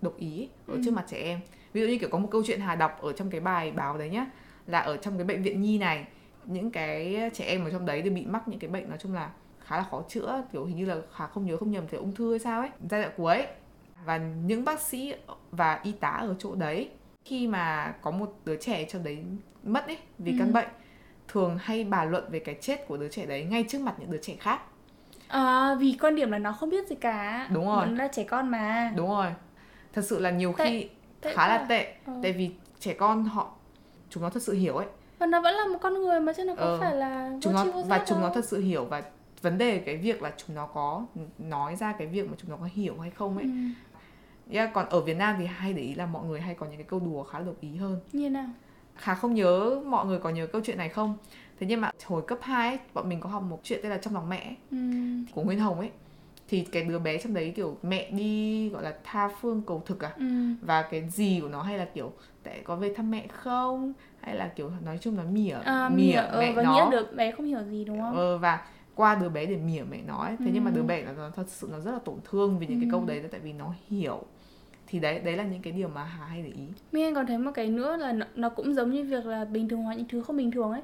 độc 0.02 0.16
ý 0.16 0.48
ở 0.66 0.74
Ừ. 0.74 0.80
trước 0.84 0.94
mặt 0.94 1.04
trẻ 1.08 1.16
em 1.22 1.40
ví 1.72 1.80
dụ 1.80 1.86
như 1.88 1.98
kiểu 1.98 2.08
có 2.12 2.18
một 2.18 2.28
câu 2.30 2.42
chuyện 2.46 2.60
Hà 2.60 2.74
đọc 2.74 2.98
ở 3.02 3.12
trong 3.12 3.30
cái 3.30 3.40
bài 3.40 3.72
báo 3.72 3.98
đấy 3.98 4.10
nhá 4.10 4.26
là 4.66 4.80
ở 4.80 4.96
trong 4.96 5.16
cái 5.18 5.24
bệnh 5.24 5.42
viện 5.42 5.60
nhi 5.62 5.78
này 5.78 6.04
những 6.46 6.70
cái 6.70 7.30
trẻ 7.34 7.44
em 7.44 7.64
ở 7.64 7.70
trong 7.70 7.86
đấy 7.86 8.02
đều 8.02 8.12
bị 8.14 8.26
mắc 8.26 8.48
những 8.48 8.58
cái 8.58 8.70
bệnh 8.70 8.88
nói 8.88 8.98
chung 9.00 9.14
là 9.14 9.30
khá 9.64 9.76
là 9.76 9.82
khó 9.90 10.02
chữa 10.08 10.42
kiểu 10.52 10.64
hình 10.64 10.76
như 10.76 10.84
là 10.84 10.96
Hà 11.12 11.26
không 11.26 11.46
nhớ 11.46 11.56
không 11.56 11.70
nhầm 11.70 11.84
thì 11.90 11.98
ung 11.98 12.14
thư 12.14 12.30
hay 12.30 12.38
sao 12.38 12.60
ấy 12.60 12.70
giai 12.90 13.02
đoạn 13.02 13.12
cuối 13.16 13.46
và 14.04 14.16
những 14.18 14.64
bác 14.64 14.80
sĩ 14.80 15.14
và 15.50 15.80
y 15.82 15.92
tá 15.92 16.08
ở 16.08 16.34
chỗ 16.38 16.54
đấy 16.54 16.90
khi 17.24 17.46
mà 17.46 17.94
có 18.02 18.10
một 18.10 18.34
đứa 18.44 18.56
trẻ 18.56 18.84
trong 18.84 19.04
đấy 19.04 19.18
mất 19.62 19.86
ấy 19.86 19.98
vì 20.18 20.32
Ừ. 20.32 20.36
căn 20.38 20.52
bệnh 20.52 20.68
thường 21.28 21.58
hay 21.60 21.84
bàn 21.84 22.10
luận 22.10 22.24
về 22.30 22.38
cái 22.38 22.54
chết 22.60 22.88
của 22.88 22.96
đứa 22.96 23.08
trẻ 23.08 23.26
đấy 23.26 23.44
ngay 23.44 23.64
trước 23.68 23.80
mặt 23.80 23.94
những 23.98 24.10
đứa 24.10 24.18
trẻ 24.22 24.34
khác 24.40 24.60
à, 25.28 25.74
vì 25.74 25.96
quan 26.00 26.16
điểm 26.16 26.30
là 26.30 26.38
nó 26.38 26.52
không 26.52 26.70
biết 26.70 26.88
gì 26.88 26.94
cả 26.94 27.48
Đúng 27.52 27.66
rồi. 27.66 27.86
nó 27.86 27.92
là 27.92 28.08
trẻ 28.08 28.24
con 28.24 28.48
mà 28.50 28.92
đúng 28.96 29.08
rồi 29.08 29.26
thật 29.92 30.02
sự 30.04 30.20
là 30.20 30.30
nhiều 30.30 30.54
Tệ. 30.58 30.64
khi 30.70 30.88
Tệ 31.20 31.34
khá 31.34 31.48
là 31.48 31.58
tệ 31.68 31.94
Ờ. 32.06 32.12
tại 32.22 32.32
vì 32.32 32.50
trẻ 32.80 32.94
con 32.94 33.24
họ 33.24 33.54
chúng 34.12 34.22
nó 34.22 34.30
thật 34.30 34.42
sự 34.42 34.52
hiểu 34.52 34.76
ấy. 34.76 34.86
Và 35.18 35.26
nó 35.26 35.40
vẫn 35.40 35.54
là 35.54 35.66
một 35.66 35.78
con 35.82 35.94
người 35.94 36.20
mà 36.20 36.32
chứ 36.32 36.44
nó 36.44 36.54
có 36.54 36.62
Ờ, 36.62 36.78
phải 36.80 36.96
là 36.96 37.32
chúng 37.40 37.52
nó 37.52 37.64
và 37.86 38.04
chúng 38.06 38.20
nó 38.20 38.30
thật 38.34 38.44
sự 38.44 38.60
hiểu 38.60 38.84
và 38.84 39.02
vấn 39.42 39.58
đề 39.58 39.78
cái 39.78 39.96
việc 39.96 40.22
là 40.22 40.32
chúng 40.36 40.56
nó 40.56 40.66
có 40.66 41.06
nói 41.38 41.76
ra 41.76 41.92
cái 41.98 42.06
việc 42.06 42.28
mà 42.30 42.34
chúng 42.42 42.50
nó 42.50 42.56
có 42.56 42.68
hiểu 42.72 42.98
hay 43.00 43.10
không 43.10 43.36
ấy. 43.36 43.44
Ừ. 43.44 44.54
yeah, 44.56 44.70
còn 44.74 44.88
ở 44.88 45.00
Việt 45.00 45.14
Nam 45.16 45.36
thì 45.38 45.46
hay 45.46 45.72
để 45.72 45.82
ý 45.82 45.94
là 45.94 46.06
mọi 46.06 46.24
người 46.26 46.40
hay 46.40 46.54
có 46.54 46.66
những 46.66 46.76
cái 46.76 46.86
câu 46.88 47.00
đùa 47.00 47.22
khá 47.22 47.38
là 47.38 47.44
độc 47.44 47.54
ý 47.60 47.76
hơn. 47.76 48.00
Như 48.12 48.30
nào? 48.30 48.46
Khá 48.96 49.14
không 49.14 49.34
nhớ 49.34 49.80
mọi 49.86 50.06
người 50.06 50.18
có 50.18 50.30
nhớ 50.30 50.46
câu 50.46 50.62
chuyện 50.64 50.78
này 50.78 50.88
không? 50.88 51.16
Thế 51.60 51.66
nhưng 51.66 51.80
mà 51.80 51.90
hồi 52.06 52.22
cấp 52.26 52.38
2 52.42 52.68
ấy, 52.68 52.78
bọn 52.94 53.08
mình 53.08 53.20
có 53.20 53.28
học 53.28 53.42
một 53.42 53.60
chuyện 53.62 53.80
tên 53.82 53.90
là 53.90 53.98
Trong 53.98 54.14
lòng 54.14 54.28
mẹ 54.28 54.44
ấy, 54.44 54.56
ừ. 54.70 54.76
của 55.34 55.42
Nguyên 55.42 55.58
Hồng 55.58 55.78
ấy. 55.78 55.90
Thì 56.48 56.64
cái 56.72 56.82
đứa 56.84 56.98
bé 56.98 57.18
trong 57.18 57.34
đấy 57.34 57.52
kiểu 57.56 57.76
mẹ 57.82 58.10
đi 58.10 58.68
gọi 58.68 58.82
là 58.82 58.94
tha 59.04 59.28
phương 59.40 59.62
cầu 59.66 59.82
thực 59.86 60.04
à? 60.04 60.12
Ừ. 60.18 60.24
Và 60.62 60.82
cái 60.82 61.08
gì 61.10 61.38
của 61.40 61.48
nó 61.48 61.62
hay 61.62 61.78
là 61.78 61.84
kiểu 61.84 62.12
Tại 62.44 62.60
có 62.64 62.76
về 62.76 62.94
thăm 62.94 63.10
mẹ 63.10 63.26
không? 63.26 63.92
Hay 64.20 64.36
là 64.36 64.48
kiểu 64.56 64.70
nói 64.84 64.98
chung 65.00 65.16
là 65.18 65.24
mỉa, 65.24 65.54
à, 65.64 65.88
mỉa 65.88 65.96
mỉa 65.96 66.16
ờ, 66.16 66.40
mẹ 66.40 66.52
và 66.52 66.62
nó. 66.62 66.74
nghĩa 66.74 66.90
được 66.90 67.16
bé 67.16 67.30
không 67.32 67.46
hiểu 67.46 67.62
gì 67.70 67.84
đúng 67.84 68.00
không? 68.00 68.16
Ờ, 68.16 68.38
Và 68.38 68.66
qua 68.94 69.14
đứa 69.14 69.28
bé 69.28 69.46
để 69.46 69.56
mỉa 69.56 69.82
mẹ 69.90 69.98
nó 70.06 70.16
ấy. 70.16 70.36
Thế 70.44 70.50
nhưng 70.54 70.64
mà 70.64 70.70
Ừ. 70.70 70.74
đứa 70.76 70.82
bé 70.82 71.02
nó, 71.02 71.12
nó 71.12 71.30
thật 71.30 71.44
sự 71.48 71.68
nó 71.72 71.80
rất 71.80 71.92
là 71.92 71.98
tổn 71.98 72.16
thương 72.24 72.58
Vì 72.58 72.66
những 72.66 72.80
cái 72.80 72.88
Ừ. 72.88 72.92
câu 72.92 73.04
đấy 73.06 73.22
là 73.22 73.28
tại 73.32 73.40
vì 73.40 73.52
nó 73.52 73.74
hiểu. 73.88 74.22
Thì 74.86 75.00
đấy 75.00 75.18
đấy 75.20 75.36
là 75.36 75.44
những 75.44 75.62
cái 75.62 75.72
điều 75.72 75.88
mà 75.88 76.04
Hà 76.04 76.24
hay 76.26 76.42
để 76.42 76.48
ý. 76.48 76.64
Mi 76.92 77.02
Anh 77.02 77.14
còn 77.14 77.26
thấy 77.26 77.38
một 77.38 77.50
cái 77.54 77.66
nữa 77.66 77.96
là 77.96 78.12
nó, 78.12 78.26
nó 78.34 78.48
cũng 78.48 78.74
giống 78.74 78.90
như 78.90 79.04
việc 79.04 79.26
là 79.26 79.44
bình 79.44 79.68
thường 79.68 79.82
hóa 79.82 79.94
những 79.94 80.08
thứ 80.08 80.22
không 80.22 80.36
bình 80.36 80.50
thường 80.50 80.72
ấy. 80.72 80.82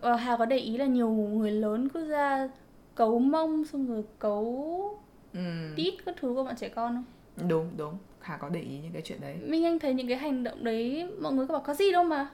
Ờ, 0.00 0.14
Hà 0.14 0.36
có 0.36 0.44
để 0.46 0.56
ý 0.56 0.76
là 0.76 0.86
nhiều 0.86 1.10
người 1.10 1.50
lớn 1.50 1.88
cứ 1.88 2.08
ra 2.08 2.48
cấu 2.94 3.18
mông 3.18 3.64
xong 3.64 3.86
rồi 3.86 4.04
cấu 4.18 5.00
ừ, 5.32 5.40
tít 5.76 5.94
các 6.06 6.14
thứ 6.20 6.34
của 6.34 6.44
bọn 6.44 6.56
trẻ 6.56 6.68
con 6.68 6.94
không? 6.94 7.04
Đúng 7.48 7.70
đúng 7.76 7.98
Hà 8.22 8.36
có 8.36 8.48
để 8.48 8.60
ý 8.60 8.78
những 8.82 8.92
cái 8.92 9.02
chuyện 9.02 9.20
đấy. 9.20 9.36
Minh 9.42 9.64
Anh 9.64 9.78
thấy 9.78 9.94
những 9.94 10.08
cái 10.08 10.16
hành 10.16 10.44
động 10.44 10.64
đấy 10.64 11.08
mọi 11.20 11.32
người 11.32 11.46
có 11.46 11.52
bảo 11.52 11.62
có 11.66 11.74
gì 11.74 11.92
đâu 11.92 12.04
mà. 12.04 12.28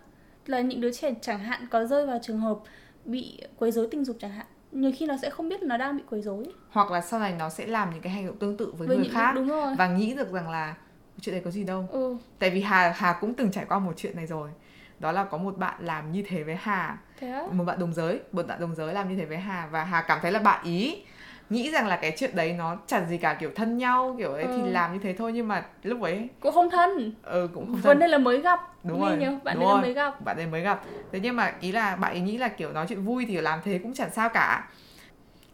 Là 0.46 0.61
những 0.61 0.81
đứa 0.81 0.92
trẻ 0.92 1.14
chẳng 1.20 1.38
hạn 1.38 1.66
có 1.70 1.85
rơi 1.85 2.07
vào 2.07 2.18
trường 2.22 2.40
hợp 2.40 2.59
bị 3.05 3.40
quấy 3.59 3.70
rối 3.70 3.88
tình 3.90 4.05
dục 4.05 4.16
chẳng 4.20 4.31
hạn 4.31 4.46
nhiều 4.72 4.92
khi 4.96 5.07
nó 5.07 5.16
sẽ 5.22 5.31
không 5.31 5.48
biết 5.48 5.62
nó 5.62 5.77
đang 5.77 5.96
bị 5.96 6.03
quấy 6.11 6.22
rối. 6.22 6.44
Hoặc 6.70 6.90
là 6.90 7.01
sau 7.01 7.20
này 7.20 7.35
nó 7.38 7.48
sẽ 7.48 7.66
làm 7.66 7.90
những 7.90 8.01
cái 8.01 8.12
hành 8.12 8.27
động 8.27 8.37
tương 8.38 8.57
tự 8.57 8.72
với, 8.79 8.88
người 8.88 8.96
những 8.96 9.12
khác 9.12 9.33
đúng 9.35 9.48
rồi. 9.48 9.74
và 9.79 9.88
nghĩ 9.88 10.14
được 10.14 10.33
rằng 10.33 10.51
là 10.51 10.74
chuyện 11.20 11.33
này 11.33 11.42
có 11.44 11.51
gì 11.51 11.64
đâu. 11.64 11.88
Ừ. 11.90 12.16
Tại 12.38 12.51
vì 12.51 12.61
Hà 12.61 12.92
Hà 12.96 13.18
cũng 13.20 13.35
từng 13.35 13.51
trải 13.51 13.64
qua 13.64 13.79
một 13.79 13.92
chuyện 13.96 14.16
này 14.16 14.27
rồi. 14.27 14.51
Đó 14.98 15.12
là 15.12 15.24
có 15.24 15.38
một 15.38 15.59
bạn 15.59 15.74
làm 15.81 16.12
như 16.12 16.24
thế 16.29 16.42
với 16.42 16.57
Hà. 16.57 16.98
Thế 17.18 17.31
á? 17.31 17.42
Một 17.53 17.64
bạn 17.64 17.79
đồng 17.79 17.94
giới 17.94 18.20
một 18.33 18.46
bạn 18.46 18.61
đồng 18.61 18.74
giới 18.74 18.94
làm 18.94 19.09
như 19.09 19.16
thế 19.16 19.24
với 19.24 19.38
Hà 19.38 19.66
và 19.66 19.85
Hà 19.85 20.03
cảm 20.03 20.18
thấy 20.22 20.33
là 20.33 20.38
bạn 20.38 20.64
ý 20.64 21.03
nghĩ 21.50 21.70
rằng 21.70 21.87
là 21.87 21.96
cái 21.96 22.14
chuyện 22.18 22.37
đấy 22.37 22.52
nó 22.52 22.76
chẳng 22.87 23.08
gì 23.08 23.18
cả 23.18 23.34
kiểu 23.34 23.50
thân 23.54 23.78
nhau 23.78 24.14
kiểu 24.18 24.32
ấy 24.32 24.42
Ừ. 24.44 24.52
thì 24.56 24.62
làm 24.70 24.92
như 24.92 24.98
thế 25.02 25.12
thôi 25.12 25.32
nhưng 25.32 25.48
mà 25.48 25.64
lúc 25.82 26.02
ấy 26.02 26.28
cũng 26.40 26.52
không 26.52 26.70
thân 26.70 27.12
ừ, 27.22 27.48
cũng 27.54 27.66
không 27.66 27.74
vấn 27.74 27.82
thân 27.82 27.98
đề 27.98 28.06
là 28.08 28.18
mới 28.18 28.40
gặp 28.40 28.61
đúng 28.84 29.00
rồi 29.00 29.16
nhớ 29.16 29.38
bạn 29.44 29.56
đúng 29.56 29.64
là 29.68 29.72
rồi. 29.72 29.82
mới 29.82 29.92
gặp 29.92 30.24
bạn 30.24 30.37
ấy 30.37 30.46
mới 30.46 30.61
gặp 30.61 30.82
thế 31.12 31.20
nhưng 31.22 31.37
mà 31.37 31.54
ý 31.61 31.72
là 31.72 31.96
bạn 31.96 32.12
ấy 32.12 32.20
nghĩ 32.20 32.38
là 32.38 32.48
kiểu 32.48 32.72
nói 32.72 32.87
chuyện 32.88 33.02
vui 33.04 33.24
thì 33.28 33.37
làm 33.40 33.61
thế 33.64 33.78
cũng 33.78 33.94
chẳng 33.94 34.11
sao 34.12 34.28
cả 34.28 34.68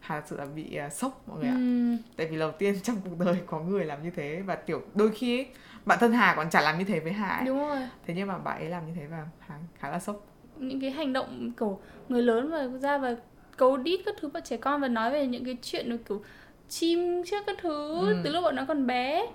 Hà 0.01 0.21
thật 0.21 0.27
sự 0.27 0.37
là 0.39 0.45
bị 0.55 0.79
uh, 0.87 0.93
sốc 0.93 1.23
mọi 1.29 1.39
người 1.39 1.49
ạ 1.49 1.55
ừ. 1.55 1.97
tại 2.17 2.27
vì 2.27 2.39
đầu 2.39 2.53
tiên 2.53 2.75
trong 2.83 2.97
cuộc 3.05 3.25
đời 3.25 3.37
có 3.47 3.61
người 3.61 3.85
làm 3.85 4.03
như 4.03 4.11
thế 4.17 4.43
và 4.47 4.57
kiểu 4.57 4.83
đôi 4.95 5.11
khi 5.11 5.39
ấy, 5.39 5.47
bạn 5.85 5.99
thân 6.01 6.13
Hà 6.13 6.35
còn 6.37 6.51
chả 6.51 6.61
làm 6.61 6.79
như 6.79 6.85
thế 6.85 7.01
với 7.01 7.13
Hà 7.13 7.29
ấy. 7.29 7.47
đúng 7.47 7.59
rồi 7.59 7.79
thế 8.07 8.15
nhưng 8.17 8.29
mà 8.29 8.39
bạn 8.39 8.59
ấy 8.59 8.69
làm 8.69 8.87
như 8.87 8.93
thế 8.97 9.07
và 9.11 9.27
Hà 9.39 9.55
khá 9.79 9.91
là 9.91 9.99
sốc 9.99 10.27
những 10.59 10.81
cái 10.81 10.91
hành 10.91 11.13
động 11.13 11.53
kiểu 11.61 11.81
người 12.09 12.23
lớn 12.23 12.51
và 12.51 12.79
ra 12.79 12.99
và 12.99 13.15
cấu 13.57 13.77
đít 13.77 14.01
các 14.07 14.15
thứ 14.21 14.29
bọn 14.29 14.43
trẻ 14.43 14.57
con 14.57 14.81
và 14.81 14.89
nói 14.89 15.11
về 15.11 15.27
những 15.27 15.45
cái 15.45 15.57
chuyện 15.63 15.87
là 15.91 15.97
kiểu 16.09 16.23
chim 16.69 17.23
trước 17.27 17.45
các 17.47 17.57
thứ 17.63 18.07
Ừ. 18.09 18.21
từ 18.25 18.31
lúc 18.31 18.43
bọn 18.45 18.57
nó 18.57 18.65
còn 18.69 18.87
bé 18.87 19.27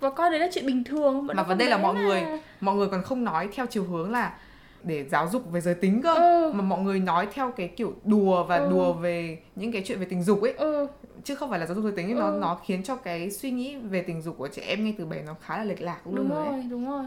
và 0.00 0.10
coi 0.10 0.30
đấy 0.30 0.40
là 0.40 0.48
chuyện 0.52 0.66
bình 0.66 0.84
thường 0.84 1.14
bọn 1.14 1.26
Mà 1.26 1.34
nó 1.34 1.42
vấn 1.44 1.58
đề 1.58 1.64
là 1.68 1.78
mọi 1.78 1.94
mà. 1.94 2.00
người- 2.00 2.22
mọi 2.60 2.76
người 2.76 2.88
còn 2.88 3.02
không 3.02 3.24
nói 3.24 3.48
theo 3.54 3.66
chiều 3.66 3.84
hướng 3.84 4.12
là 4.12 4.38
để 4.82 5.04
giáo 5.08 5.28
dục 5.32 5.42
về 5.52 5.60
giới 5.60 5.74
tính 5.74 6.02
cơ 6.02 6.14
ừ 6.14 6.52
mà 6.54 6.62
mọi 6.62 6.80
người 6.82 7.00
nói 7.00 7.28
theo 7.32 7.50
cái 7.56 7.68
kiểu 7.68 7.94
đùa 8.04 8.44
và 8.44 8.56
Ừ. 8.56 8.68
đùa 8.70 8.92
về 8.92 9.38
những 9.56 9.72
cái 9.72 9.82
chuyện 9.86 9.98
về 9.98 10.06
tình 10.10 10.22
dục 10.22 10.42
ấy 10.42 10.52
ừ 10.52 10.86
chứ 11.24 11.34
không 11.34 11.50
phải 11.50 11.58
là 11.58 11.66
giáo 11.66 11.74
dục 11.74 11.84
giới 11.84 11.92
tính 11.92 12.06
ấy, 12.06 12.14
nó 12.14 12.26
Ừ. 12.26 12.38
nó 12.40 12.60
khiến 12.66 12.82
cho 12.82 12.96
cái 12.96 13.30
suy 13.30 13.50
nghĩ 13.50 13.76
về 13.76 14.02
tình 14.02 14.22
dục 14.22 14.38
của 14.38 14.48
trẻ 14.48 14.62
em 14.62 14.84
ngay 14.84 14.94
từ 14.98 15.06
bé 15.06 15.22
nó 15.26 15.34
khá 15.40 15.58
là 15.58 15.64
lệch 15.64 15.80
lạc 15.82 16.00
luôn 16.06 16.14
đúng 16.16 16.28
rồi 16.30 16.44
ấy. 16.46 16.52
rồi 16.52 16.62
đúng 16.70 16.90
rồi 16.90 17.04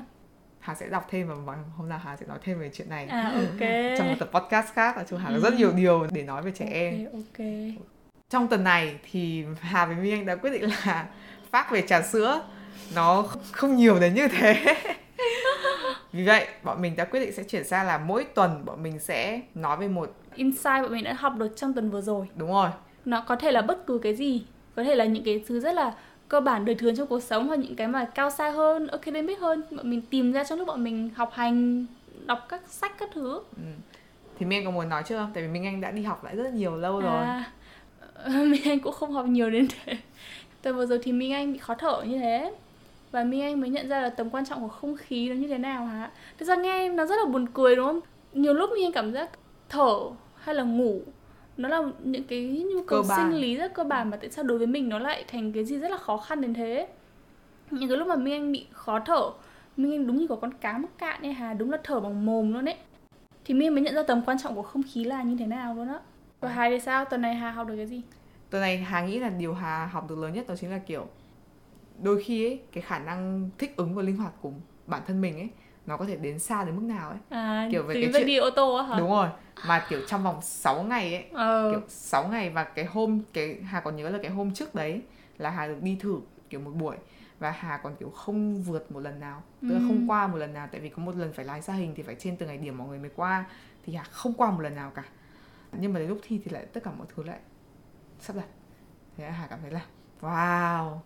Hà 0.62 0.76
sẽ 0.76 0.88
đọc 0.90 1.08
thêm 1.10 1.46
và 1.46 1.56
hôm 1.78 1.90
nào 1.90 2.00
Hà 2.04 2.16
sẽ 2.18 2.26
nói 2.26 2.38
thêm 2.44 2.60
về 2.60 2.70
chuyện 2.74 2.90
này. 2.90 3.06
À 3.06 3.32
ok. 3.36 3.60
Trong 3.98 4.08
một 4.10 4.16
tập 4.20 4.30
podcast 4.34 4.74
khác 4.74 4.96
nói 4.96 5.06
chung 5.10 5.20
Hà 5.20 5.30
có 5.30 5.36
Ừ. 5.36 5.40
rất 5.42 5.54
nhiều 5.54 5.72
điều 5.72 6.08
để 6.12 6.24
nói 6.24 6.42
về 6.42 6.52
trẻ 6.52 6.66
em. 6.72 7.06
ok 7.06 7.14
ok. 7.14 7.46
Trong 8.30 8.48
tuần 8.48 8.64
này 8.64 8.96
thì 9.12 9.44
Hà 9.60 9.86
với 9.86 9.96
My 9.96 10.12
Anh 10.12 10.26
đã 10.26 10.36
quyết 10.36 10.50
định 10.50 10.70
là 10.86 11.06
phát 11.52 11.72
về 11.72 11.82
trà 11.88 12.02
sữa. 12.02 12.42
Nó 12.96 13.26
không 13.52 13.76
nhiều 13.76 14.00
đến 14.00 14.14
như 14.14 14.28
thế. 14.28 14.76
Vì 16.12 16.26
vậy 16.26 16.48
bọn 16.64 16.82
mình 16.82 16.96
đã 16.96 17.06
quyết 17.06 17.20
định 17.20 17.32
sẽ 17.34 17.44
chuyển 17.44 17.64
sang 17.64 17.88
là 17.88 17.98
mỗi 17.98 18.24
tuần 18.24 18.66
bọn 18.66 18.84
mình 18.84 19.00
sẽ 19.00 19.42
nói 19.56 19.78
về 19.78 19.88
một 19.88 20.14
insight 20.36 20.82
bọn 20.82 20.92
mình 20.92 21.04
đã 21.04 21.14
học 21.14 21.34
được 21.38 21.54
trong 21.56 21.74
tuần 21.74 21.90
vừa 21.92 22.02
rồi. 22.02 22.28
Đúng 22.36 22.52
rồi. 22.52 22.70
Nó 23.06 23.22
có 23.28 23.36
thể 23.36 23.52
là 23.52 23.62
bất 23.62 23.88
cứ 23.88 24.00
cái 24.04 24.16
gì. 24.16 24.46
Có 24.76 24.84
thể 24.84 24.96
là 24.96 25.06
những 25.06 25.24
cái 25.24 25.44
thứ 25.48 25.60
rất 25.60 25.74
là 25.76 25.94
cơ 26.32 26.40
bản 26.40 26.66
đời 26.66 26.76
thường 26.76 26.96
trong 26.96 27.08
cuộc 27.08 27.24
sống 27.24 27.48
hoặc 27.48 27.60
những 27.60 27.76
cái 27.76 27.88
mà 27.88 28.06
cao 28.06 28.30
xa 28.30 28.50
hơn 28.50 28.88
academic 28.88 29.40
hơn 29.40 29.64
bọn 29.72 29.90
mình 29.90 30.02
tìm 30.02 30.32
ra 30.32 30.44
trong 30.44 30.60
lúc 30.60 30.68
bọn 30.68 30.84
mình 30.84 31.10
học 31.16 31.32
hành 31.34 31.86
đọc 32.26 32.46
các 32.50 32.62
sách 32.68 32.92
các 33.00 33.10
thứ. 33.14 33.42
Ừ. 33.56 33.64
thì 34.40 34.46
Minh 34.46 34.60
Anh 34.60 34.66
có 34.66 34.72
muốn 34.72 34.90
nói 34.90 35.04
chưa 35.08 35.28
tại 35.34 35.44
vì 35.44 35.50
Minh 35.50 35.66
Anh 35.66 35.82
đã 35.82 35.92
đi 35.92 36.04
học 36.04 36.24
lại 36.24 36.36
rất 36.36 36.54
nhiều 36.54 36.76
lâu 36.76 37.00
rồi. 37.00 37.24
À, 37.24 37.52
Minh 38.28 38.62
Anh 38.66 38.80
cũng 38.80 38.94
không 38.94 39.12
học 39.12 39.26
nhiều 39.26 39.50
đến 39.50 39.68
thế. 39.68 39.98
Từ 40.62 40.74
vừa 40.74 40.86
rồi 40.86 41.00
thì 41.04 41.12
Minh 41.12 41.34
Anh 41.34 41.54
bị 41.54 41.60
khó 41.60 41.76
thở 41.76 42.04
như 42.04 42.18
thế. 42.18 42.54
Và 43.12 43.24
Minh 43.24 43.42
Anh 43.42 43.62
mới 43.62 43.70
nhận 43.70 43.90
ra 43.90 44.02
là 44.02 44.10
tầm 44.10 44.30
quan 44.30 44.46
trọng 44.46 44.62
của 44.62 44.68
không 44.68 44.98
khí 44.98 45.30
nó 45.30 45.36
như 45.36 45.48
thế 45.48 45.58
nào 45.58 45.86
hả? 45.86 46.12
Thực 46.38 46.46
ra 46.46 46.56
nghe 46.56 46.90
nó 46.90 47.06
rất 47.06 47.16
là 47.16 47.26
buồn 47.26 47.46
cười 47.54 47.76
đúng 47.76 47.86
không? 47.86 48.00
Nhiều 48.34 48.54
lúc 48.54 48.70
Minh 48.70 48.86
Anh 48.86 48.92
cảm 48.92 49.14
giác 49.14 49.30
thở 49.70 50.00
hay 50.36 50.56
là 50.56 50.64
ngủ 50.64 51.02
nó 51.62 51.70
là 51.70 51.82
những 52.04 52.24
cái 52.24 52.66
nhu 52.74 52.84
cầu 52.84 53.04
sinh 53.16 53.34
lý 53.34 53.56
rất 53.56 53.74
cơ 53.74 53.84
bản 53.84 54.10
mà 54.10 54.18
tại 54.18 54.30
sao 54.30 54.44
đối 54.44 54.58
với 54.58 54.68
mình 54.68 54.90
nó 54.90 55.00
lại 55.00 55.26
thành 55.28 55.52
cái 55.52 55.66
gì 55.66 55.78
rất 55.78 55.92
là 55.92 55.98
khó 55.98 56.18
khăn 56.18 56.42
đến 56.42 56.54
thế? 56.54 56.88
Những 57.72 57.90
cái 57.90 57.98
lúc 57.98 58.08
mà 58.08 58.16
Minh 58.16 58.34
Anh 58.34 58.52
bị 58.52 58.68
khó 58.72 59.00
thở 59.00 59.30
Minh 59.78 59.92
Anh 59.92 60.08
đúng 60.08 60.18
như 60.18 60.28
có 60.28 60.36
con 60.36 60.54
cá 60.54 60.78
mắc 60.78 60.98
cạn 60.98 61.22
ấy 61.22 61.34
Hà 61.34 61.54
đúng 61.54 61.72
là 61.72 61.78
thở 61.84 62.00
bằng 62.00 62.26
mồm 62.26 62.54
luôn 62.54 62.66
đấy 62.66 62.76
thì 63.46 63.54
Minh 63.54 63.76
mới 63.76 63.84
nhận 63.84 63.96
ra 63.96 64.04
tầm 64.04 64.22
quan 64.26 64.38
trọng 64.40 64.56
của 64.56 64.62
không 64.62 64.82
khí 64.94 65.04
là 65.04 65.24
như 65.24 65.36
thế 65.40 65.46
nào 65.46 65.76
luôn 65.76 65.88
á. 65.88 66.00
Và 66.40 66.50
Hà 66.50 66.70
thì 66.70 66.80
sao? 66.80 67.06
Tuần 67.06 67.22
này 67.22 67.36
Hà 67.36 67.52
học 67.52 67.68
được 67.68 67.76
cái 67.76 67.88
gì? 67.88 68.02
Tuần 68.50 68.62
này 68.62 68.78
Hà 68.78 69.06
nghĩ 69.06 69.20
là 69.20 69.30
điều 69.30 69.54
Hà 69.54 69.86
học 69.86 70.10
được 70.10 70.18
lớn 70.18 70.34
nhất 70.34 70.48
đó 70.48 70.56
chính 70.56 70.70
là 70.70 70.78
kiểu 70.78 71.08
đôi 72.02 72.24
khi 72.24 72.46
ấy 72.46 72.60
cái 72.72 72.82
khả 72.82 73.00
năng 73.00 73.50
thích 73.58 73.74
ứng 73.78 73.96
và 73.96 74.04
linh 74.04 74.18
hoạt 74.18 74.34
của 74.42 74.52
bản 74.88 75.02
thân 75.08 75.22
mình 75.22 75.36
ấy 75.36 75.50
nó 75.86 75.98
có 75.98 76.06
thể 76.06 76.16
đến 76.16 76.40
xa 76.40 76.64
đến 76.64 76.76
mức 76.76 76.84
nào 76.84 77.10
ấy. 77.10 77.20
À, 77.30 77.68
kiểu 77.72 77.84
về 77.84 77.94
cái 77.94 78.12
chuyện 78.14 78.28
đi 78.28 78.38
ô 78.38 78.50
tô 78.50 78.76
á 78.76 78.84
hả? 78.84 78.96
Đúng 79.00 79.10
rồi 79.10 79.30
mà 79.68 79.86
kiểu 79.90 80.00
trong 80.08 80.24
vòng 80.24 80.42
6 80.42 80.84
ngày 80.84 81.14
ấy 81.14 81.26
ừ. 81.32 81.72
kiểu 81.72 81.82
6 81.88 82.28
ngày 82.28 82.50
và 82.50 82.64
cái 82.64 82.86
hôm 82.86 83.22
cái 83.34 83.58
Hà 83.64 83.80
còn 83.80 83.96
nhớ 83.96 84.10
là 84.10 84.20
cái 84.22 84.32
hôm 84.32 84.54
trước 84.54 84.76
đấy 84.76 85.02
là 85.38 85.50
Hà 85.50 85.68
được 85.68 85.82
đi 85.82 85.98
thử 86.00 86.20
kiểu 86.50 86.60
một 86.60 86.72
buổi 86.72 86.96
và 87.40 87.52
Hà 87.52 87.78
còn 87.78 87.96
kiểu 87.96 88.10
không 88.10 88.64
vượt 88.64 88.92
một 88.92 89.00
lần 89.00 89.20
nào. 89.20 89.44
Tức 89.62 89.70
là 89.70 89.80
ừ. 89.80 89.86
không 89.88 90.10
qua 90.10 90.28
một 90.28 90.38
lần 90.38 90.54
nào 90.54 90.68
tại 90.72 90.82
vì 90.82 90.90
có 90.90 91.04
một 91.04 91.16
lần 91.16 91.34
phải 91.34 91.46
lái 91.46 91.62
xa 91.62 91.74
hình 91.74 91.94
thì 91.96 92.04
phải 92.04 92.16
trên 92.20 92.38
từng 92.38 92.48
ngày 92.48 92.58
điểm 92.58 92.78
mọi 92.78 92.88
người 92.88 93.00
mới 93.00 93.12
qua 93.16 93.46
thì 93.86 93.96
Hà 93.96 94.04
không 94.04 94.34
qua 94.34 94.52
một 94.52 94.62
lần 94.62 94.76
nào 94.76 94.92
cả. 94.96 95.04
Nhưng 95.72 95.94
mà 95.94 96.00
đến 96.00 96.10
lúc 96.10 96.20
thi 96.24 96.42
thì 96.46 96.52
lại 96.52 96.66
tất 96.66 96.84
cả 96.84 96.92
mọi 96.98 97.08
thứ 97.16 97.24
lại 97.24 97.40
sắp 98.20 98.36
đặt. 98.36 98.46
Thế 99.18 99.30
Hà 99.30 99.48
cảm 99.48 99.60
thấy 99.62 99.72
là 99.72 99.82
wow 100.22 100.98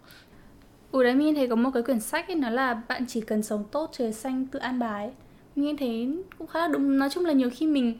Ừ 0.96 1.04
đấy 1.04 1.16
mình 1.16 1.36
thấy 1.36 1.48
có 1.48 1.56
một 1.56 1.70
cái 1.74 1.84
quyển 1.84 2.00
sách 2.00 2.28
ấy 2.28 2.36
nó 2.36 2.50
là 2.50 2.82
bạn 2.88 3.06
chỉ 3.08 3.22
cần 3.22 3.44
sống 3.44 3.64
tốt 3.72 3.90
trời 3.94 4.14
xanh 4.14 4.46
tự 4.46 4.60
an 4.60 4.80
bài. 4.80 5.12
Mình 5.56 5.78
thấy 5.78 6.24
cũng 6.38 6.48
khá 6.48 6.60
là 6.60 6.68
đúng. 6.68 6.98
Nói 6.98 7.10
chung 7.10 7.26
là 7.26 7.34
nhiều 7.34 7.50
khi 7.54 7.68
mình 7.68 7.98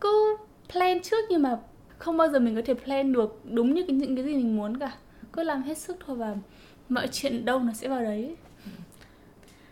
cứ 0.00 0.36
plan 0.72 1.02
trước 1.02 1.24
nhưng 1.30 1.42
mà 1.42 1.58
không 1.98 2.16
bao 2.16 2.28
giờ 2.28 2.38
mình 2.38 2.54
có 2.54 2.62
thể 2.64 2.74
plan 2.74 3.12
được 3.12 3.40
đúng 3.44 3.74
như 3.74 3.84
cái, 3.88 3.96
những 3.96 4.16
cái 4.16 4.24
gì 4.24 4.34
mình 4.34 4.56
muốn 4.56 4.78
cả. 4.78 4.92
Cứ 5.32 5.42
làm 5.42 5.62
hết 5.62 5.78
sức 5.78 5.96
thôi 6.06 6.16
và 6.16 6.36
mọi 6.88 7.08
chuyện 7.12 7.44
đâu 7.44 7.58
nó 7.58 7.72
sẽ 7.72 7.88
vào 7.88 8.02
đấy. 8.02 8.36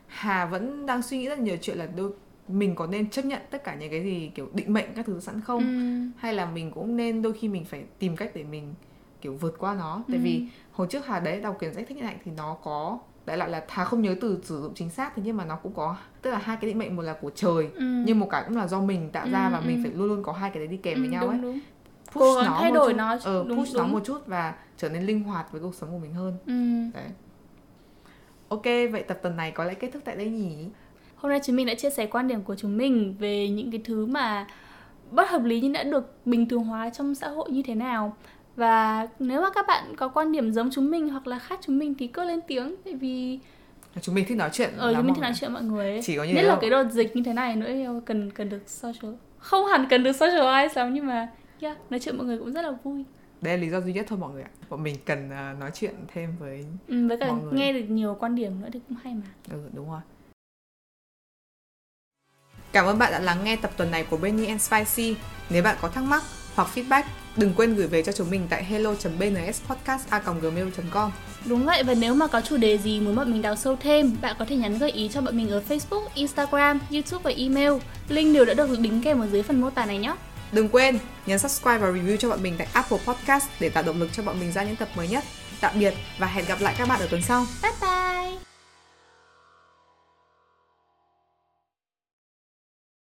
Hà 0.06 0.46
vẫn 0.46 0.86
đang 0.86 1.02
suy 1.02 1.18
nghĩ 1.18 1.28
rất 1.28 1.38
nhiều 1.38 1.56
chuyện 1.62 1.78
là 1.78 1.86
đôi 1.96 2.12
mình 2.48 2.74
có 2.74 2.86
nên 2.86 3.10
chấp 3.10 3.24
nhận 3.24 3.40
tất 3.50 3.64
cả 3.64 3.74
những 3.74 3.90
cái 3.90 4.02
gì 4.02 4.30
kiểu 4.34 4.48
định 4.54 4.72
mệnh 4.72 4.94
các 4.96 5.06
thứ 5.06 5.20
sẵn 5.20 5.40
không? 5.40 5.60
Ừ. 5.60 6.20
hay 6.20 6.34
là 6.34 6.46
mình 6.46 6.70
cũng 6.70 6.96
nên 6.96 7.22
đôi 7.22 7.32
khi 7.32 7.48
mình 7.48 7.64
phải 7.64 7.84
tìm 7.98 8.16
cách 8.16 8.30
để 8.34 8.44
mình 8.44 8.74
kiểu 9.20 9.34
vượt 9.34 9.54
qua 9.58 9.74
nó? 9.74 10.04
Tại 10.08 10.16
ừ. 10.16 10.22
vì 10.24 10.46
hồi 10.74 10.86
trước 10.90 11.06
hà 11.06 11.20
đấy 11.20 11.40
đọc 11.40 11.56
quyển 11.58 11.74
sách 11.74 11.84
thích 11.88 11.98
hạnh 12.02 12.18
thì 12.24 12.30
nó 12.36 12.56
có 12.62 12.98
đại 13.26 13.36
loại 13.36 13.50
là 13.50 13.64
hà 13.68 13.84
không 13.84 14.02
nhớ 14.02 14.14
từ 14.20 14.40
sử 14.42 14.62
dụng 14.62 14.74
chính 14.74 14.90
xác 14.90 15.16
thế 15.16 15.22
nhưng 15.26 15.36
mà 15.36 15.44
nó 15.44 15.56
cũng 15.56 15.72
có 15.72 15.96
tức 16.22 16.30
là 16.30 16.38
hai 16.38 16.56
cái 16.60 16.70
định 16.70 16.78
mệnh 16.78 16.96
một 16.96 17.02
là 17.02 17.12
của 17.12 17.30
trời 17.34 17.68
ừ. 17.74 18.02
nhưng 18.06 18.20
một 18.20 18.28
cái 18.30 18.44
cũng 18.48 18.56
là 18.56 18.66
do 18.66 18.80
mình 18.80 19.10
tạo 19.10 19.26
ra 19.32 19.46
ừ, 19.46 19.52
và 19.52 19.58
ừ. 19.58 19.64
mình 19.66 19.82
phải 19.82 19.92
luôn 19.92 20.08
luôn 20.08 20.22
có 20.22 20.32
hai 20.32 20.50
cái 20.50 20.58
đấy 20.58 20.68
đi 20.68 20.76
kèm 20.76 20.96
ừ, 20.96 21.00
với 21.00 21.08
nhau 21.08 21.22
đúng, 21.22 21.30
ấy 21.30 21.38
đúng. 21.40 21.60
push 22.06 22.20
Cố 22.20 22.42
nó 22.42 22.56
thay 22.60 22.70
đổi 22.70 22.92
chút, 22.92 22.96
nó 22.96 23.16
ờ, 23.24 23.44
đúng, 23.48 23.58
push 23.58 23.74
đúng. 23.74 23.82
nó 23.82 23.88
một 23.88 24.02
chút 24.04 24.26
và 24.26 24.54
trở 24.76 24.88
nên 24.88 25.02
linh 25.02 25.22
hoạt 25.22 25.52
với 25.52 25.60
cuộc 25.60 25.74
sống 25.74 25.90
của 25.90 25.98
mình 25.98 26.14
hơn 26.14 26.36
ừ. 26.46 26.98
đấy 26.98 27.10
ok 28.48 28.92
vậy 28.92 29.02
tập 29.08 29.18
tuần 29.22 29.36
này 29.36 29.50
có 29.50 29.64
lẽ 29.64 29.74
kết 29.74 29.90
thúc 29.92 30.02
tại 30.04 30.16
đây 30.16 30.30
nhỉ 30.30 30.68
hôm 31.16 31.30
nay 31.30 31.40
chúng 31.44 31.56
mình 31.56 31.66
đã 31.66 31.74
chia 31.74 31.90
sẻ 31.90 32.06
quan 32.06 32.28
điểm 32.28 32.42
của 32.42 32.54
chúng 32.54 32.76
mình 32.76 33.16
về 33.18 33.48
những 33.48 33.70
cái 33.70 33.80
thứ 33.84 34.06
mà 34.06 34.46
bất 35.10 35.30
hợp 35.30 35.44
lý 35.44 35.60
nhưng 35.60 35.72
đã 35.72 35.82
được 35.82 36.26
bình 36.26 36.48
thường 36.48 36.64
hóa 36.64 36.90
trong 36.90 37.14
xã 37.14 37.28
hội 37.28 37.50
như 37.50 37.62
thế 37.62 37.74
nào 37.74 38.16
và 38.56 39.06
nếu 39.18 39.42
mà 39.42 39.50
các 39.50 39.66
bạn 39.68 39.96
có 39.96 40.08
quan 40.08 40.32
điểm 40.32 40.52
giống 40.52 40.70
chúng 40.72 40.90
mình 40.90 41.08
hoặc 41.08 41.26
là 41.26 41.38
khác 41.38 41.58
chúng 41.62 41.78
mình 41.78 41.94
thì 41.98 42.06
cứ 42.06 42.24
lên 42.24 42.40
tiếng 42.48 42.74
tại 42.84 42.94
vì 42.94 43.38
chúng 44.00 44.14
mình 44.14 44.24
thích 44.28 44.36
nói 44.36 44.50
chuyện 44.52 44.70
ờ 44.76 44.94
chúng 44.94 45.06
mình 45.06 45.14
thích 45.14 45.22
nói 45.22 45.32
chuyện 45.40 45.52
mọi 45.52 45.62
người. 45.62 46.00
Chỉ 46.02 46.16
có 46.16 46.24
như 46.24 46.34
nhất 46.34 46.42
là 46.42 46.58
cái 46.60 46.70
đợt 46.70 46.88
dịch 46.90 47.16
như 47.16 47.22
thế 47.22 47.32
này 47.32 47.56
nữa 47.56 48.00
cần 48.06 48.30
cần 48.30 48.48
được 48.48 48.62
social 48.66 49.14
không 49.38 49.66
hẳn 49.66 49.86
cần 49.90 50.02
được 50.02 50.10
socialize 50.10 50.68
lắm 50.74 50.94
nhưng 50.94 51.06
mà 51.06 51.28
yeah, 51.60 51.76
nói 51.90 52.00
chuyện 52.00 52.16
mọi 52.16 52.26
người 52.26 52.38
cũng 52.38 52.52
rất 52.52 52.62
là 52.62 52.70
vui. 52.82 53.04
Đây 53.40 53.56
là 53.56 53.62
lý 53.62 53.70
do 53.70 53.80
duy 53.80 53.92
nhất 53.92 54.06
thôi 54.08 54.18
mọi 54.18 54.32
người 54.32 54.42
ạ. 54.42 54.50
Bọn 54.68 54.82
mình 54.82 54.96
cần 55.04 55.26
uh, 55.26 55.60
nói 55.60 55.70
chuyện 55.74 55.94
thêm 56.14 56.36
với 56.38 56.64
ừ, 56.88 57.08
với 57.08 57.18
cả 57.18 57.26
mọi 57.26 57.42
người. 57.42 57.52
nghe 57.52 57.72
được 57.72 57.84
nhiều 57.88 58.16
quan 58.20 58.34
điểm 58.34 58.60
nữa 58.60 58.68
thì 58.72 58.80
cũng 58.88 58.96
hay 59.04 59.14
mà. 59.14 59.26
Ừ 59.50 59.58
đúng 59.72 59.90
rồi. 59.90 60.00
Cảm 62.72 62.86
ơn 62.86 62.98
bạn 62.98 63.12
đã 63.12 63.18
lắng 63.20 63.44
nghe 63.44 63.56
tập 63.56 63.70
tuần 63.76 63.90
này 63.90 64.06
của 64.10 64.16
Benny 64.16 64.46
and 64.46 64.62
Spicy. 64.62 65.16
Nếu 65.50 65.62
bạn 65.62 65.76
có 65.80 65.88
thắc 65.88 66.04
mắc 66.04 66.22
hoặc 66.54 66.68
feedback, 66.74 67.02
đừng 67.36 67.52
quên 67.56 67.74
gửi 67.74 67.86
về 67.86 68.02
cho 68.02 68.12
chúng 68.12 68.30
mình 68.30 68.46
tại 68.50 68.64
hello.bnspodcast.gmail.com 68.64 71.10
Đúng 71.44 71.64
vậy 71.64 71.82
và 71.82 71.94
nếu 71.94 72.14
mà 72.14 72.26
có 72.26 72.40
chủ 72.40 72.56
đề 72.56 72.78
gì 72.78 73.00
muốn 73.00 73.16
bọn 73.16 73.32
mình 73.32 73.42
đào 73.42 73.56
sâu 73.56 73.76
thêm, 73.80 74.16
bạn 74.20 74.36
có 74.38 74.44
thể 74.44 74.56
nhắn 74.56 74.78
gợi 74.78 74.90
ý 74.90 75.10
cho 75.12 75.20
bọn 75.20 75.36
mình 75.36 75.50
ở 75.50 75.62
Facebook, 75.68 76.02
Instagram, 76.14 76.80
YouTube 76.90 77.22
và 77.22 77.32
email. 77.36 77.72
Link 78.08 78.34
đều 78.34 78.44
đã 78.44 78.54
được 78.54 78.80
đính 78.80 79.02
kèm 79.02 79.20
ở 79.20 79.26
dưới 79.26 79.42
phần 79.42 79.60
mô 79.60 79.70
tả 79.70 79.86
này 79.86 79.98
nhé. 79.98 80.14
Đừng 80.52 80.68
quên 80.68 80.98
nhấn 81.26 81.38
subscribe 81.38 81.78
và 81.78 81.88
review 81.88 82.16
cho 82.16 82.30
bọn 82.30 82.42
mình 82.42 82.54
tại 82.58 82.68
Apple 82.72 82.98
Podcast 83.06 83.44
để 83.60 83.68
tạo 83.68 83.82
động 83.82 84.00
lực 84.00 84.08
cho 84.12 84.22
bọn 84.22 84.40
mình 84.40 84.52
ra 84.52 84.64
những 84.64 84.76
tập 84.76 84.88
mới 84.96 85.08
nhất. 85.08 85.24
Tạm 85.60 85.78
biệt 85.78 85.94
và 86.18 86.26
hẹn 86.26 86.44
gặp 86.48 86.60
lại 86.60 86.74
các 86.78 86.88
bạn 86.88 87.00
ở 87.00 87.06
tuần 87.10 87.22
sau. 87.22 87.46
Bye 87.62 87.72
bye! 87.80 88.53